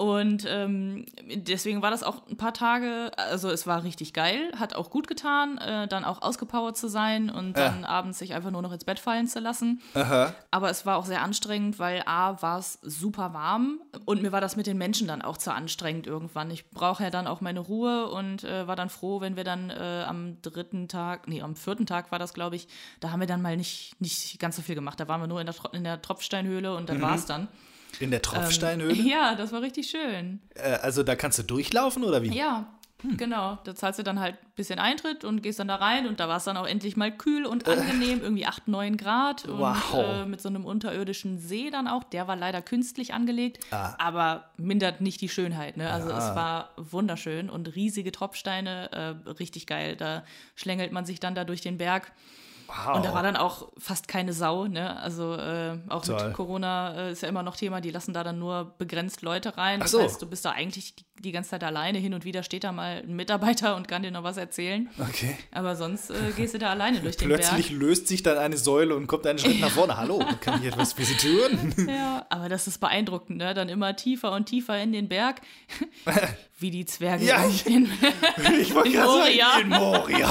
und 0.00 0.46
ähm, 0.48 1.04
deswegen 1.26 1.82
war 1.82 1.90
das 1.90 2.02
auch 2.02 2.26
ein 2.26 2.38
paar 2.38 2.54
Tage, 2.54 3.10
also 3.18 3.50
es 3.50 3.66
war 3.66 3.84
richtig 3.84 4.14
geil, 4.14 4.50
hat 4.58 4.74
auch 4.74 4.88
gut 4.88 5.06
getan, 5.06 5.58
äh, 5.58 5.88
dann 5.88 6.06
auch 6.06 6.22
ausgepowert 6.22 6.78
zu 6.78 6.88
sein 6.88 7.28
und 7.28 7.58
dann 7.58 7.84
abends 7.84 8.18
sich 8.18 8.32
einfach 8.32 8.50
nur 8.50 8.62
noch 8.62 8.72
ins 8.72 8.84
Bett 8.84 8.98
fallen 8.98 9.26
zu 9.26 9.40
lassen. 9.40 9.82
Aha. 9.92 10.32
Aber 10.50 10.70
es 10.70 10.86
war 10.86 10.96
auch 10.96 11.04
sehr 11.04 11.20
anstrengend, 11.20 11.78
weil 11.78 12.02
A, 12.06 12.40
war 12.40 12.58
es 12.58 12.78
super 12.80 13.34
warm 13.34 13.78
und 14.06 14.22
mir 14.22 14.32
war 14.32 14.40
das 14.40 14.56
mit 14.56 14.66
den 14.66 14.78
Menschen 14.78 15.06
dann 15.06 15.20
auch 15.20 15.36
zu 15.36 15.52
anstrengend 15.52 16.06
irgendwann. 16.06 16.50
Ich 16.50 16.70
brauche 16.70 17.02
ja 17.02 17.10
dann 17.10 17.26
auch 17.26 17.42
meine 17.42 17.60
Ruhe 17.60 18.08
und 18.08 18.42
äh, 18.42 18.66
war 18.66 18.76
dann 18.76 18.88
froh, 18.88 19.20
wenn 19.20 19.36
wir 19.36 19.44
dann 19.44 19.68
äh, 19.68 20.06
am 20.08 20.40
dritten 20.40 20.88
Tag, 20.88 21.28
nee, 21.28 21.42
am 21.42 21.56
vierten 21.56 21.84
Tag 21.84 22.10
war 22.10 22.18
das, 22.18 22.32
glaube 22.32 22.56
ich, 22.56 22.68
da 23.00 23.10
haben 23.10 23.20
wir 23.20 23.26
dann 23.26 23.42
mal 23.42 23.54
nicht, 23.54 24.00
nicht 24.00 24.38
ganz 24.38 24.56
so 24.56 24.62
viel 24.62 24.76
gemacht. 24.76 24.98
Da 24.98 25.08
waren 25.08 25.20
wir 25.20 25.26
nur 25.26 25.42
in 25.42 25.46
der, 25.46 25.54
in 25.72 25.84
der 25.84 26.00
Tropfsteinhöhle 26.00 26.74
und 26.74 26.88
dann 26.88 27.02
war 27.02 27.16
es 27.16 27.26
dann. 27.26 27.48
In 27.98 28.10
der 28.10 28.22
Tropfsteinhöhle? 28.22 28.94
Ja, 29.10 29.34
das 29.34 29.52
war 29.52 29.62
richtig 29.62 29.90
schön. 29.90 30.40
Äh, 30.54 30.72
also 30.82 31.02
da 31.02 31.16
kannst 31.16 31.38
du 31.38 31.42
durchlaufen 31.42 32.04
oder 32.04 32.22
wie? 32.22 32.36
Ja. 32.36 32.66
Hm. 33.02 33.16
Genau, 33.16 33.58
da 33.64 33.74
zahlst 33.74 33.98
du 33.98 34.02
dann 34.02 34.20
halt 34.20 34.34
ein 34.34 34.52
bisschen 34.56 34.78
Eintritt 34.78 35.24
und 35.24 35.42
gehst 35.42 35.58
dann 35.58 35.68
da 35.68 35.76
rein 35.76 36.06
und 36.06 36.20
da 36.20 36.28
war 36.28 36.36
es 36.36 36.44
dann 36.44 36.58
auch 36.58 36.66
endlich 36.66 36.98
mal 36.98 37.10
kühl 37.10 37.46
und 37.46 37.66
Äh. 37.66 37.70
angenehm, 37.70 38.20
irgendwie 38.20 38.44
8, 38.44 38.68
9 38.68 38.98
Grad 38.98 39.46
und 39.46 39.58
Wow. 39.58 39.94
äh, 39.94 40.26
mit 40.26 40.42
so 40.42 40.50
einem 40.50 40.66
unterirdischen 40.66 41.38
See 41.38 41.70
dann 41.70 41.88
auch. 41.88 42.04
Der 42.04 42.28
war 42.28 42.36
leider 42.36 42.60
künstlich 42.60 43.14
angelegt, 43.14 43.64
Ah. 43.70 43.94
aber 43.98 44.50
mindert 44.58 45.00
nicht 45.00 45.22
die 45.22 45.30
Schönheit. 45.30 45.78
Ne? 45.78 45.90
Also 45.90 46.10
es 46.10 46.34
war 46.34 46.72
wunderschön 46.76 47.48
und 47.48 47.74
riesige 47.74 48.12
Tropfsteine, 48.12 48.92
äh, 49.26 49.30
richtig 49.30 49.66
geil. 49.66 49.96
Da 49.96 50.22
schlängelt 50.54 50.92
man 50.92 51.06
sich 51.06 51.20
dann 51.20 51.34
da 51.34 51.44
durch 51.44 51.62
den 51.62 51.78
Berg. 51.78 52.12
Wow. 52.70 52.96
Und 52.96 53.04
da 53.04 53.12
war 53.12 53.22
dann 53.22 53.36
auch 53.36 53.68
fast 53.78 54.06
keine 54.06 54.32
Sau, 54.32 54.66
ne? 54.66 54.96
Also 55.00 55.34
äh, 55.34 55.78
auch 55.88 56.04
Toll. 56.04 56.24
mit 56.24 56.34
Corona 56.34 56.94
äh, 56.94 57.12
ist 57.12 57.22
ja 57.22 57.28
immer 57.28 57.42
noch 57.42 57.56
Thema, 57.56 57.80
die 57.80 57.90
lassen 57.90 58.12
da 58.14 58.22
dann 58.22 58.38
nur 58.38 58.74
begrenzt 58.78 59.22
Leute 59.22 59.56
rein. 59.56 59.80
Ach 59.80 59.84
Das 59.84 59.90
so. 59.92 60.00
heißt, 60.00 60.22
du 60.22 60.26
bist 60.26 60.44
da 60.44 60.50
eigentlich 60.52 60.94
die, 60.94 61.04
die 61.20 61.32
ganze 61.32 61.50
Zeit 61.50 61.64
alleine. 61.64 61.98
Hin 61.98 62.14
und 62.14 62.24
wieder 62.24 62.42
steht 62.42 62.64
da 62.64 62.72
mal 62.72 63.02
ein 63.06 63.14
Mitarbeiter 63.14 63.76
und 63.76 63.86
kann 63.88 64.02
dir 64.02 64.10
noch 64.10 64.22
was 64.24 64.36
erzählen. 64.36 64.88
okay. 64.98 65.36
Aber 65.52 65.76
sonst 65.76 66.10
äh, 66.10 66.14
gehst 66.36 66.54
du 66.54 66.58
da 66.58 66.70
alleine 66.70 67.00
durch 67.00 67.16
den 67.16 67.28
Plötzlich 67.28 67.70
löst 67.70 68.08
sich 68.08 68.22
dann 68.22 68.38
eine 68.38 68.56
Säule 68.56 68.94
und 68.96 69.06
kommt 69.06 69.26
einen 69.26 69.38
Schritt 69.38 69.60
nach 69.60 69.70
vorne. 69.70 69.96
Hallo, 69.96 70.22
kann 70.40 70.60
ich 70.60 70.68
etwas 70.68 70.94
für 70.94 71.04
Sie 71.04 71.14
tun? 71.16 71.74
Berg. 71.76 71.88
Ja, 72.00 72.26
aber 72.30 72.48
das 72.48 72.66
ist 72.66 72.78
beeindruckend, 72.78 73.38
ne? 73.38 73.52
Dann 73.54 73.68
immer 73.68 73.94
tiefer 73.96 74.32
und 74.32 74.46
tiefer 74.46 74.80
in 74.82 74.92
den 74.92 75.08
Berg. 75.08 75.40
Wie 76.58 76.70
die 76.70 76.84
Zwerge 76.84 77.24
Ja, 77.24 77.42
in, 77.44 77.50
ich- 77.50 77.66
in, 77.66 77.84
Ich 78.60 78.70
In 78.70 78.74
gerade 78.92 79.06
Moria. 79.06 79.46
sagen, 79.52 79.62
in 79.62 79.68
Moria. 79.68 80.28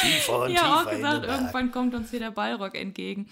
Tiefer 0.00 0.42
und 0.42 0.50
ja, 0.52 0.74
auch 0.74 0.80
tiefer 0.80 0.90
in 0.92 0.96
gesagt, 0.98 1.14
den 1.16 1.20
Berg. 1.22 1.40
irgendwann 1.40 1.70
kommt 1.70 1.94
uns 1.94 2.10
hier 2.10 2.18
der 2.20 2.30
Ballrock 2.32 2.74
entgegen. 2.76 3.28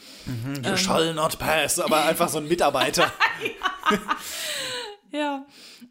You 0.65 0.77
shall 0.77 1.15
not 1.15 1.39
pass, 1.39 1.79
aber 1.81 2.05
einfach 2.07 2.29
so 2.29 2.39
ein 2.39 2.47
Mitarbeiter. 2.49 3.13
Ja, 5.11 5.47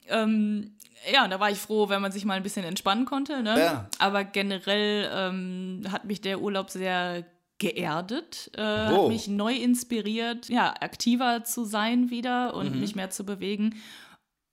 ähm, 0.09 0.75
ja, 1.11 1.23
und 1.23 1.29
da 1.31 1.39
war 1.39 1.49
ich 1.51 1.57
froh, 1.59 1.89
wenn 1.89 2.01
man 2.01 2.11
sich 2.11 2.25
mal 2.25 2.33
ein 2.35 2.43
bisschen 2.43 2.65
entspannen 2.65 3.05
konnte. 3.05 3.41
Ne? 3.43 3.57
Ja. 3.59 3.89
Aber 3.99 4.23
generell 4.23 5.09
ähm, 5.13 5.83
hat 5.91 6.05
mich 6.05 6.21
der 6.21 6.41
Urlaub 6.41 6.69
sehr 6.69 7.25
geerdet, 7.59 8.51
äh, 8.55 8.61
Oh. 8.91 9.03
hat 9.03 9.07
mich 9.07 9.27
neu 9.27 9.53
inspiriert, 9.53 10.47
ja, 10.49 10.73
aktiver 10.79 11.43
zu 11.43 11.65
sein 11.65 12.09
wieder 12.11 12.53
und 12.53 12.73
Mhm. 12.75 12.79
mich 12.81 12.95
mehr 12.95 13.09
zu 13.09 13.25
bewegen. 13.25 13.75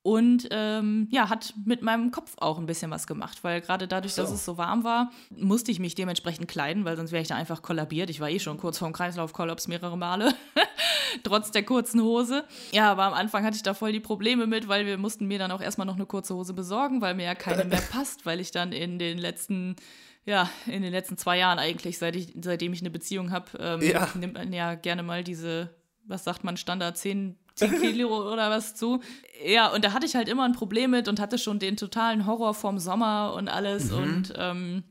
Und 0.07 0.49
ähm, 0.51 1.09
ja, 1.11 1.31
hat 1.31 1.55
mit 1.64 1.81
meinem 1.81 2.11
Kopf 2.11 2.35
auch 2.37 2.59
ein 2.59 2.67
bisschen 2.67 2.90
was 2.90 3.07
gemacht, 3.07 3.43
weil 3.43 3.62
gerade 3.62 3.88
dadurch, 3.88 4.12
so. 4.12 4.21
dass 4.21 4.31
es 4.33 4.45
so 4.45 4.59
warm 4.59 4.85
war, 4.85 5.11
musste 5.31 5.71
ich 5.71 5.79
mich 5.81 5.95
dementsprechend 5.95 6.47
kleiden, 6.47 6.85
weil 6.85 6.95
sonst 6.99 7.11
wäre 7.11 7.23
ich 7.23 7.29
da 7.29 7.37
einfach 7.37 7.62
kollabiert. 7.62 8.11
Ich 8.11 8.21
war 8.21 8.29
eh 8.29 8.38
schon 8.38 8.59
kurz 8.59 8.77
vorm 8.77 8.93
Kreislaufkollaps 8.93 9.67
mehrere 9.67 9.97
Male, 9.97 10.35
trotz 11.23 11.53
der 11.53 11.62
kurzen 11.64 12.03
Hose. 12.03 12.45
Ja, 12.73 12.93
aber 12.93 13.05
am 13.05 13.14
Anfang 13.14 13.45
hatte 13.47 13.57
ich 13.57 13.62
da 13.62 13.73
voll 13.73 13.93
die 13.93 14.01
Probleme 14.01 14.47
mit, 14.47 14.69
weil 14.69 14.85
wir 14.85 14.99
mussten 14.99 15.27
mir 15.27 15.38
dann 15.38 15.51
auch 15.51 15.62
erstmal 15.62 15.87
noch 15.87 15.95
eine 15.95 16.05
kurze 16.05 16.35
Hose 16.35 16.53
besorgen, 16.53 17.01
weil 17.01 17.14
mir 17.14 17.25
ja 17.25 17.35
keine 17.35 17.64
mehr 17.64 17.81
passt, 17.90 18.27
weil 18.27 18.40
ich 18.40 18.51
dann 18.51 18.73
in 18.73 18.99
den 18.99 19.17
letzten 19.17 19.75
ja, 20.27 20.51
in 20.67 20.83
den 20.83 20.93
letzten 20.93 21.17
zwei 21.17 21.38
Jahren 21.38 21.59
eigentlich, 21.59 21.97
seit 21.97 22.14
ich, 22.14 22.35
seitdem 22.43 22.75
ich 22.75 22.81
eine 22.81 22.90
Beziehung 22.90 23.31
habe, 23.31 23.47
ähm, 23.59 23.81
Ja. 23.81 24.09
nimmt 24.14 24.35
man 24.35 24.53
ja 24.53 24.75
gerne 24.75 25.03
mal 25.03 25.25
diese, 25.25 25.71
was 26.07 26.25
sagt 26.25 26.45
man, 26.45 26.59
Standard 26.59 26.99
10, 26.99 27.37
10 27.55 27.81
Kilo 27.81 28.33
oder 28.33 28.51
was 28.51 28.75
zu. 28.75 29.01
Ja, 29.45 29.69
und 29.73 29.85
da 29.85 29.93
hatte 29.93 30.07
ich 30.07 30.14
halt 30.14 30.29
immer 30.29 30.45
ein 30.45 30.53
Problem 30.53 30.90
mit 30.90 31.09
und 31.09 31.21
hatte 31.21 31.38
schon 31.38 31.59
den 31.59 31.77
totalen 31.77 32.27
Horror 32.27 32.55
vom 32.55 32.79
Sommer 32.79 33.35
und 33.37 33.49
alles 33.49 33.93
und 33.93 34.33
ähm, 34.37 34.85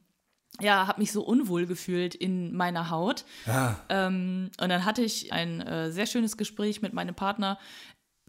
ja, 0.61 0.85
habe 0.87 1.01
mich 1.01 1.11
so 1.11 1.23
unwohl 1.23 1.65
gefühlt 1.65 2.13
in 2.13 2.55
meiner 2.55 2.89
Haut. 2.89 3.25
Ja. 3.47 3.79
Ähm, 3.89 4.51
und 4.61 4.69
dann 4.69 4.85
hatte 4.85 5.01
ich 5.01 5.33
ein 5.33 5.61
äh, 5.61 5.91
sehr 5.91 6.05
schönes 6.05 6.37
Gespräch 6.37 6.81
mit 6.81 6.93
meinem 6.93 7.15
Partner, 7.15 7.57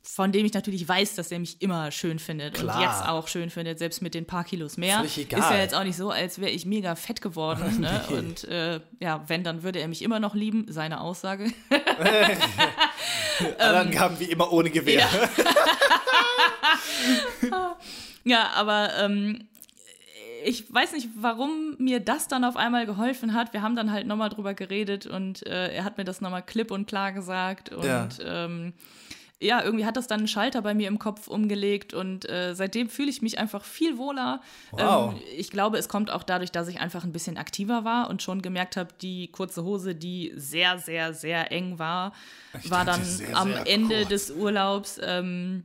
von 0.07 0.33
dem 0.33 0.45
ich 0.45 0.53
natürlich 0.53 0.87
weiß, 0.87 1.15
dass 1.15 1.33
er 1.33 1.39
mich 1.39 1.63
immer 1.63 1.91
schön 1.91 2.19
findet 2.19 2.55
Klar. 2.55 2.77
und 2.77 2.83
jetzt 2.83 3.09
auch 3.09 3.27
schön 3.27 3.49
findet, 3.49 3.79
selbst 3.79 4.03
mit 4.03 4.13
den 4.13 4.27
paar 4.27 4.45
Kilos 4.45 4.77
mehr. 4.77 4.99
Völlig 4.99 5.17
egal. 5.19 5.41
Ist 5.41 5.51
ja 5.51 5.57
jetzt 5.57 5.75
auch 5.75 5.83
nicht 5.83 5.97
so, 5.97 6.11
als 6.11 6.39
wäre 6.41 6.51
ich 6.51 6.67
mega 6.67 6.95
fett 6.95 7.21
geworden. 7.23 7.81
Ne? 7.81 8.05
Nee. 8.11 8.15
Und 8.17 8.45
äh, 8.45 8.81
ja, 9.01 9.25
wenn, 9.29 9.43
dann 9.45 9.63
würde 9.63 9.79
er 9.81 9.89
mich 9.89 10.03
immer 10.03 10.21
noch 10.21 10.35
lieben, 10.35 10.67
seine 10.69 11.01
Aussage. 11.01 11.51
Alle 13.59 13.79
Angaben 13.81 14.21
wie 14.21 14.25
immer 14.25 14.53
ohne 14.53 14.71
Gewehr. 14.71 15.09
Ja, 18.27 18.51
aber 18.55 18.91
ähm, 19.01 19.47
ich 20.45 20.73
weiß 20.73 20.93
nicht, 20.93 21.09
warum 21.17 21.77
mir 21.79 22.01
das 22.01 22.27
dann 22.29 22.45
auf 22.45 22.57
einmal 22.57 22.87
geholfen 22.87 23.35
hat. 23.35 23.53
Wir 23.53 23.61
haben 23.61 23.77
dann 23.77 23.93
halt 23.93 24.07
nochmal 24.07 24.31
drüber 24.31 24.55
geredet 24.55 25.07
und 25.07 25.47
äh, 25.47 25.75
er 25.75 25.85
hat 25.85 25.99
mir 25.99 26.05
das 26.05 26.21
nochmal 26.23 26.43
klipp 26.43 26.71
und 26.71 26.87
klar 26.87 27.13
gesagt. 27.13 27.71
Und 27.71 27.85
Ja. 27.85 28.09
ähm, 28.25 28.73
ja, 29.41 29.63
irgendwie 29.63 29.85
hat 29.85 29.97
das 29.97 30.07
dann 30.07 30.21
einen 30.21 30.29
Schalter 30.29 30.63
bei 30.63 30.75
mir 30.75 30.89
im 30.89 30.99
Kopf 30.99 31.29
umgelegt 31.29 31.93
und 31.93 32.29
äh, 32.29 32.55
seitdem 32.55 32.89
fühle 32.89 33.11
ich 33.11 33.21
mich 33.21 33.39
einfach 33.39 33.65
viel 33.65 33.99
wohler. 33.99 34.41
Wow. 34.71 35.13
Ähm, 35.15 35.21
ich 35.37 35.51
glaube, 35.51 35.77
es 35.77 35.89
kommt 35.89 36.11
auch 36.11 36.23
dadurch, 36.23 36.51
dass 36.53 36.69
ich 36.69 36.81
einfach 36.81 37.05
ein 37.05 37.13
bisschen 37.13 37.37
aktiver 37.37 37.85
war 37.85 38.09
und 38.09 38.23
schon 38.23 38.43
gemerkt 38.43 38.77
habe, 38.77 38.91
die 39.03 39.29
kurze 39.29 39.65
Hose, 39.65 39.95
die 39.95 40.33
sehr, 40.37 40.79
sehr, 40.79 41.13
sehr 41.15 41.53
eng 41.53 41.79
war, 41.79 42.13
Ich 42.63 42.71
war 42.71 42.85
dann 42.85 43.05
sehr, 43.05 43.37
am 43.37 43.53
sehr 43.53 43.67
Ende 43.67 43.97
kurz. 43.99 44.09
des 44.09 44.31
Urlaubs 44.31 45.01
ähm, 45.03 45.65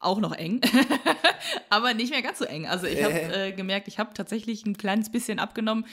auch 0.00 0.18
noch 0.18 0.32
eng, 0.34 0.60
aber 1.68 1.94
nicht 1.94 2.10
mehr 2.10 2.22
ganz 2.22 2.38
so 2.38 2.44
eng. 2.44 2.66
Also 2.66 2.86
ich 2.86 3.02
habe 3.02 3.14
äh, 3.14 3.52
gemerkt, 3.52 3.86
ich 3.88 3.98
habe 3.98 4.14
tatsächlich 4.14 4.64
ein 4.66 4.76
kleines 4.76 5.10
bisschen 5.10 5.38
abgenommen. 5.38 5.86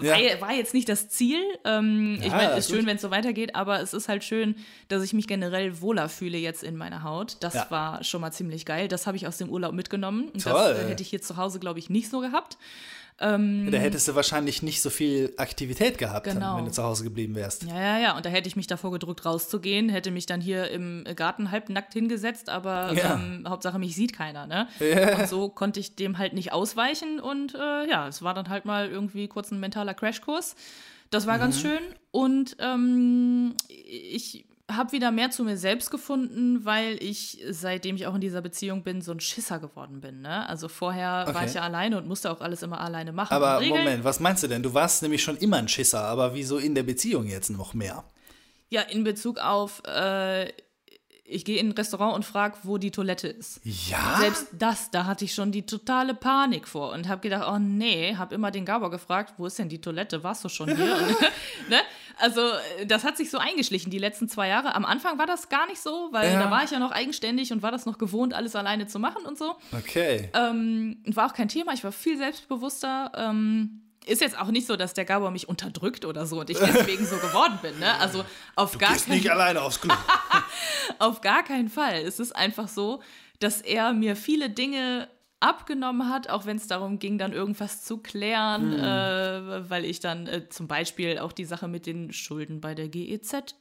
Ja. 0.00 0.14
War, 0.14 0.40
war 0.48 0.52
jetzt 0.54 0.72
nicht 0.72 0.88
das 0.88 1.08
Ziel. 1.10 1.38
Ähm, 1.64 2.16
ich 2.20 2.26
Ja, 2.28 2.36
meine, 2.36 2.52
ist 2.54 2.68
gut. 2.68 2.76
schön, 2.76 2.86
wenn 2.86 2.96
es 2.96 3.02
so 3.02 3.10
weitergeht, 3.10 3.54
aber 3.54 3.80
es 3.80 3.92
ist 3.92 4.08
halt 4.08 4.24
schön, 4.24 4.54
dass 4.88 5.02
ich 5.02 5.12
mich 5.12 5.26
generell 5.26 5.80
wohler 5.82 6.08
fühle 6.08 6.38
jetzt 6.38 6.62
in 6.62 6.76
meiner 6.76 7.02
Haut. 7.02 7.36
Das 7.40 7.54
Ja. 7.54 7.66
war 7.70 8.02
schon 8.02 8.20
mal 8.22 8.32
ziemlich 8.32 8.64
geil. 8.64 8.88
Das 8.88 9.06
habe 9.06 9.16
ich 9.18 9.26
aus 9.26 9.36
dem 9.36 9.50
Urlaub 9.50 9.74
mitgenommen. 9.74 10.32
Toll. 10.42 10.52
Das 10.54 10.78
äh, 10.84 10.88
hätte 10.88 11.02
ich 11.02 11.10
hier 11.10 11.20
zu 11.20 11.36
Hause, 11.36 11.58
glaube 11.60 11.78
ich, 11.80 11.90
nicht 11.90 12.08
so 12.10 12.20
gehabt. 12.20 12.56
Da 13.20 13.76
hättest 13.78 14.08
du 14.08 14.14
wahrscheinlich 14.14 14.62
nicht 14.62 14.80
so 14.80 14.88
viel 14.88 15.34
Aktivität 15.36 15.98
gehabt, 15.98 16.26
dann, 16.26 16.36
Genau. 16.36 16.56
wenn 16.56 16.64
du 16.64 16.70
zu 16.70 16.82
Hause 16.82 17.04
geblieben 17.04 17.34
wärst. 17.34 17.64
Ja, 17.64 17.78
ja, 17.78 17.98
ja. 17.98 18.16
Und 18.16 18.24
da 18.24 18.30
hätte 18.30 18.48
ich 18.48 18.56
mich 18.56 18.66
davor 18.66 18.90
gedrückt, 18.92 19.26
rauszugehen, 19.26 19.90
hätte 19.90 20.10
mich 20.10 20.24
dann 20.24 20.40
hier 20.40 20.70
im 20.70 21.04
Garten 21.16 21.50
halbnackt 21.50 21.92
hingesetzt, 21.92 22.48
aber 22.48 22.92
Ja. 22.94 23.14
ähm, 23.16 23.44
Hauptsache 23.46 23.78
mich 23.78 23.94
sieht 23.94 24.14
keiner, 24.14 24.46
ne? 24.46 24.68
Ja. 24.80 25.18
Und 25.18 25.28
so 25.28 25.48
konnte 25.50 25.80
ich 25.80 25.96
dem 25.96 26.16
halt 26.16 26.32
nicht 26.32 26.52
ausweichen 26.52 27.20
und 27.20 27.54
äh, 27.54 27.88
ja, 27.90 28.08
es 28.08 28.22
war 28.22 28.32
dann 28.32 28.48
halt 28.48 28.64
mal 28.64 28.88
irgendwie 28.88 29.28
kurz 29.28 29.50
ein 29.50 29.60
mentaler 29.60 29.92
Crashkurs. 29.92 30.56
Das 31.10 31.26
war 31.26 31.36
Mhm. 31.36 31.40
ganz 31.40 31.60
schön 31.60 31.80
und 32.12 32.56
ähm, 32.58 33.54
ich 33.68 34.46
habe 34.76 34.92
wieder 34.92 35.10
mehr 35.10 35.30
zu 35.30 35.44
mir 35.44 35.56
selbst 35.56 35.90
gefunden, 35.90 36.64
weil 36.64 37.02
ich, 37.02 37.42
seitdem 37.50 37.96
ich 37.96 38.06
auch 38.06 38.14
in 38.14 38.20
dieser 38.20 38.40
Beziehung 38.40 38.82
bin, 38.82 39.00
so 39.02 39.12
ein 39.12 39.20
Schisser 39.20 39.58
geworden 39.58 40.00
bin. 40.00 40.20
Ne? 40.20 40.48
Also 40.48 40.68
vorher 40.68 41.26
war 41.26 41.36
Okay. 41.36 41.46
ich 41.46 41.54
ja 41.54 41.62
alleine 41.62 41.98
und 41.98 42.06
musste 42.06 42.30
auch 42.30 42.40
alles 42.40 42.62
immer 42.62 42.80
alleine 42.80 43.12
machen. 43.12 43.32
Aber. 43.34 43.60
Moment, 43.60 44.04
was 44.04 44.20
meinst 44.20 44.42
du 44.42 44.48
denn? 44.48 44.62
Du 44.62 44.72
warst 44.74 45.02
nämlich 45.02 45.22
schon 45.22 45.36
immer 45.36 45.56
ein 45.58 45.68
Schisser, 45.68 46.02
aber 46.02 46.34
wieso 46.34 46.58
in 46.58 46.74
der 46.74 46.82
Beziehung 46.82 47.26
jetzt 47.26 47.50
noch 47.50 47.74
mehr? 47.74 48.04
Ja, 48.68 48.82
in 48.82 49.02
Bezug 49.04 49.38
auf, 49.38 49.82
äh, 49.84 50.52
ich 51.30 51.44
gehe 51.44 51.58
in 51.58 51.68
ein 51.68 51.72
Restaurant 51.72 52.14
und 52.14 52.24
frage, 52.24 52.56
wo 52.64 52.78
die 52.78 52.90
Toilette 52.90 53.28
ist. 53.28 53.60
Ja? 53.64 54.16
Selbst 54.20 54.46
das, 54.52 54.90
da 54.90 55.04
hatte 55.06 55.24
ich 55.24 55.34
schon 55.34 55.52
die 55.52 55.62
totale 55.64 56.14
Panik 56.14 56.66
vor 56.68 56.92
und 56.92 57.08
habe 57.08 57.20
gedacht, 57.20 57.48
oh 57.50 57.58
nee, 57.58 58.16
habe 58.16 58.34
immer 58.34 58.50
den 58.50 58.64
Gabor 58.64 58.90
gefragt, 58.90 59.34
wo 59.38 59.46
ist 59.46 59.58
denn 59.58 59.68
die 59.68 59.80
Toilette? 59.80 60.22
Warst 60.24 60.44
du 60.44 60.48
schon 60.48 60.74
hier? 60.74 60.96
und, 60.96 61.20
ne? 61.70 61.80
Also 62.18 62.40
äh, 62.78 62.86
das 62.86 63.04
hat 63.04 63.16
sich 63.16 63.30
so 63.30 63.38
eingeschlichen 63.38 63.90
die 63.90 63.98
letzten 63.98 64.28
zwei 64.28 64.48
Jahre. 64.48 64.74
Am 64.74 64.84
Anfang 64.84 65.18
war 65.18 65.26
das 65.26 65.48
gar 65.48 65.66
nicht 65.66 65.80
so, 65.80 66.08
weil 66.12 66.32
Ja. 66.32 66.42
da 66.42 66.50
war 66.50 66.64
ich 66.64 66.70
ja 66.70 66.78
noch 66.78 66.90
eigenständig 66.90 67.52
und 67.52 67.62
war 67.62 67.70
das 67.72 67.86
noch 67.86 67.96
gewohnt, 67.98 68.34
alles 68.34 68.54
alleine 68.56 68.86
zu 68.86 68.98
machen 68.98 69.24
und 69.24 69.38
so. 69.38 69.56
Okay. 69.72 70.28
Ähm, 70.34 70.98
war 71.06 71.26
auch 71.30 71.34
kein 71.34 71.48
Thema, 71.48 71.72
ich 71.72 71.82
war 71.84 71.92
viel 71.92 72.18
selbstbewusster. 72.18 73.12
Ähm, 73.16 73.82
ist 74.06 74.20
jetzt 74.20 74.38
auch 74.38 74.48
nicht 74.48 74.66
so, 74.66 74.76
dass 74.76 74.94
der 74.94 75.04
Gabor 75.04 75.30
mich 75.30 75.48
unterdrückt 75.48 76.04
oder 76.04 76.26
so 76.26 76.40
und 76.40 76.50
ich 76.50 76.58
deswegen 76.58 77.04
so 77.04 77.16
geworden 77.16 77.58
bin. 77.62 77.78
Ne? 77.78 77.94
Also 77.98 78.24
auf 78.56 78.78
gar 78.78 78.92
Gehst 78.92 79.06
keinen 79.06 79.16
nicht 79.16 79.30
alleine 79.30 79.62
aufs 79.62 79.80
Klo. 79.80 79.94
auf 80.98 81.20
gar 81.20 81.42
keinen 81.42 81.68
Fall. 81.68 82.00
Es 82.00 82.18
ist 82.18 82.34
einfach 82.34 82.68
so, 82.68 83.02
dass 83.40 83.60
er 83.60 83.92
mir 83.92 84.16
viele 84.16 84.50
Dinge 84.50 85.08
abgenommen 85.40 86.08
hat, 86.08 86.28
auch 86.28 86.44
wenn 86.44 86.58
es 86.58 86.66
darum 86.66 86.98
ging, 86.98 87.16
dann 87.16 87.32
irgendwas 87.32 87.82
zu 87.82 87.98
klären, 87.98 88.78
äh, 88.78 89.70
weil 89.70 89.86
ich 89.86 90.00
dann 90.00 90.26
äh, 90.26 90.48
zum 90.50 90.68
Beispiel 90.68 91.18
auch 91.18 91.32
die 91.32 91.46
Sache 91.46 91.66
mit 91.66 91.86
den 91.86 92.12
Schulden 92.12 92.60
bei 92.60 92.74
der 92.74 92.88
GEZ, 92.88 93.54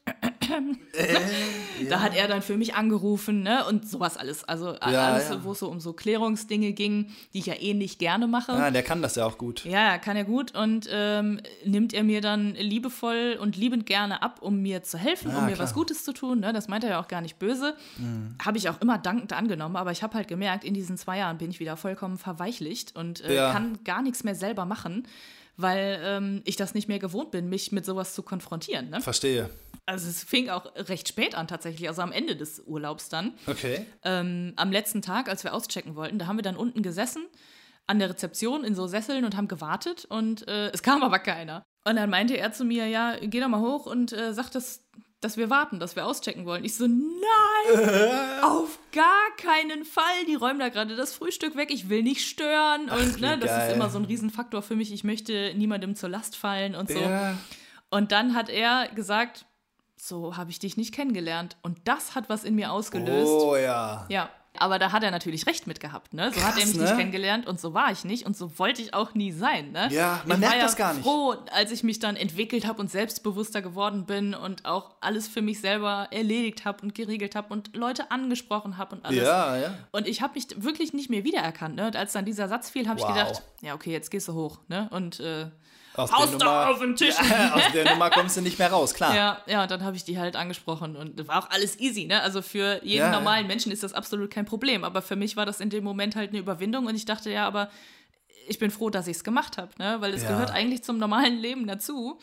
da 1.89 2.01
hat 2.01 2.15
er 2.15 2.27
dann 2.27 2.41
für 2.41 2.57
mich 2.57 2.75
angerufen, 2.75 3.43
ne, 3.43 3.65
und 3.65 3.87
sowas 3.89 4.17
alles. 4.17 4.43
Also 4.43 4.73
Ja, 4.73 5.13
alles, 5.13 5.29
ja. 5.29 5.43
wo 5.43 5.51
es 5.53 5.59
so 5.59 5.67
um 5.69 5.79
so 5.79 5.93
Klärungsdinge 5.93 6.73
ging, 6.73 7.11
die 7.33 7.39
ich 7.39 7.45
ja 7.47 7.53
eh 7.59 7.73
nicht 7.73 7.99
gerne 7.99 8.27
mache. 8.27 8.51
Ah, 8.53 8.71
der 8.71 8.83
kann 8.83 9.01
das 9.01 9.15
ja 9.15 9.25
auch 9.25 9.37
gut. 9.37 9.65
Ja, 9.65 9.97
kann 9.97 10.17
er 10.17 10.23
gut 10.25 10.55
und 10.55 10.87
ähm, 10.91 11.39
nimmt 11.65 11.93
er 11.93 12.03
mir 12.03 12.21
dann 12.21 12.53
liebevoll 12.55 13.37
und 13.41 13.55
liebend 13.55 13.85
gerne 13.85 14.21
ab, 14.21 14.39
um 14.41 14.61
mir 14.61 14.83
zu 14.83 14.97
helfen, 14.97 15.31
Ah, 15.31 15.39
um 15.39 15.45
mir 15.45 15.53
klar. 15.53 15.65
was 15.65 15.73
Gutes 15.73 16.03
zu 16.03 16.13
tun. 16.13 16.39
Ne? 16.39 16.53
Das 16.53 16.67
meint 16.67 16.83
er 16.83 16.91
ja 16.91 16.99
auch 17.01 17.07
gar 17.07 17.21
nicht 17.21 17.39
böse. 17.39 17.75
Habe 18.43 18.57
ich 18.57 18.69
auch 18.69 18.81
immer 18.81 18.97
dankend 18.97 19.33
angenommen, 19.33 19.75
aber 19.75 19.91
ich 19.91 20.03
habe 20.03 20.15
halt 20.15 20.27
gemerkt, 20.27 20.63
in 20.63 20.73
diesen 20.73 20.97
zwei 20.97 21.17
Jahren 21.19 21.37
bin 21.37 21.49
ich 21.51 21.59
wieder 21.59 21.77
vollkommen 21.77 22.17
verweichlicht 22.17 22.95
und 22.95 23.21
äh, 23.23 23.35
Ja. 23.35 23.51
kann 23.53 23.79
gar 23.85 24.01
nichts 24.01 24.23
mehr 24.23 24.35
selber 24.35 24.65
machen, 24.65 25.07
weil 25.61 25.99
ähm, 26.03 26.41
ich 26.45 26.55
das 26.55 26.73
nicht 26.73 26.87
mehr 26.87 26.99
gewohnt 26.99 27.31
bin, 27.31 27.49
mich 27.49 27.71
mit 27.71 27.85
sowas 27.85 28.13
zu 28.13 28.23
konfrontieren. 28.23 28.89
Ne? 28.89 29.01
Verstehe. 29.01 29.49
Also 29.85 30.07
es 30.07 30.23
fing 30.23 30.49
auch 30.49 30.67
recht 30.75 31.07
spät 31.07 31.35
an 31.35 31.47
tatsächlich, 31.47 31.87
also 31.89 32.01
am 32.01 32.11
Ende 32.11 32.35
des 32.35 32.61
Urlaubs 32.65 33.09
dann 33.09 33.33
Okay. 33.47 33.85
ähm, 34.03 34.53
am 34.55 34.71
letzten 34.71 35.01
Tag, 35.01 35.27
als 35.27 35.43
wir 35.43 35.53
auschecken 35.53 35.95
wollten, 35.95 36.19
da 36.19 36.27
haben 36.27 36.37
wir 36.37 36.43
dann 36.43 36.55
unten 36.55 36.81
gesessen 36.83 37.25
an 37.87 37.99
der 37.99 38.09
Rezeption 38.11 38.63
in 38.63 38.75
so 38.75 38.85
Sesseln 38.87 39.25
und 39.25 39.35
haben 39.35 39.47
gewartet 39.47 40.05
und 40.05 40.47
äh, 40.47 40.69
es 40.69 40.83
kam 40.83 41.01
aber 41.03 41.19
keiner. 41.19 41.63
Und 41.87 41.95
dann 41.95 42.09
meinte 42.09 42.37
er 42.37 42.51
zu 42.53 42.63
mir, 42.63 42.87
ja, 42.87 43.15
geh 43.19 43.39
doch 43.39 43.47
mal 43.47 43.61
hoch 43.61 43.85
und 43.87 44.13
äh, 44.13 44.31
sag, 44.33 44.51
dass, 44.51 44.85
dass 45.21 45.35
wir 45.35 45.49
warten, 45.49 45.79
dass 45.79 45.95
wir 45.95 46.05
auschecken 46.05 46.45
wollen. 46.45 46.63
Ich 46.63 46.75
so, 46.75 46.87
nein, 46.87 48.43
auf 48.43 48.79
gar 48.93 49.29
keinen 49.37 49.83
Fall. 49.83 50.25
Die 50.27 50.35
räumen 50.35 50.59
da 50.59 50.69
gerade 50.69 50.95
das 50.95 51.13
Frühstück 51.13 51.55
weg, 51.55 51.71
ich 51.71 51.89
will 51.89 52.03
nicht 52.03 52.25
stören. 52.25 52.89
Und 52.89 53.17
wie 53.17 53.21
ne, 53.21 53.37
das 53.37 53.49
geil. 53.49 53.69
ist 53.69 53.75
immer 53.75 53.89
so 53.89 53.99
ein 53.99 54.05
Riesenfaktor 54.05 54.61
für 54.61 54.75
mich. 54.75 54.93
Ich 54.93 55.03
möchte 55.03 55.53
niemandem 55.55 55.95
zur 55.95 56.09
Last 56.09 56.35
fallen 56.35 56.75
und 56.75 56.89
so. 56.89 56.99
Ja. 56.99 57.37
Und 57.89 58.11
dann 58.11 58.33
hat 58.33 58.49
er 58.49 58.87
gesagt, 58.95 59.45
so 59.97 60.37
habe 60.37 60.51
ich 60.51 60.59
dich 60.59 60.77
nicht 60.77 60.93
kennengelernt. 60.93 61.57
Und 61.61 61.79
das 61.83 62.15
hat 62.15 62.29
was 62.29 62.43
in 62.43 62.55
mir 62.55 62.71
ausgelöst. 62.71 63.29
Oh 63.29 63.57
ja. 63.57 64.05
Ja, 64.09 64.29
aber 64.57 64.79
da 64.79 64.91
hat 64.91 65.03
er 65.03 65.11
natürlich 65.11 65.45
recht 65.45 65.67
mit 65.67 65.79
gehabt, 65.79 66.13
ne? 66.13 66.31
So 66.33 66.41
hat 66.41 66.55
er 66.55 66.61
Krass, 66.61 66.65
mich 66.65 66.75
ne? 66.75 66.83
nicht 66.83 66.97
kennengelernt 66.97 67.47
und 67.47 67.59
so 67.59 67.73
war 67.73 67.91
ich 67.91 68.03
nicht 68.03 68.25
und 68.25 68.35
so 68.35 68.57
wollte 68.59 68.81
ich 68.81 68.93
auch 68.93 69.13
nie 69.13 69.31
sein, 69.31 69.71
ne? 69.71 69.87
Ja, 69.91 70.21
man 70.25 70.37
ich 70.37 70.39
merkt 70.39 70.53
war 70.53 70.57
ja 70.59 70.63
das 70.65 70.75
gar 70.75 70.93
nicht. 70.93 71.03
froh, 71.03 71.35
als 71.51 71.71
ich 71.71 71.83
mich 71.83 71.99
dann 71.99 72.15
entwickelt 72.15 72.65
habe 72.67 72.79
und 72.81 72.89
selbstbewusster 72.89 73.61
geworden 73.61 74.05
bin 74.05 74.33
und 74.33 74.65
auch 74.65 74.95
alles 75.01 75.27
für 75.27 75.41
mich 75.41 75.61
selber 75.61 76.07
erledigt 76.11 76.65
habe 76.65 76.81
und 76.81 76.95
geregelt 76.95 77.35
habe 77.35 77.53
und 77.53 77.75
Leute 77.75 78.11
angesprochen 78.11 78.77
habe 78.77 78.95
und 78.95 79.05
alles. 79.05 79.23
Ja, 79.25 79.55
ja. 79.57 79.73
Und 79.91 80.07
ich 80.07 80.21
habe 80.21 80.33
mich 80.33 80.47
wirklich 80.57 80.93
nicht 80.93 81.09
mehr 81.09 81.23
wiedererkannt, 81.23 81.75
ne? 81.75 81.87
Und 81.87 81.95
als 81.95 82.13
dann 82.13 82.25
dieser 82.25 82.47
Satz 82.47 82.69
fiel, 82.69 82.87
habe 82.87 82.99
Wow. 82.99 83.09
ich 83.09 83.15
gedacht, 83.15 83.43
ja, 83.61 83.75
okay, 83.75 83.91
jetzt 83.91 84.09
gehst 84.11 84.27
du 84.27 84.33
hoch, 84.33 84.59
ne? 84.67 84.87
Und 84.91 85.19
äh, 85.19 85.47
Aus 85.99 86.11
Haust 86.11 86.33
der 86.33 86.39
Nummer, 86.39 86.69
auf 86.69 86.79
den 86.79 86.95
Tisch. 86.95 87.15
Ja, 87.29 87.53
aus 87.55 87.63
der 87.73 87.91
Nummer 87.91 88.09
kommst 88.09 88.37
du 88.37 88.41
nicht 88.41 88.57
mehr 88.59 88.71
raus, 88.71 88.93
klar. 88.93 89.15
Ja, 89.15 89.37
ja, 89.47 89.63
und 89.63 89.71
dann 89.71 89.83
habe 89.83 89.95
ich 89.95 90.03
die 90.03 90.17
halt 90.19 90.35
angesprochen 90.35 90.95
und 90.95 91.27
war 91.27 91.43
auch 91.43 91.49
alles 91.49 91.79
easy, 91.79 92.05
ne? 92.05 92.21
Also 92.21 92.41
für 92.41 92.79
jeden 92.83 93.05
Ja, 93.05 93.11
normalen 93.11 93.47
Menschen 93.47 93.71
ist 93.71 93.83
das 93.83 93.93
absolut 93.93 94.31
kein 94.31 94.45
Problem, 94.45 94.83
aber 94.83 95.01
für 95.01 95.15
mich 95.15 95.35
war 95.35 95.45
das 95.45 95.59
in 95.59 95.69
dem 95.69 95.83
Moment 95.83 96.15
halt 96.15 96.29
eine 96.29 96.39
Überwindung 96.39 96.85
und 96.87 96.95
ich 96.95 97.05
dachte, 97.05 97.29
ja, 97.31 97.45
aber 97.47 97.69
ich 98.47 98.57
bin 98.57 98.71
froh, 98.71 98.89
dass 98.89 99.05
ich 99.07 99.17
es 99.17 99.23
gemacht 99.23 99.57
habe, 99.57 99.69
ne? 99.77 99.97
Weil 99.99 100.13
es 100.13 100.23
Ja. 100.23 100.29
gehört 100.29 100.49
eigentlich 100.51 100.83
zum 100.83 100.97
normalen 100.97 101.37
Leben 101.37 101.67
dazu. 101.67 102.19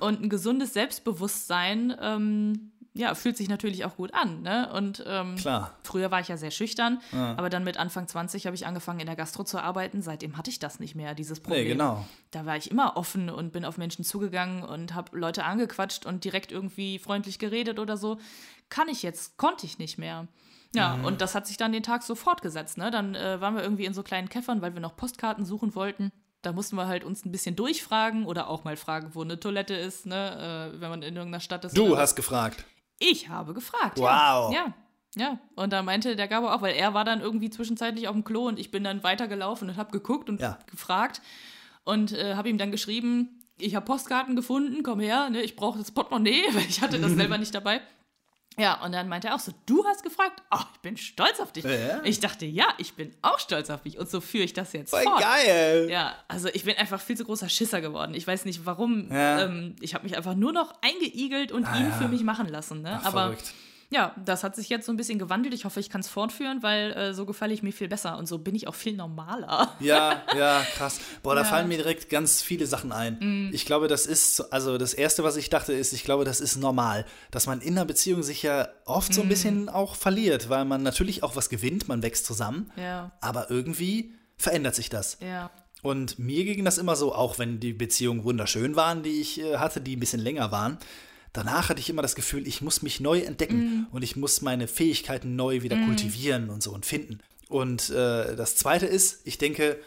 Und 0.00 0.20
ein 0.22 0.28
gesundes 0.28 0.72
Selbstbewusstsein, 0.72 1.94
ähm, 2.00 2.72
ja, 2.92 3.14
fühlt 3.14 3.36
sich 3.36 3.48
natürlich 3.48 3.84
auch 3.84 3.96
gut 3.96 4.12
an, 4.14 4.42
ne? 4.42 4.70
Und 4.72 5.04
ähm, 5.06 5.36
Klar. 5.36 5.72
früher 5.84 6.10
war 6.10 6.20
ich 6.20 6.28
ja 6.28 6.36
sehr 6.36 6.50
schüchtern, 6.50 7.00
aber 7.12 7.48
dann 7.48 7.62
mit 7.64 7.76
Anfang 7.76 8.08
20 8.08 8.46
habe 8.46 8.56
ich 8.56 8.66
angefangen 8.66 8.98
in 9.00 9.06
der 9.06 9.14
Gastro 9.16 9.44
zu 9.44 9.58
arbeiten. 9.62 10.02
Seitdem 10.02 10.36
hatte 10.36 10.50
ich 10.50 10.58
das 10.58 10.80
nicht 10.80 10.94
mehr, 10.96 11.14
dieses 11.14 11.40
Problem. 11.40 11.62
Nee, 11.62 11.68
genau. 11.70 12.04
Da 12.32 12.46
war 12.46 12.56
ich 12.56 12.70
immer 12.70 12.96
offen 12.96 13.30
und 13.30 13.52
bin 13.52 13.64
auf 13.64 13.78
Menschen 13.78 14.04
zugegangen 14.04 14.62
und 14.64 14.94
habe 14.94 15.16
Leute 15.16 15.44
angequatscht 15.44 16.04
und 16.04 16.24
direkt 16.24 16.50
irgendwie 16.52 16.98
freundlich 16.98 17.38
geredet 17.38 17.78
oder 17.78 17.96
so. 17.96 18.18
Kann 18.70 18.88
ich 18.88 19.02
jetzt, 19.02 19.36
konnte 19.36 19.66
ich 19.66 19.78
nicht 19.78 19.96
mehr. 19.98 20.26
Ja, 20.74 20.96
Mhm. 20.96 21.04
und 21.04 21.20
das 21.20 21.34
hat 21.34 21.46
sich 21.48 21.56
dann 21.56 21.72
den 21.72 21.82
Tag 21.82 22.02
so 22.04 22.14
fortgesetzt. 22.14 22.78
Ne? 22.78 22.90
Dann 22.92 23.14
äh, 23.16 23.40
waren 23.40 23.54
wir 23.56 23.62
irgendwie 23.62 23.84
in 23.86 23.94
so 23.94 24.02
kleinen 24.04 24.28
Käffern, 24.28 24.62
weil 24.62 24.74
wir 24.74 24.80
noch 24.80 24.94
Postkarten 24.96 25.44
suchen 25.44 25.74
wollten. 25.74 26.12
Da 26.42 26.52
mussten 26.52 26.76
wir 26.76 26.86
halt 26.86 27.04
uns 27.04 27.24
ein 27.26 27.32
bisschen 27.32 27.54
durchfragen 27.56 28.24
oder 28.24 28.48
auch 28.48 28.64
mal 28.64 28.76
fragen, 28.76 29.10
wo 29.14 29.22
eine 29.22 29.38
Toilette 29.38 29.74
ist, 29.74 30.06
ne? 30.06 30.72
äh, 30.74 30.80
wenn 30.80 30.88
man 30.88 31.02
in 31.02 31.16
irgendeiner 31.16 31.40
Stadt 31.40 31.64
ist. 31.64 31.76
Du 31.76 31.98
hast 31.98 32.14
gefragt. 32.14 32.64
Ich 33.00 33.28
habe 33.28 33.52
gefragt. 33.54 33.98
Wow. 33.98 34.06
Ja. 34.06 34.52
ja. 34.52 34.74
Ja. 35.16 35.38
Und 35.56 35.72
da 35.72 35.82
meinte 35.82 36.14
der 36.14 36.28
Gabo 36.28 36.48
auch, 36.48 36.62
weil 36.62 36.76
er 36.76 36.94
war 36.94 37.04
dann 37.04 37.20
irgendwie 37.20 37.50
zwischenzeitlich 37.50 38.06
auf 38.06 38.14
dem 38.14 38.22
Klo 38.22 38.46
und 38.46 38.60
ich 38.60 38.70
bin 38.70 38.84
dann 38.84 39.02
weitergelaufen 39.02 39.68
und 39.68 39.76
habe 39.76 39.90
geguckt 39.90 40.28
und 40.28 40.40
Ja. 40.40 40.56
gefragt 40.70 41.20
und 41.82 42.12
äh, 42.12 42.36
habe 42.36 42.48
ihm 42.48 42.58
dann 42.58 42.70
geschrieben, 42.70 43.42
ich 43.58 43.74
habe 43.74 43.84
Postkarten 43.86 44.36
gefunden, 44.36 44.84
komm 44.84 45.00
her, 45.00 45.28
ne, 45.28 45.42
ich 45.42 45.56
brauche 45.56 45.78
das 45.80 45.90
Portemonnaie, 45.90 46.44
weil 46.52 46.62
ich 46.68 46.80
hatte 46.80 47.00
das 47.00 47.12
selber 47.12 47.38
nicht 47.38 47.52
dabei. 47.54 47.80
Ja, 48.60 48.82
und 48.84 48.92
dann 48.92 49.08
meinte 49.08 49.28
er 49.28 49.34
auch 49.34 49.40
so, 49.40 49.52
du 49.66 49.84
hast 49.86 50.02
gefragt? 50.02 50.42
Oh, 50.50 50.58
ich 50.74 50.80
bin 50.80 50.96
stolz 50.96 51.40
auf 51.40 51.50
dich. 51.52 51.64
Ja. 51.64 52.02
Ich 52.04 52.20
dachte, 52.20 52.44
ja, 52.44 52.66
ich 52.78 52.94
bin 52.94 53.14
auch 53.22 53.38
stolz 53.38 53.70
auf 53.70 53.84
mich. 53.84 53.98
Und 53.98 54.10
so 54.10 54.20
führe 54.20 54.44
ich 54.44 54.52
das 54.52 54.72
jetzt 54.74 54.90
Voll 54.90 55.02
fort. 55.02 55.20
geil. 55.20 55.88
Ja, 55.90 56.14
also 56.28 56.48
ich 56.52 56.64
bin 56.64 56.76
einfach 56.76 57.00
viel 57.00 57.16
zu 57.16 57.24
großer 57.24 57.48
Schisser 57.48 57.80
geworden. 57.80 58.14
Ich 58.14 58.26
weiß 58.26 58.44
nicht 58.44 58.66
warum. 58.66 59.10
Ja. 59.10 59.44
Ähm, 59.44 59.76
ich 59.80 59.94
habe 59.94 60.04
mich 60.04 60.16
einfach 60.16 60.34
nur 60.34 60.52
noch 60.52 60.74
eingeigelt 60.82 61.52
und 61.52 61.62
ihn 61.62 61.66
Ah, 61.66 61.80
ja. 61.88 61.90
für 61.92 62.08
mich 62.08 62.22
machen 62.22 62.48
lassen. 62.48 62.82
Ne? 62.82 62.98
Ach, 63.02 63.06
Aber 63.06 63.20
verrückt. 63.22 63.52
Ja, 63.92 64.14
das 64.24 64.44
hat 64.44 64.54
sich 64.54 64.68
jetzt 64.68 64.86
so 64.86 64.92
ein 64.92 64.96
bisschen 64.96 65.18
gewandelt. 65.18 65.52
Ich 65.52 65.64
hoffe, 65.64 65.80
ich 65.80 65.90
kann 65.90 66.00
es 66.00 66.08
fortführen, 66.08 66.62
weil 66.62 66.92
äh, 66.92 67.12
so 67.12 67.26
gefalle 67.26 67.52
ich 67.52 67.64
mir 67.64 67.72
viel 67.72 67.88
besser 67.88 68.16
und 68.18 68.26
so 68.26 68.38
bin 68.38 68.54
ich 68.54 68.68
auch 68.68 68.74
viel 68.74 68.96
normaler. 68.96 69.74
Ja, 69.80 70.22
ja, 70.36 70.64
krass. 70.74 71.00
Boah, 71.22 71.34
da 71.34 71.42
ja. 71.42 71.46
fallen 71.46 71.66
mir 71.66 71.78
direkt 71.78 72.08
ganz 72.08 72.40
viele 72.42 72.66
Sachen 72.66 72.92
ein. 72.92 73.18
Mm. 73.20 73.50
Ich 73.52 73.66
glaube, 73.66 73.88
das 73.88 74.06
ist, 74.06 74.40
also 74.52 74.78
das 74.78 74.94
Erste, 74.94 75.24
was 75.24 75.36
ich 75.36 75.50
dachte, 75.50 75.72
ist, 75.72 75.92
ich 75.92 76.04
glaube, 76.04 76.24
das 76.24 76.40
ist 76.40 76.56
normal, 76.56 77.04
dass 77.32 77.46
man 77.46 77.60
in 77.60 77.76
einer 77.76 77.84
Beziehung 77.84 78.22
sich 78.22 78.42
ja 78.42 78.68
oft 78.84 79.12
so 79.12 79.22
ein 79.22 79.26
mm. 79.26 79.30
bisschen 79.30 79.68
auch 79.68 79.96
verliert, 79.96 80.48
weil 80.48 80.64
man 80.64 80.82
natürlich 80.82 81.24
auch 81.24 81.34
was 81.34 81.48
gewinnt, 81.48 81.88
man 81.88 82.02
wächst 82.02 82.26
zusammen, 82.26 82.70
ja. 82.76 83.10
aber 83.20 83.50
irgendwie 83.50 84.14
verändert 84.36 84.76
sich 84.76 84.88
das. 84.88 85.18
Ja. 85.20 85.50
Und 85.82 86.18
mir 86.18 86.44
ging 86.44 86.64
das 86.64 86.78
immer 86.78 86.94
so, 86.94 87.14
auch 87.14 87.38
wenn 87.38 87.58
die 87.58 87.72
Beziehungen 87.72 88.22
wunderschön 88.22 88.76
waren, 88.76 89.02
die 89.02 89.20
ich 89.20 89.40
äh, 89.40 89.56
hatte, 89.56 89.80
die 89.80 89.96
ein 89.96 90.00
bisschen 90.00 90.20
länger 90.20 90.52
waren. 90.52 90.78
Danach 91.32 91.68
hatte 91.68 91.80
ich 91.80 91.88
immer 91.88 92.02
das 92.02 92.14
Gefühl, 92.14 92.46
ich 92.46 92.60
muss 92.60 92.82
mich 92.82 93.00
neu 93.00 93.20
entdecken 93.20 93.56
mm. 93.56 93.86
und 93.92 94.02
ich 94.02 94.16
muss 94.16 94.42
meine 94.42 94.66
Fähigkeiten 94.66 95.36
neu 95.36 95.62
wieder 95.62 95.76
mm. 95.76 95.86
kultivieren 95.86 96.50
und 96.50 96.62
so 96.62 96.72
und 96.72 96.84
finden. 96.84 97.20
Und 97.48 97.90
äh, 97.90 98.34
das 98.34 98.56
Zweite 98.56 98.86
ist, 98.86 99.20
ich 99.24 99.38
denke, 99.38 99.78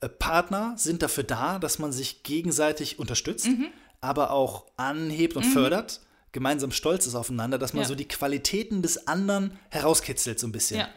äh, 0.00 0.08
Partner 0.08 0.74
sind 0.76 1.02
dafür 1.02 1.24
da, 1.24 1.58
dass 1.58 1.78
man 1.78 1.92
sich 1.92 2.22
gegenseitig 2.22 2.98
unterstützt, 2.98 3.46
mhm. 3.46 3.68
aber 4.00 4.30
auch 4.30 4.66
anhebt 4.76 5.36
und 5.36 5.46
mhm. 5.46 5.52
fördert, 5.52 6.00
gemeinsam 6.30 6.70
stolz 6.70 7.06
ist 7.06 7.14
aufeinander, 7.14 7.58
dass 7.58 7.72
man 7.72 7.82
ja. 7.82 7.88
so 7.88 7.94
die 7.94 8.08
Qualitäten 8.08 8.82
des 8.82 9.06
anderen 9.08 9.58
herauskitzelt 9.70 10.38
so 10.38 10.46
ein 10.46 10.52
bisschen. 10.52 10.80
Ja 10.80 10.88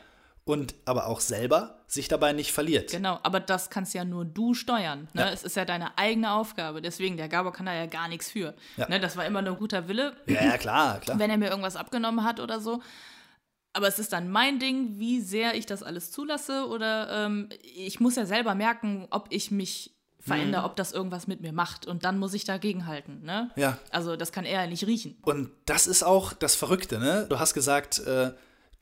und 0.46 0.76
aber 0.86 1.08
auch 1.08 1.20
selber 1.20 1.80
sich 1.88 2.08
dabei 2.08 2.32
nicht 2.32 2.52
verliert. 2.52 2.92
Genau, 2.92 3.20
aber 3.24 3.40
das 3.40 3.70
kannst 3.72 3.94
ja 3.94 4.06
nur 4.06 4.26
du 4.26 4.54
steuern. 4.54 5.08
Ne? 5.14 5.22
Ja. 5.22 5.30
Es 5.30 5.44
ist 5.44 5.56
ja 5.56 5.66
deine 5.66 5.98
eigene 5.98 6.32
Aufgabe. 6.32 6.82
Deswegen, 6.82 7.18
der 7.18 7.28
Gabor 7.28 7.52
kann 7.52 7.66
da 7.66 7.74
ja 7.74 7.88
gar 7.88 8.08
nichts 8.08 8.30
für. 8.30 8.54
Ja. 8.78 8.88
Ne? 8.88 9.00
Das 9.00 9.18
war 9.18 9.26
immer 9.26 9.42
nur 9.42 9.56
guter 9.56 9.88
Wille. 9.88 10.16
Ja, 10.28 10.46
ja, 10.46 10.58
klar, 10.58 11.00
klar. 11.00 11.18
Wenn 11.18 11.32
er 11.32 11.38
mir 11.38 11.50
irgendwas 11.50 11.76
abgenommen 11.76 12.24
hat 12.24 12.40
oder 12.40 12.60
so. 12.60 12.82
Aber 13.74 13.88
es 13.88 14.00
ist 14.00 14.14
dann 14.14 14.30
mein 14.30 14.60
Ding, 14.60 15.00
wie 15.00 15.20
sehr 15.20 15.56
ich 15.56 15.66
das 15.66 15.84
alles 15.84 16.12
zulasse. 16.12 16.68
Oder 16.68 17.26
ähm, 17.26 17.50
ich 17.62 18.00
muss 18.00 18.16
ja 18.16 18.26
selber 18.26 18.54
merken, 18.54 19.08
ob 19.10 19.28
ich 19.32 19.50
mich 19.50 19.96
verändere, 20.20 20.62
mhm. 20.62 20.68
ob 20.68 20.76
das 20.76 20.92
irgendwas 20.92 21.28
mit 21.28 21.42
mir 21.42 21.54
macht. 21.54 21.88
Und 21.88 22.06
dann 22.06 22.20
muss 22.20 22.34
ich 22.36 22.46
dagegen 22.46 22.86
halten. 22.86 23.22
Ne? 23.24 23.50
Ja. 23.56 23.80
Also 23.90 24.16
das 24.16 24.32
kann 24.32 24.46
er 24.46 24.62
ja 24.62 24.68
nicht 24.68 24.86
riechen. 24.86 25.18
Und 25.24 25.50
das 25.66 25.88
ist 25.88 26.04
auch 26.04 26.34
das 26.34 26.56
Verrückte. 26.56 27.00
Ne? 27.00 27.26
Du 27.30 27.40
hast 27.40 27.54
gesagt, 27.56 28.00
äh, 28.00 28.32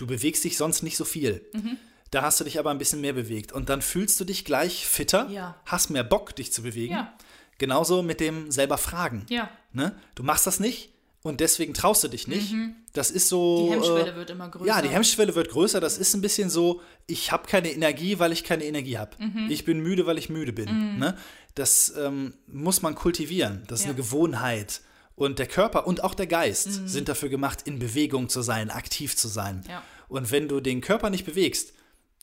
Du 0.04 0.08
bewegst 0.08 0.44
dich 0.44 0.58
sonst 0.58 0.84
nicht 0.84 0.98
so 0.98 1.06
viel. 1.06 1.46
Mhm. 1.54 1.78
Da 2.12 2.24
hast 2.24 2.38
du 2.38 2.44
dich 2.44 2.60
aber 2.60 2.72
ein 2.72 2.78
bisschen 2.78 3.00
mehr 3.00 3.14
bewegt. 3.14 3.54
Und 3.54 3.70
dann 3.70 3.82
fühlst 3.82 4.20
du 4.20 4.26
dich 4.26 4.44
gleich 4.44 4.86
fitter, 4.86 5.30
ja. 5.30 5.56
hast 5.66 5.92
mehr 5.92 6.04
Bock, 6.04 6.36
dich 6.36 6.52
zu 6.52 6.62
bewegen. 6.62 6.94
Ja. 6.94 7.14
Genauso 7.58 8.04
mit 8.04 8.20
dem 8.20 8.52
selber 8.52 8.78
Fragen. 8.78 9.26
Ja. 9.30 9.50
Ne? 9.72 9.96
Du 10.16 10.24
machst 10.24 10.46
das 10.46 10.60
nicht 10.60 10.90
und 11.22 11.40
deswegen 11.40 11.74
traust 11.74 12.04
du 12.04 12.10
dich 12.10 12.28
nicht. 12.28 12.52
Mhm. 12.52 12.76
Das 12.92 13.12
ist 13.12 13.30
so. 13.30 13.66
Die 13.66 13.72
Hemmschwelle 13.72 14.12
äh, 14.12 14.16
wird 14.18 14.30
immer 14.30 14.50
größer. 14.50 14.68
Ja, 14.68 14.82
die 14.82 14.90
Hemmschwelle 14.90 15.36
wird 15.36 15.50
größer. 15.52 15.80
Das 15.80 15.98
ist 15.98 16.14
ein 16.14 16.22
bisschen 16.22 16.50
so, 16.50 16.82
ich 17.08 17.32
habe 17.32 17.48
keine 17.48 17.72
Energie, 17.72 18.20
weil 18.20 18.34
ich 18.34 18.44
keine 18.44 18.66
Energie 18.66 18.98
habe. 18.98 19.12
Mhm. 19.24 19.48
Ich 19.50 19.64
bin 19.64 19.80
müde, 19.80 20.06
weil 20.06 20.18
ich 20.18 20.30
müde 20.30 20.52
bin. 20.52 20.66
Mhm. 20.66 21.00
Ne? 21.00 21.18
Das 21.56 21.94
ähm, 21.98 22.34
muss 22.46 22.82
man 22.82 22.94
kultivieren. 22.94 23.64
Das 23.68 23.80
ist 23.80 23.86
ja. 23.86 23.92
eine 23.92 23.98
Gewohnheit. 23.98 24.82
Und 25.16 25.40
der 25.40 25.48
Körper 25.48 25.86
und 25.86 26.04
auch 26.04 26.16
der 26.16 26.28
Geist 26.28 26.68
mhm. 26.68 26.88
sind 26.88 27.10
dafür 27.10 27.30
gemacht, 27.30 27.62
in 27.66 27.80
Bewegung 27.80 28.30
zu 28.30 28.42
sein, 28.42 28.70
aktiv 28.70 29.16
zu 29.16 29.28
sein. 29.28 29.64
Ja. 29.70 29.84
Und 30.08 30.32
wenn 30.32 30.48
du 30.48 30.60
den 30.60 30.82
Körper 30.82 31.10
nicht 31.10 31.26
bewegst, 31.26 31.74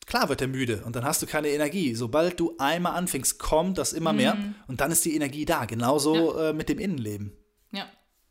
klar 0.07 0.28
wird 0.28 0.41
er 0.41 0.49
müde 0.49 0.82
und 0.84 0.97
dann 0.97 1.05
hast 1.05 1.22
du 1.22 1.26
keine 1.26 1.49
Energie. 1.49 1.95
Sobald 1.95 2.38
du 2.41 2.57
einmal 2.59 2.95
anfängst, 2.95 3.38
kommt 3.38 3.78
das 3.78 3.93
immer 3.93 4.12
mhm. 4.12 4.18
mehr 4.18 4.36
und 4.66 4.80
dann 4.80 4.91
ist 4.91 5.05
die 5.05 5.14
Energie 5.14 5.45
da. 5.45 5.64
Genauso 5.66 6.36
ja. 6.36 6.51
äh, 6.51 6.53
mit 6.53 6.68
dem 6.68 6.78
Innenleben. 6.78 7.32
Ja. 7.70 7.86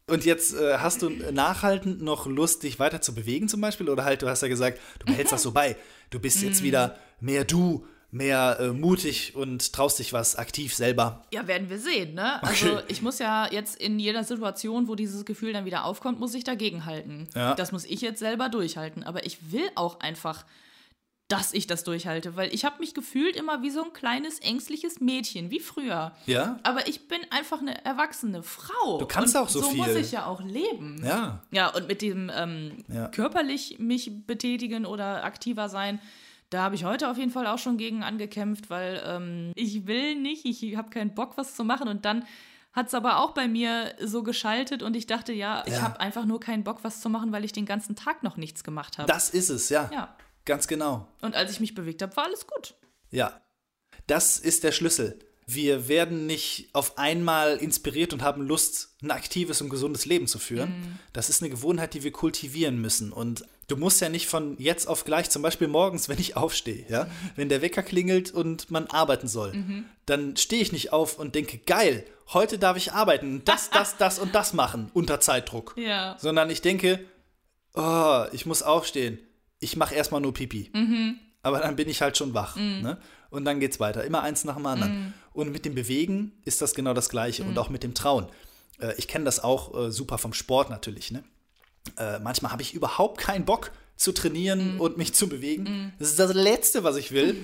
Und 0.07 0.25
jetzt 0.25 0.53
äh, 0.55 0.77
hast 0.77 1.01
du 1.01 1.09
nachhaltend 1.09 2.01
noch 2.01 2.25
Lust, 2.25 2.63
dich 2.63 2.79
weiter 2.79 3.01
zu 3.01 3.13
bewegen 3.13 3.47
zum 3.47 3.61
Beispiel? 3.61 3.89
Oder 3.89 4.03
halt, 4.03 4.21
du 4.21 4.27
hast 4.27 4.41
ja 4.41 4.47
gesagt, 4.47 4.79
du 4.99 5.05
behältst 5.05 5.31
das 5.31 5.43
so 5.43 5.51
bei. 5.51 5.77
Du 6.09 6.19
bist 6.19 6.41
jetzt 6.41 6.61
mhm. 6.61 6.65
wieder 6.65 6.97
mehr 7.21 7.45
du, 7.45 7.85
mehr 8.11 8.57
äh, 8.59 8.67
mutig 8.69 9.35
und 9.35 9.73
traust 9.73 9.99
dich 9.99 10.13
was 10.13 10.35
aktiv 10.35 10.73
selber? 10.73 11.23
Ja, 11.31 11.47
werden 11.47 11.69
wir 11.69 11.79
sehen, 11.79 12.15
ne? 12.15 12.41
Also 12.43 12.73
okay. 12.73 12.83
ich 12.87 13.01
muss 13.01 13.19
ja 13.19 13.47
jetzt 13.51 13.79
in 13.79 13.99
jeder 13.99 14.23
Situation, 14.23 14.87
wo 14.87 14.95
dieses 14.95 15.25
Gefühl 15.25 15.53
dann 15.53 15.65
wieder 15.65 15.85
aufkommt, 15.85 16.19
muss 16.19 16.33
ich 16.33 16.43
dagegen 16.43 16.85
halten. 16.85 17.27
Ja. 17.35 17.53
Das 17.53 17.71
muss 17.71 17.85
ich 17.85 18.01
jetzt 18.01 18.19
selber 18.19 18.49
durchhalten. 18.49 19.03
Aber 19.03 19.25
ich 19.25 19.51
will 19.51 19.69
auch 19.75 19.99
einfach 19.99 20.45
dass 21.29 21.53
ich 21.53 21.67
das 21.67 21.83
durchhalte, 21.83 22.35
weil 22.35 22.51
ich 22.53 22.65
habe 22.65 22.79
mich 22.79 22.95
gefühlt 22.95 23.35
immer 23.35 23.61
wie 23.61 23.69
so 23.69 23.83
ein 23.83 23.93
kleines 23.93 24.39
ängstliches 24.39 24.99
Mädchen, 24.99 25.51
wie 25.51 25.59
früher. 25.59 26.11
Ja. 26.25 26.59
Aber 26.63 26.87
ich 26.87 27.07
bin 27.07 27.19
einfach 27.29 27.61
eine 27.61 27.85
erwachsene 27.85 28.41
Frau. 28.41 28.97
Du 28.97 29.05
kannst 29.05 29.35
und 29.35 29.43
auch 29.43 29.49
so, 29.49 29.61
so 29.61 29.69
viel. 29.69 29.83
So 29.83 29.89
muss 29.89 29.95
ich 29.95 30.11
ja 30.11 30.25
auch 30.25 30.41
leben. 30.41 30.99
Ja. 31.05 31.43
Ja, 31.51 31.67
und 31.67 31.87
mit 31.87 32.01
dem 32.01 32.31
ähm, 32.35 32.83
ja. 32.87 33.09
körperlich 33.09 33.77
mich 33.77 34.25
betätigen 34.25 34.87
oder 34.87 35.23
aktiver 35.23 35.69
sein, 35.69 36.01
da 36.49 36.63
habe 36.63 36.75
ich 36.75 36.83
heute 36.83 37.09
auf 37.09 37.17
jeden 37.17 37.31
Fall 37.31 37.47
auch 37.47 37.59
schon 37.59 37.77
gegen 37.77 38.03
angekämpft, 38.03 38.69
weil 38.69 39.01
ähm, 39.05 39.51
ich 39.55 39.85
will 39.85 40.15
nicht, 40.15 40.45
ich 40.45 40.75
habe 40.75 40.89
keinen 40.89 41.13
Bock, 41.13 41.37
was 41.37 41.55
zu 41.55 41.63
machen. 41.63 41.87
Und 41.87 42.05
dann 42.05 42.25
hat 42.73 42.87
es 42.87 42.93
aber 42.93 43.19
auch 43.19 43.31
bei 43.31 43.47
mir 43.47 43.95
so 43.99 44.23
geschaltet 44.23 44.83
und 44.83 44.95
ich 44.95 45.07
dachte, 45.07 45.33
ja, 45.33 45.63
ich 45.65 45.81
habe 45.81 45.99
einfach 45.99 46.25
nur 46.25 46.39
keinen 46.39 46.63
Bock, 46.63 46.79
was 46.83 47.01
zu 47.01 47.09
machen, 47.09 47.31
weil 47.31 47.43
ich 47.43 47.51
den 47.51 47.65
ganzen 47.65 47.95
Tag 47.95 48.23
noch 48.23 48.37
nichts 48.37 48.63
gemacht 48.63 48.97
habe. 48.97 49.07
Das 49.07 49.29
ist 49.29 49.49
es, 49.49 49.69
ja. 49.69 49.89
Ja. 49.93 50.15
Ganz 50.45 50.67
genau. 50.67 51.07
Und 51.21 51.35
als 51.35 51.51
ich 51.51 51.59
mich 51.59 51.75
bewegt 51.75 52.01
habe, 52.01 52.15
war 52.15 52.25
alles 52.25 52.47
gut. 52.47 52.75
Ja. 53.11 53.41
Das 54.07 54.39
ist 54.39 54.63
der 54.63 54.71
Schlüssel. 54.71 55.19
Wir 55.51 55.87
werden 55.87 56.27
nicht 56.27 56.69
auf 56.73 56.99
einmal 56.99 57.57
inspiriert 57.57 58.13
und 58.13 58.21
haben 58.21 58.43
Lust, 58.43 58.95
ein 59.01 59.09
aktives 59.09 59.61
und 59.61 59.69
gesundes 59.69 60.05
Leben 60.05 60.27
zu 60.27 60.37
führen. 60.37 60.69
Mm. 60.69 60.99
Das 61.11 61.29
ist 61.29 61.41
eine 61.41 61.49
Gewohnheit, 61.49 61.95
die 61.95 62.03
wir 62.03 62.11
kultivieren 62.11 62.79
müssen. 62.79 63.11
Und 63.11 63.45
du 63.67 63.75
musst 63.75 63.99
ja 63.99 64.09
nicht 64.09 64.27
von 64.27 64.57
jetzt 64.59 64.87
auf 64.87 65.05
gleich, 65.05 65.31
zum 65.31 65.41
Beispiel 65.41 65.67
morgens, 65.67 66.07
wenn 66.09 66.19
ich 66.19 66.37
aufstehe, 66.37 66.85
ja, 66.87 67.07
wenn 67.35 67.49
der 67.49 67.63
Wecker 67.63 67.81
klingelt 67.81 68.31
und 68.31 68.69
man 68.69 68.85
arbeiten 68.87 69.27
soll, 69.27 69.53
mhm. 69.53 69.85
dann 70.05 70.37
stehe 70.37 70.61
ich 70.61 70.71
nicht 70.71 70.93
auf 70.93 71.17
und 71.17 71.33
denke, 71.33 71.57
geil, 71.57 72.05
heute 72.27 72.59
darf 72.59 72.77
ich 72.77 72.93
arbeiten, 72.93 73.41
das, 73.43 73.71
das, 73.71 73.97
das 73.97 74.19
und 74.19 74.35
das 74.35 74.53
machen 74.53 74.91
unter 74.93 75.19
Zeitdruck. 75.19 75.75
Ja. 75.89 76.15
Sondern 76.19 76.51
ich 76.51 76.61
denke, 76.61 77.03
oh, 77.73 78.25
ich 78.33 78.45
muss 78.45 78.61
aufstehen. 78.61 79.17
Ich 79.59 79.75
mache 79.75 79.95
erstmal 79.95 80.21
nur 80.21 80.33
Pipi. 80.33 80.69
Mhm 80.73 81.19
aber 81.41 81.59
dann 81.59 81.75
bin 81.75 81.89
ich 81.89 82.01
halt 82.01 82.17
schon 82.17 82.33
wach. 82.33 82.55
Mm. 82.55 82.81
Ne? 82.81 82.97
Und 83.29 83.45
dann 83.45 83.59
geht's 83.59 83.79
weiter. 83.79 84.03
Immer 84.03 84.21
eins 84.21 84.43
nach 84.43 84.55
dem 84.55 84.65
anderen. 84.65 84.91
Mm. 84.91 85.13
Und 85.33 85.51
mit 85.51 85.65
dem 85.65 85.75
Bewegen 85.75 86.33
ist 86.45 86.61
das 86.61 86.73
genau 86.73 86.93
das 86.93 87.09
Gleiche. 87.09 87.43
Mm. 87.43 87.49
Und 87.49 87.59
auch 87.59 87.69
mit 87.69 87.83
dem 87.83 87.93
Trauen. 87.93 88.27
Äh, 88.79 88.93
ich 88.97 89.07
kenne 89.07 89.25
das 89.25 89.43
auch 89.43 89.75
äh, 89.75 89.91
super 89.91 90.17
vom 90.17 90.33
Sport 90.33 90.69
natürlich. 90.69 91.11
Ne? 91.11 91.23
Äh, 91.97 92.19
manchmal 92.19 92.51
habe 92.51 92.61
ich 92.61 92.73
überhaupt 92.73 93.19
keinen 93.19 93.45
Bock 93.45 93.71
zu 93.95 94.13
trainieren 94.13 94.77
mm. 94.77 94.81
und 94.81 94.97
mich 94.97 95.13
zu 95.13 95.29
bewegen. 95.29 95.63
Mm. 95.63 95.93
Das 95.99 96.09
ist 96.09 96.19
das 96.19 96.33
Letzte, 96.33 96.83
was 96.83 96.95
ich 96.95 97.11
will. 97.11 97.35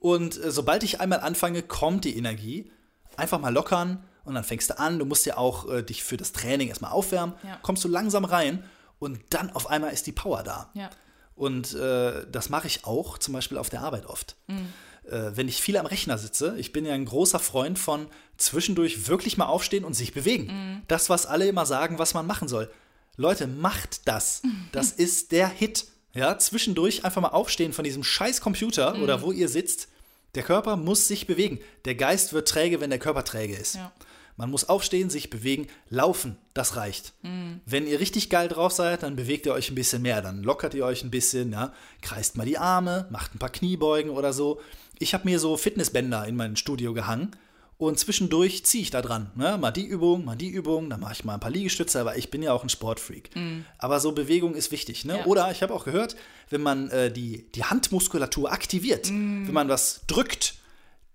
und 0.00 0.42
äh, 0.42 0.50
sobald 0.50 0.82
ich 0.82 1.00
einmal 1.00 1.20
anfange, 1.20 1.62
kommt 1.62 2.04
die 2.04 2.16
Energie. 2.16 2.70
Einfach 3.16 3.40
mal 3.40 3.52
lockern 3.52 4.04
und 4.24 4.34
dann 4.34 4.44
fängst 4.44 4.70
du 4.70 4.78
an. 4.78 4.98
Du 4.98 5.04
musst 5.04 5.26
ja 5.26 5.36
auch 5.36 5.70
äh, 5.70 5.82
dich 5.82 6.04
für 6.04 6.16
das 6.16 6.32
Training 6.32 6.68
erstmal 6.68 6.92
aufwärmen. 6.92 7.34
Ja. 7.42 7.58
Kommst 7.62 7.84
du 7.84 7.88
langsam 7.88 8.24
rein 8.24 8.64
und 8.98 9.20
dann 9.30 9.50
auf 9.50 9.68
einmal 9.68 9.92
ist 9.92 10.06
die 10.06 10.12
Power 10.12 10.42
da. 10.42 10.70
Ja. 10.74 10.90
Und 11.34 11.74
äh, 11.74 12.26
das 12.30 12.50
mache 12.50 12.66
ich 12.66 12.84
auch 12.84 13.16
zum 13.16 13.32
Beispiel 13.32 13.56
auf 13.56 13.70
der 13.70 13.80
Arbeit 13.80 14.06
oft. 14.06 14.36
Mhm. 14.46 14.72
Äh, 15.10 15.36
wenn 15.36 15.48
ich 15.48 15.60
viel 15.60 15.76
am 15.76 15.86
Rechner 15.86 16.18
sitze, 16.18 16.54
ich 16.58 16.72
bin 16.72 16.86
ja 16.86 16.94
ein 16.94 17.04
großer 17.04 17.38
Freund 17.38 17.78
von 17.78 18.06
zwischendurch 18.36 19.08
wirklich 19.08 19.36
mal 19.36 19.46
aufstehen 19.46 19.84
und 19.84 19.94
sich 19.94 20.14
bewegen. 20.14 20.46
Mhm. 20.46 20.82
Das, 20.88 21.10
was 21.10 21.26
alle 21.26 21.48
immer 21.48 21.66
sagen, 21.66 21.98
was 21.98 22.14
man 22.14 22.26
machen 22.26 22.48
soll. 22.48 22.70
Leute, 23.16 23.46
macht 23.46 24.08
das. 24.08 24.42
Das 24.72 24.92
ist 24.92 25.32
der 25.32 25.48
Hit. 25.48 25.86
Ja, 26.14 26.38
zwischendurch 26.38 27.04
einfach 27.04 27.20
mal 27.22 27.28
aufstehen 27.28 27.72
von 27.72 27.84
diesem 27.84 28.04
scheiß 28.04 28.40
Computer 28.40 28.94
mhm. 28.94 29.02
oder 29.02 29.22
wo 29.22 29.32
ihr 29.32 29.48
sitzt. 29.48 29.88
Der 30.36 30.44
Körper 30.44 30.76
muss 30.76 31.08
sich 31.08 31.26
bewegen. 31.26 31.58
Der 31.84 31.96
Geist 31.96 32.32
wird 32.32 32.48
träge, 32.48 32.80
wenn 32.80 32.90
der 32.90 33.00
Körper 33.00 33.24
träge 33.24 33.56
ist. 33.56 33.74
Ja. 33.74 33.92
Man 34.36 34.50
muss 34.50 34.70
aufstehen, 34.70 35.10
sich 35.10 35.28
bewegen, 35.28 35.66
laufen, 35.90 36.38
das 36.54 36.76
reicht. 36.76 37.12
Mhm. 37.22 37.60
Wenn 37.66 37.86
ihr 37.86 38.00
richtig 38.00 38.30
geil 38.30 38.48
drauf 38.48 38.72
seid, 38.72 39.02
dann 39.02 39.14
bewegt 39.14 39.44
ihr 39.44 39.52
euch 39.52 39.70
ein 39.70 39.74
bisschen 39.74 40.00
mehr, 40.00 40.22
dann 40.22 40.42
lockert 40.42 40.72
ihr 40.72 40.86
euch 40.86 41.04
ein 41.04 41.10
bisschen, 41.10 41.52
ja, 41.52 41.74
kreist 42.00 42.38
mal 42.38 42.46
die 42.46 42.56
Arme, 42.56 43.06
macht 43.10 43.34
ein 43.34 43.38
paar 43.38 43.50
Kniebeugen 43.50 44.10
oder 44.10 44.32
so. 44.32 44.60
Ich 45.00 45.14
habe 45.14 45.24
mir 45.24 45.40
so 45.40 45.56
Fitnessbänder 45.56 46.28
in 46.28 46.36
mein 46.36 46.56
Studio 46.56 46.92
gehangen 46.92 47.34
und 47.78 47.98
zwischendurch 47.98 48.66
ziehe 48.66 48.82
ich 48.82 48.90
da 48.90 49.00
dran. 49.00 49.30
Ne? 49.34 49.56
Mal 49.56 49.70
die 49.70 49.86
Übung, 49.86 50.26
mal 50.26 50.36
die 50.36 50.50
Übung, 50.50 50.90
dann 50.90 51.00
mache 51.00 51.14
ich 51.14 51.24
mal 51.24 51.34
ein 51.34 51.40
paar 51.40 51.50
Liegestütze, 51.50 51.98
aber 51.98 52.18
ich 52.18 52.30
bin 52.30 52.42
ja 52.42 52.52
auch 52.52 52.62
ein 52.62 52.68
Sportfreak. 52.68 53.34
Mhm. 53.34 53.64
Aber 53.78 53.98
so 53.98 54.12
Bewegung 54.12 54.54
ist 54.54 54.70
wichtig. 54.70 55.06
Ne? 55.06 55.16
Ja. 55.16 55.24
Oder 55.24 55.50
ich 55.50 55.62
habe 55.62 55.72
auch 55.72 55.86
gehört, 55.86 56.16
wenn 56.50 56.60
man 56.60 56.90
äh, 56.90 57.10
die, 57.10 57.50
die 57.52 57.64
Handmuskulatur 57.64 58.52
aktiviert, 58.52 59.10
mhm. 59.10 59.46
wenn 59.46 59.54
man 59.54 59.70
was 59.70 60.02
drückt, 60.06 60.56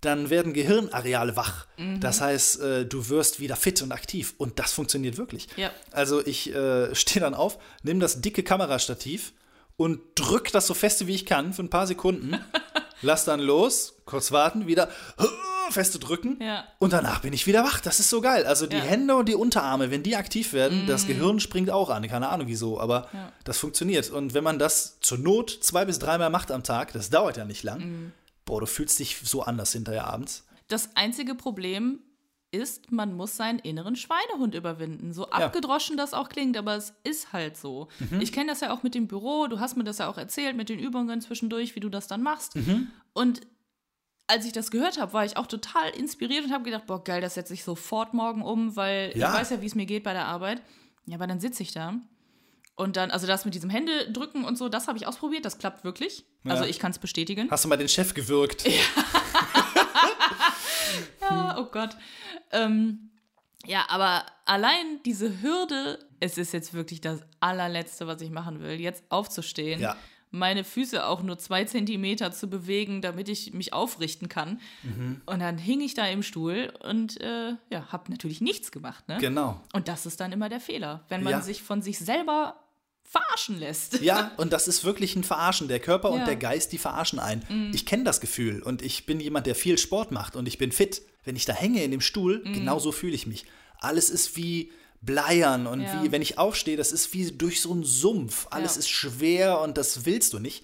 dann 0.02 0.32
werden 0.32 0.54
Gehirnareale 0.54 1.36
wach. 1.36 1.68
Mhm. 1.78 2.00
Das 2.00 2.22
heißt, 2.22 2.62
äh, 2.62 2.86
du 2.88 3.10
wirst 3.10 3.40
wieder 3.40 3.56
fit 3.56 3.84
und 3.84 3.92
aktiv. 3.92 4.34
Und 4.40 4.58
das 4.58 4.74
funktioniert 4.74 5.20
wirklich. 5.20 5.48
Ja. 5.58 5.70
Also 5.92 6.26
ich 6.26 6.52
äh, 6.56 6.96
stehe 6.96 7.22
dann 7.24 7.36
auf, 7.36 7.60
nehme 7.84 8.00
das 8.00 8.22
dicke 8.22 8.42
Kamerastativ 8.42 9.34
und 9.78 10.00
drück 10.16 10.52
das 10.52 10.66
so 10.66 10.74
feste 10.74 11.06
wie 11.06 11.14
ich 11.14 11.28
kann 11.28 11.54
für 11.54 11.62
ein 11.62 11.70
paar 11.70 11.86
Sekunden. 11.86 12.40
lass 13.06 13.24
dann 13.26 13.40
los, 13.40 13.96
kurz 14.06 14.32
warten, 14.32 14.68
wieder 14.68 14.90
feste 15.70 15.98
drücken 15.98 16.38
Ja. 16.42 16.64
und 16.80 16.94
danach 16.94 17.22
bin 17.22 17.34
ich 17.34 17.48
wieder 17.48 17.64
wach. 17.64 17.80
Das 17.80 18.00
ist 18.00 18.10
so 18.12 18.22
geil. 18.22 18.46
Also 18.46 18.68
die 18.68 18.76
Ja. 18.78 18.84
Hände 18.84 19.16
und 19.16 19.28
die 19.28 19.34
Unterarme, 19.36 19.90
wenn 19.90 20.04
die 20.04 20.16
aktiv 20.16 20.54
werden, 20.54 20.86
das 20.86 21.08
Gehirn 21.08 21.40
springt 21.40 21.72
auch 21.72 21.90
an. 21.90 22.08
Keine 22.08 22.30
Ahnung 22.30 22.48
wieso, 22.48 22.80
aber 22.80 23.08
Ja. 23.14 23.32
das 23.46 23.58
funktioniert. 23.58 24.12
Und 24.12 24.34
wenn 24.36 24.44
man 24.44 24.60
das 24.60 25.00
zur 25.02 25.18
Not 25.18 25.50
zwei 25.62 25.86
bis 25.86 25.98
dreimal 25.98 26.30
macht 26.30 26.52
am 26.52 26.64
Tag, 26.64 26.94
das 26.94 27.10
dauert 27.10 27.38
ja 27.38 27.46
nicht 27.46 27.64
lang, 27.64 28.12
boah, 28.46 28.60
du 28.60 28.68
fühlst 28.68 29.00
dich 29.00 29.18
so 29.24 29.42
anders 29.42 29.72
hinterher 29.72 30.06
abends. 30.06 30.44
Das 30.68 30.90
einzige 30.96 31.34
Problem 31.34 32.00
ist, 32.56 32.92
man 32.92 33.14
muss 33.16 33.36
seinen 33.38 33.60
inneren 33.60 33.96
Schweinehund 33.96 34.56
überwinden. 34.56 35.14
So 35.14 35.30
abgedroschen 35.30 35.98
das 35.98 36.14
auch 36.14 36.30
klingt, 36.30 36.58
aber 36.58 36.76
es 36.76 36.94
ist 37.04 37.34
halt 37.34 37.58
so. 37.58 37.88
Ich 38.20 38.32
kenne 38.32 38.50
das 38.52 38.62
ja 38.62 38.74
auch 38.74 38.82
mit 38.84 38.96
dem 38.96 39.08
Büro, 39.08 39.48
du 39.48 39.60
hast 39.60 39.76
mir 39.78 39.84
das 39.84 39.98
ja 40.00 40.08
auch 40.10 40.18
erzählt 40.18 40.56
mit 40.56 40.70
den 40.70 40.80
Übungen 40.80 41.22
zwischendurch, 41.22 41.76
wie 41.76 41.80
du 41.80 41.90
das 41.90 42.08
dann 42.08 42.24
machst. 42.24 42.56
Und 43.14 43.42
als 44.28 44.46
ich 44.46 44.54
das 44.54 44.72
gehört 44.72 45.00
habe, 45.00 45.14
war 45.14 45.24
ich 45.26 45.38
auch 45.38 45.46
total 45.48 45.90
inspiriert 45.92 46.46
und 46.46 46.52
habe 46.52 46.64
gedacht, 46.64 46.88
boah, 46.88 47.04
geil, 47.04 47.22
das 47.22 47.36
setze 47.36 47.54
ich 47.54 47.64
sofort 47.64 48.14
morgen 48.16 48.42
um, 48.42 48.76
weil 48.76 49.12
Ja. 49.16 49.30
ich 49.30 49.40
weiß 49.40 49.50
ja, 49.52 49.62
wie 49.62 49.68
es 49.68 49.76
mir 49.76 49.86
geht 49.86 50.04
bei 50.04 50.14
der 50.14 50.26
Arbeit. 50.26 50.62
Ja, 51.06 51.16
aber 51.18 51.28
dann 51.28 51.40
sitze 51.40 51.62
ich 51.62 51.74
da. 51.74 51.94
Und 52.78 52.98
dann, 52.98 53.12
also 53.12 53.26
das 53.28 53.46
mit 53.46 53.54
diesem 53.54 53.70
Hände 53.70 54.12
drücken 54.12 54.44
und 54.44 54.58
so, 54.58 54.68
das 54.68 54.88
habe 54.88 54.98
ich 54.98 55.08
ausprobiert, 55.08 55.46
das 55.46 55.60
klappt 55.60 55.84
wirklich. 55.84 56.26
Also 56.44 56.64
Ja. 56.64 56.70
ich 56.70 56.80
kann 56.80 56.92
es 56.92 57.00
bestätigen. 57.00 57.50
Hast 57.52 57.64
du 57.64 57.70
mal 57.70 57.78
den 57.78 57.88
Chef 57.88 58.14
gewürgt? 58.16 58.66
Ah, 61.30 61.58
oh 61.60 61.66
Gott. 61.72 61.96
Ähm, 62.52 63.10
ja, 63.66 63.86
aber 63.90 64.26
allein 64.46 65.02
diese 65.06 65.42
Hürde, 65.42 66.00
es 66.20 66.38
ist 66.38 66.54
jetzt 66.54 66.74
wirklich 66.74 67.02
das 67.02 67.22
allerletzte, 67.40 68.08
was 68.08 68.22
ich 68.22 68.30
machen 68.30 68.62
will, 68.62 68.80
jetzt 68.80 69.04
aufzustehen, 69.10 69.82
Ja. 69.82 69.96
meine 70.32 70.64
Füße 70.64 71.06
auch 71.06 71.24
nur 71.24 71.38
zwei 71.40 71.64
Zentimeter 71.66 72.32
zu 72.32 72.48
bewegen, 72.48 73.02
damit 73.02 73.28
ich 73.30 73.54
mich 73.54 73.74
aufrichten 73.74 74.30
kann. 74.30 74.60
Mhm. 74.84 75.22
Und 75.26 75.40
dann 75.40 75.58
hing 75.58 75.82
ich 75.82 75.94
da 75.96 76.06
im 76.08 76.22
Stuhl 76.24 76.72
und 76.84 77.20
äh, 77.22 77.54
ja, 77.72 77.92
habe 77.92 78.12
natürlich 78.12 78.42
nichts 78.42 78.72
gemacht. 78.72 79.08
Ne? 79.08 79.18
Genau. 79.20 79.62
Und 79.74 79.88
das 79.88 80.06
ist 80.06 80.20
dann 80.20 80.32
immer 80.32 80.50
der 80.50 80.60
Fehler, 80.60 81.04
wenn 81.10 81.24
man 81.24 81.32
Ja. 81.34 81.42
sich 81.42 81.64
von 81.64 81.82
sich 81.82 81.98
selber 82.00 82.56
verarschen 83.04 83.60
lässt. 83.60 84.02
Ja, 84.02 84.32
und 84.38 84.52
das 84.52 84.68
ist 84.68 84.84
wirklich 84.84 85.16
ein 85.16 85.24
Verarschen. 85.24 85.68
Der 85.68 85.80
Körper 85.80 86.10
und 86.12 86.20
Ja. 86.20 86.26
der 86.26 86.36
Geist, 86.36 86.72
die 86.74 86.78
verarschen 86.78 87.20
einen. 87.20 87.72
Ich 87.74 87.86
kenne 87.86 88.04
das 88.04 88.20
Gefühl 88.20 88.62
und 88.62 88.82
ich 88.82 89.06
bin 89.06 89.20
jemand, 89.20 89.46
der 89.48 89.56
viel 89.56 89.78
Sport 89.78 90.12
macht 90.12 90.36
und 90.36 90.48
ich 90.48 90.58
bin 90.58 90.72
fit. 90.72 91.02
Wenn 91.26 91.36
ich 91.36 91.46
da 91.46 91.54
hänge 91.54 91.84
in 91.84 91.92
dem 91.92 92.02
Stuhl, 92.02 92.42
genau 92.44 92.80
so 92.80 92.92
fühle 92.92 93.16
ich 93.16 93.28
mich. 93.28 93.46
Alles 93.80 94.10
ist 94.10 94.38
wie 94.38 94.72
Bleiern 95.02 95.68
und 95.68 95.82
Ja. 95.82 96.04
wie, 96.04 96.12
wenn 96.12 96.22
ich 96.22 96.38
aufstehe, 96.38 96.78
das 96.78 96.92
ist 96.92 97.14
wie 97.14 97.32
durch 97.32 97.62
so 97.62 97.72
einen 97.74 97.84
Sumpf. 97.84 98.48
Alles 98.52 98.76
Ja. 98.76 98.80
ist 98.80 98.90
schwer 98.90 99.60
und 99.62 99.78
das 99.78 100.06
willst 100.06 100.34
du 100.34 100.40
nicht. 100.40 100.64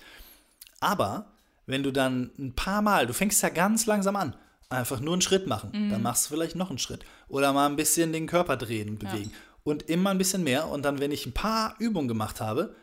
Aber 0.80 1.26
wenn 1.66 1.84
du 1.84 1.91
dann 1.91 2.32
ein 2.39 2.53
paar 2.53 2.82
Mal, 2.82 3.07
du 3.07 3.14
fängst 3.14 3.41
ja 3.43 3.49
ganz 3.49 3.86
langsam 3.86 4.16
an, 4.16 4.36
einfach 4.70 4.99
nur 4.99 5.14
einen 5.14 5.22
Schritt 5.22 5.47
machen, 5.47 5.70
Mhm. 5.74 5.89
dann 5.89 6.01
machst 6.01 6.26
du 6.26 6.34
vielleicht 6.34 6.55
noch 6.55 6.70
einen 6.70 6.80
Schritt. 6.80 7.03
Oder 7.28 7.53
mal 7.53 7.68
ein 7.68 7.76
bisschen 7.76 8.14
den 8.14 8.28
Körper 8.28 8.57
drehen 8.57 8.89
und 8.89 8.99
bewegen. 8.99 9.32
Und 9.64 9.84
immer 9.89 10.09
ein 10.09 10.18
bisschen 10.18 10.43
mehr. 10.43 10.68
Und 10.70 10.84
dann, 10.84 10.99
wenn 10.99 11.12
ich 11.12 11.26
ein 11.28 11.34
paar 11.34 11.76
Übungen 11.80 12.07
gemacht 12.07 12.41
habe, 12.41 12.76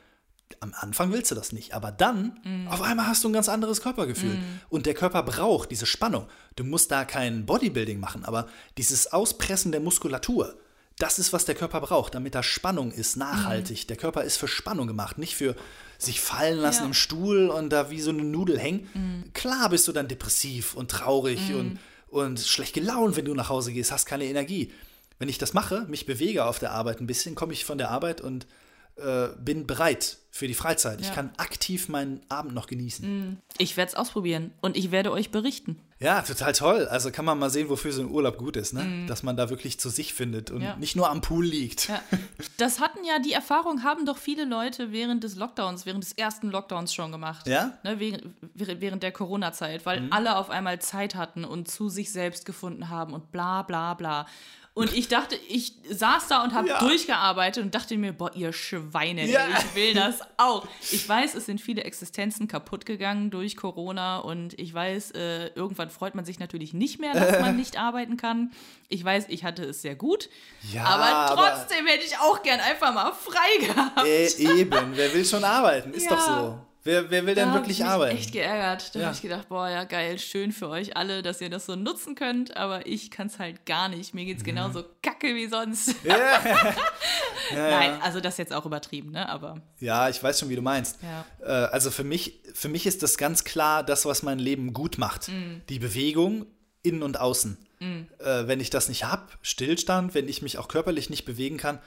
am 0.61 0.75
Anfang 0.77 1.13
willst 1.13 1.31
du 1.31 1.35
das 1.35 1.53
nicht, 1.53 1.75
aber 1.75 1.93
dann 1.93 2.67
auf 2.71 2.83
einmal 2.83 3.07
hast 3.07 3.23
du 3.25 3.29
ein 3.29 3.33
ganz 3.33 3.49
anderes 3.49 3.81
Körpergefühl. 3.81 4.39
Und 4.69 4.87
der 4.87 4.95
Körper 4.95 5.23
braucht 5.23 5.71
diese 5.71 5.87
Spannung. 5.87 6.27
Du 6.57 6.65
musst 6.65 6.91
da 6.91 7.05
kein 7.05 7.47
Bodybuilding 7.47 8.01
machen, 8.01 8.25
aber 8.25 8.49
dieses 8.77 9.13
Auspressen 9.13 9.73
der 9.73 9.81
Muskulatur, 9.81 10.57
das 10.99 11.19
ist, 11.21 11.33
was 11.33 11.45
der 11.45 11.55
Körper 11.55 11.81
braucht, 11.81 12.15
damit 12.17 12.35
da 12.35 12.43
Spannung 12.43 12.91
ist, 12.91 13.17
nachhaltig. 13.17 13.87
Der 13.87 13.97
Körper 13.97 14.25
ist 14.25 14.37
für 14.37 14.49
Spannung 14.49 14.89
gemacht, 14.89 15.17
nicht 15.17 15.37
für 15.37 15.55
sich 15.97 16.21
fallen 16.21 16.59
lassen 16.59 16.81
Ja. 16.83 16.87
im 16.87 16.95
Stuhl 16.95 17.49
und 17.51 17.71
da 17.71 17.91
wie 17.91 18.01
so 18.01 18.11
eine 18.11 18.25
Nudel 18.25 18.59
hängen. 18.59 19.31
Klar 19.35 19.69
bist 19.71 19.87
du 19.87 19.93
dann 19.93 20.09
depressiv 20.09 20.75
und 20.75 20.91
traurig 20.91 21.55
und, 21.55 21.79
und 22.09 22.41
schlecht 22.41 22.75
gelaunt, 22.75 23.17
wenn 23.17 23.27
du 23.27 23.35
nach 23.35 23.49
Hause 23.49 23.73
gehst, 23.73 23.93
hast 23.93 24.07
keine 24.07 24.25
Energie. 24.25 24.73
Wenn 25.21 25.29
ich 25.29 25.39
das 25.39 25.53
mache, 25.55 25.83
mich 25.89 26.07
bewege 26.07 26.45
auf 26.47 26.59
der 26.59 26.73
Arbeit 26.73 27.01
ein 27.01 27.07
bisschen, 27.07 27.35
komme 27.37 27.53
ich 27.53 27.65
von 27.65 27.79
der 27.79 27.91
Arbeit 27.91 28.21
und 28.21 28.47
äh, 28.99 29.29
bin 29.39 29.67
bereit 29.67 30.19
für 30.31 30.47
die 30.47 30.55
Freizeit. 30.55 31.01
Ich 31.01 31.09
Ja. 31.09 31.15
kann 31.15 31.31
aktiv 31.37 31.89
meinen 31.89 32.21
Abend 32.29 32.55
noch 32.55 32.67
genießen. 32.69 33.41
Ich 33.59 33.77
werde 33.77 33.89
es 33.91 33.95
ausprobieren 33.97 34.53
und 34.61 34.77
ich 34.77 34.91
werde 34.93 35.11
euch 35.11 35.31
berichten. 35.31 35.81
Ja, 36.01 36.23
total 36.23 36.53
toll. 36.53 36.87
Also 36.87 37.11
kann 37.11 37.25
man 37.25 37.41
mal 37.41 37.51
sehen, 37.51 37.69
wofür 37.69 37.93
so 37.93 38.03
ein 38.03 38.09
Urlaub 38.11 38.39
gut 38.39 38.57
ist, 38.57 38.73
ne? 38.73 39.05
Dass 39.09 39.25
man 39.25 39.37
da 39.37 39.51
wirklich 39.51 39.81
zu 39.81 39.89
sich 39.89 40.15
findet 40.15 40.53
und 40.53 40.61
Ja. 40.63 40.77
nicht 40.77 40.95
nur 40.95 41.11
am 41.11 41.23
Pool 41.23 41.45
liegt. 41.45 41.89
Ja. 41.89 42.01
Das 42.57 42.79
hatten 42.81 43.05
ja, 43.05 43.19
die 43.19 43.33
Erfahrung 43.33 43.83
haben 43.83 44.07
doch 44.07 44.17
viele 44.19 44.45
Leute 44.45 44.93
während 44.93 45.25
des 45.25 45.35
Lockdowns, 45.35 45.87
während 45.87 46.05
des 46.05 46.13
ersten 46.13 46.51
Lockdowns 46.53 46.95
schon 46.95 47.11
gemacht. 47.11 47.49
Ja? 47.49 47.73
Ne, 47.83 47.99
während, 47.99 48.23
während 48.55 49.03
der 49.03 49.11
Corona-Zeit, 49.11 49.85
weil 49.87 50.03
Mhm. 50.03 50.13
alle 50.13 50.37
auf 50.37 50.51
einmal 50.51 50.79
Zeit 50.81 51.17
hatten 51.17 51.45
und 51.45 51.69
zu 51.69 51.89
sich 51.89 52.13
selbst 52.13 52.45
gefunden 52.47 52.91
haben 52.91 53.13
und 53.13 53.33
bla 53.33 53.63
bla 53.63 53.95
bla. 53.95 54.27
Und 54.79 54.93
ich 54.97 55.09
dachte, 55.09 55.35
ich 55.49 55.73
saß 55.91 56.29
da 56.29 56.45
und 56.45 56.55
habe 56.55 56.69
Ja. 56.69 56.79
durchgearbeitet 56.79 57.65
und 57.65 57.75
dachte 57.75 57.97
mir, 57.97 58.13
boah, 58.13 58.31
ihr 58.35 58.53
Schweine, 58.53 59.27
Ja. 59.27 59.41
ich 59.49 59.75
will 59.75 59.93
das 59.93 60.21
auch. 60.37 60.67
Ich 60.93 61.09
weiß, 61.09 61.35
es 61.35 61.47
sind 61.47 61.61
viele 61.61 61.83
Existenzen 61.83 62.47
kaputt 62.47 62.87
gegangen 62.87 63.31
durch 63.31 63.57
Corona 63.57 64.19
und 64.19 64.57
ich 64.59 64.73
weiß, 64.73 65.11
äh, 65.13 65.49
irgendwann 65.57 65.91
freut 65.91 66.15
man 66.15 66.25
sich 66.25 66.39
natürlich 66.39 66.75
nicht 66.75 67.01
mehr, 67.01 67.13
dass 67.13 67.41
man 67.41 67.57
nicht 67.57 67.77
arbeiten 67.77 68.17
kann. 68.17 68.53
Ich 68.89 69.05
weiß, 69.05 69.25
ich 69.31 69.43
hatte 69.43 69.65
es 69.65 69.83
sehr 69.83 69.97
gut. 69.97 70.29
Ja, 70.73 70.85
aber 70.85 71.05
aber- 71.33 71.43
trotzdem 71.59 71.85
hätte 71.87 72.05
ich 72.07 72.17
auch 72.19 72.41
gern 72.45 72.61
einfach 72.61 72.95
mal 72.95 73.11
frei 73.13 73.67
gehabt. 73.67 74.07
Äh, 74.07 74.27
eben, 74.61 74.93
wer 74.95 75.13
will 75.13 75.25
schon 75.25 75.43
arbeiten? 75.43 75.93
Ist 75.93 76.09
doch 76.09 76.21
so. 76.21 76.59
Wer, 76.89 77.11
wer 77.11 77.27
will 77.27 77.35
denn 77.35 77.49
Da 77.49 77.53
hab 77.55 77.61
wirklich 77.61 77.81
ich 77.81 77.85
mich 77.85 77.93
arbeiten? 77.93 78.17
echt 78.17 78.33
geärgert. 78.33 78.95
Da 78.95 78.99
Ja. 79.01 79.07
habe 79.07 79.15
ich 79.15 79.21
gedacht, 79.21 79.49
boah, 79.51 79.69
ja 79.69 79.85
geil, 79.85 80.19
schön 80.19 80.53
für 80.53 80.71
euch 80.71 80.97
alle, 80.97 81.21
dass 81.21 81.39
ihr 81.43 81.51
das 81.51 81.67
so 81.67 81.77
nutzen 81.77 82.15
könnt, 82.15 82.57
aber 82.57 82.87
ich 82.87 83.11
kann 83.11 83.27
es 83.27 83.39
halt 83.39 83.67
gar 83.67 83.91
nicht. 83.91 84.15
Mir 84.15 84.23
Mhm. 84.23 84.27
geht's 84.29 84.43
genauso 84.43 84.85
kacke 85.03 85.35
wie 85.35 85.49
sonst. 85.49 85.95
Ja, 87.51 87.71
Nein, 87.71 87.91
ja. 87.93 87.99
also 88.01 88.21
das 88.21 88.35
ist 88.35 88.39
jetzt 88.39 88.53
auch 88.53 88.67
übertrieben, 88.67 89.11
ne? 89.13 89.27
Aber 89.29 89.61
ja, 89.81 90.09
ich 90.11 90.23
weiß 90.23 90.39
schon, 90.41 90.49
wie 90.51 90.57
du 90.57 90.61
meinst. 90.63 90.99
Ja. 91.03 91.25
Äh, 91.47 91.67
also 91.69 91.91
für 91.91 92.05
mich, 92.05 92.41
für 92.55 92.69
mich 92.69 92.85
ist 92.87 93.03
das 93.03 93.17
ganz 93.17 93.45
klar 93.45 93.83
das, 93.83 94.05
was 94.05 94.23
mein 94.23 94.39
Leben 94.39 94.73
gut 94.75 94.99
macht. 94.99 95.29
Mhm. 95.29 95.63
Die 95.69 95.79
Bewegung 95.79 96.47
innen 96.83 97.03
und 97.03 97.19
außen. 97.21 97.57
Äh, 97.81 98.47
wenn 98.49 98.59
ich 98.61 98.71
das 98.71 98.89
nicht 98.89 99.05
habe, 99.05 99.29
Stillstand, 99.41 100.13
wenn 100.15 100.27
ich 100.29 100.43
mich 100.43 100.59
auch 100.59 100.67
körperlich 100.69 101.11
nicht 101.11 101.25
bewegen 101.25 101.57
kann, 101.59 101.79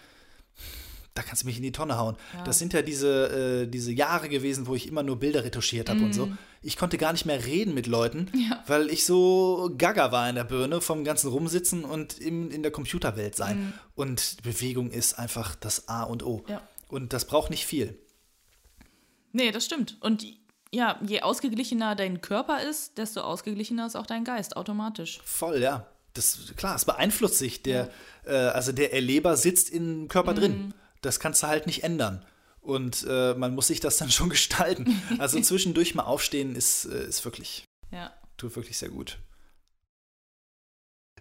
da 1.14 1.22
kannst 1.24 1.43
du 1.43 1.47
mich 1.47 1.57
in 1.57 1.64
die 1.64 1.72
Tonne 1.74 1.97
hauen. 1.97 2.16
Das 2.45 2.57
sind 2.57 2.72
ja 2.74 2.82
diese, 2.82 3.64
äh, 3.64 3.68
diese 3.68 3.91
Jahre 3.91 4.30
gewesen, 4.30 4.66
wo 4.68 4.76
ich 4.76 4.88
immer 4.88 5.03
nur 5.03 5.20
Bilder 5.20 5.43
retuschiert 5.43 5.89
habe 5.89 5.99
und 6.01 6.14
so. 6.14 6.30
Ich 6.62 6.78
konnte 6.78 6.97
gar 6.97 7.12
nicht 7.12 7.26
mehr 7.26 7.45
reden 7.45 7.74
mit 7.74 7.88
Leuten, 7.88 8.30
Mhm. 8.34 8.39
Ja. 8.49 8.64
weil 8.68 8.89
ich 8.89 9.05
so 9.05 9.72
gaga 9.78 10.12
war 10.12 10.30
in 10.30 10.36
der 10.36 10.43
Birne 10.45 10.80
vom 10.80 11.03
ganzen 11.03 11.28
Rumsitzen 11.30 11.84
und 11.84 12.20
im, 12.20 12.49
in 12.51 12.64
der 12.64 12.72
Computerwelt 12.72 13.36
sein. 13.36 13.74
Und 13.95 14.38
Bewegung 14.43 14.89
ist 14.91 15.20
einfach 15.20 15.55
das 15.55 15.88
A 15.89 16.03
und 16.03 16.24
O. 16.24 16.38
Mhm. 16.47 16.51
Ja. 16.53 16.62
Und 16.88 17.12
das 17.14 17.26
braucht 17.26 17.49
nicht 17.49 17.66
viel. 17.66 17.97
nee, 19.34 19.51
das 19.51 19.66
stimmt. 19.66 19.97
Und 20.01 20.26
ja, 20.74 20.99
je 21.05 21.22
ausgeglichener 21.22 21.95
dein 21.95 22.22
Körper 22.22 22.62
ist, 22.64 22.97
desto 22.97 23.22
ausgeglichener 23.22 23.86
ist 23.86 23.95
auch 23.95 24.05
dein 24.05 24.24
Geist 24.24 24.55
automatisch. 24.55 25.20
Voll, 25.26 25.62
ja. 25.62 25.88
Das, 26.14 26.53
klar, 26.57 26.76
es 26.76 26.86
beeinflusst 26.86 27.38
sich. 27.38 27.64
Der, 27.64 27.89
äh, 28.26 28.34
also 28.34 28.72
der 28.74 28.93
Erleber 28.93 29.38
sitzt 29.38 29.70
im 29.70 30.07
Körper 30.09 30.34
drin. 30.34 30.74
Das 31.02 31.20
kannst 31.20 31.43
du 31.43 31.47
halt 31.47 31.68
nicht 31.68 31.84
ändern. 31.84 32.26
Und 32.62 33.06
äh, 33.10 33.34
man 33.34 33.56
muss 33.56 33.68
sich 33.68 33.80
das 33.80 33.97
dann 33.97 34.12
schon 34.12 34.30
gestalten. 34.30 35.02
Also 35.18 35.39
zwischendurch 35.41 35.95
mal 35.95 36.04
aufstehen 36.04 36.56
ist, 36.56 36.86
äh, 36.86 37.06
ist 37.08 37.26
wirklich, 37.26 37.66
Ja. 37.91 38.14
tut 38.38 38.56
wirklich 38.56 38.78
sehr 38.78 38.89
gut. 38.89 39.18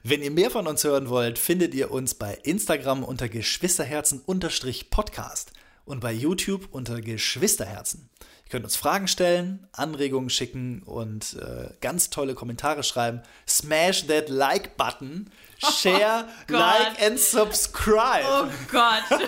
Wenn 0.02 0.22
ihr 0.22 0.30
mehr 0.30 0.50
von 0.50 0.66
uns 0.66 0.82
hören 0.84 1.08
wollt, 1.10 1.38
findet 1.38 1.74
ihr 1.74 1.90
uns 1.90 2.14
bei 2.14 2.34
Instagram 2.42 3.04
unter 3.04 3.28
Geschwisterherzen-Podcast 3.28 5.52
und 5.90 6.00
bei 6.00 6.12
YouTube 6.12 6.68
unter 6.70 7.00
Geschwisterherzen. 7.00 8.08
Ihr 8.44 8.50
könnt 8.50 8.64
uns 8.64 8.76
Fragen 8.76 9.08
stellen, 9.08 9.66
Anregungen 9.72 10.30
schicken 10.30 10.82
und 10.84 11.36
äh, 11.36 11.70
ganz 11.80 12.10
tolle 12.10 12.34
Kommentare 12.34 12.82
schreiben. 12.82 13.22
Smash 13.46 14.06
that 14.06 14.28
Like-Button, 14.28 15.30
share, 15.58 16.26
Gott. 16.46 16.58
like 16.58 17.02
and 17.04 17.18
subscribe. 17.18 18.24
Oh 18.24 18.46
Gott. 18.70 19.02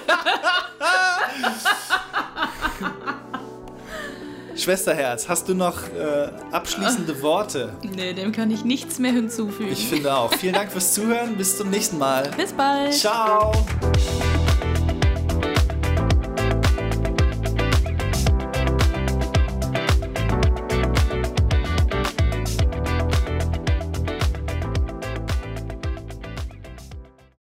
Schwesterherz, 4.56 5.28
hast 5.28 5.48
du 5.48 5.54
noch 5.54 5.88
äh, 5.88 6.30
abschließende 6.52 7.22
Worte? 7.22 7.72
nee, 7.82 8.12
dem 8.12 8.32
kann 8.32 8.50
ich 8.50 8.64
nichts 8.64 8.98
mehr 8.98 9.12
hinzufügen. 9.12 9.72
Ich 9.72 9.88
finde 9.88 10.14
auch. 10.14 10.32
Vielen 10.34 10.54
Dank 10.54 10.70
fürs 10.70 10.92
Zuhören. 10.92 11.36
Bis 11.36 11.56
zum 11.56 11.70
nächsten 11.70 11.98
Mal. 11.98 12.30
Bis 12.36 12.52
bald. 12.52 12.92
Ciao. 12.92 13.52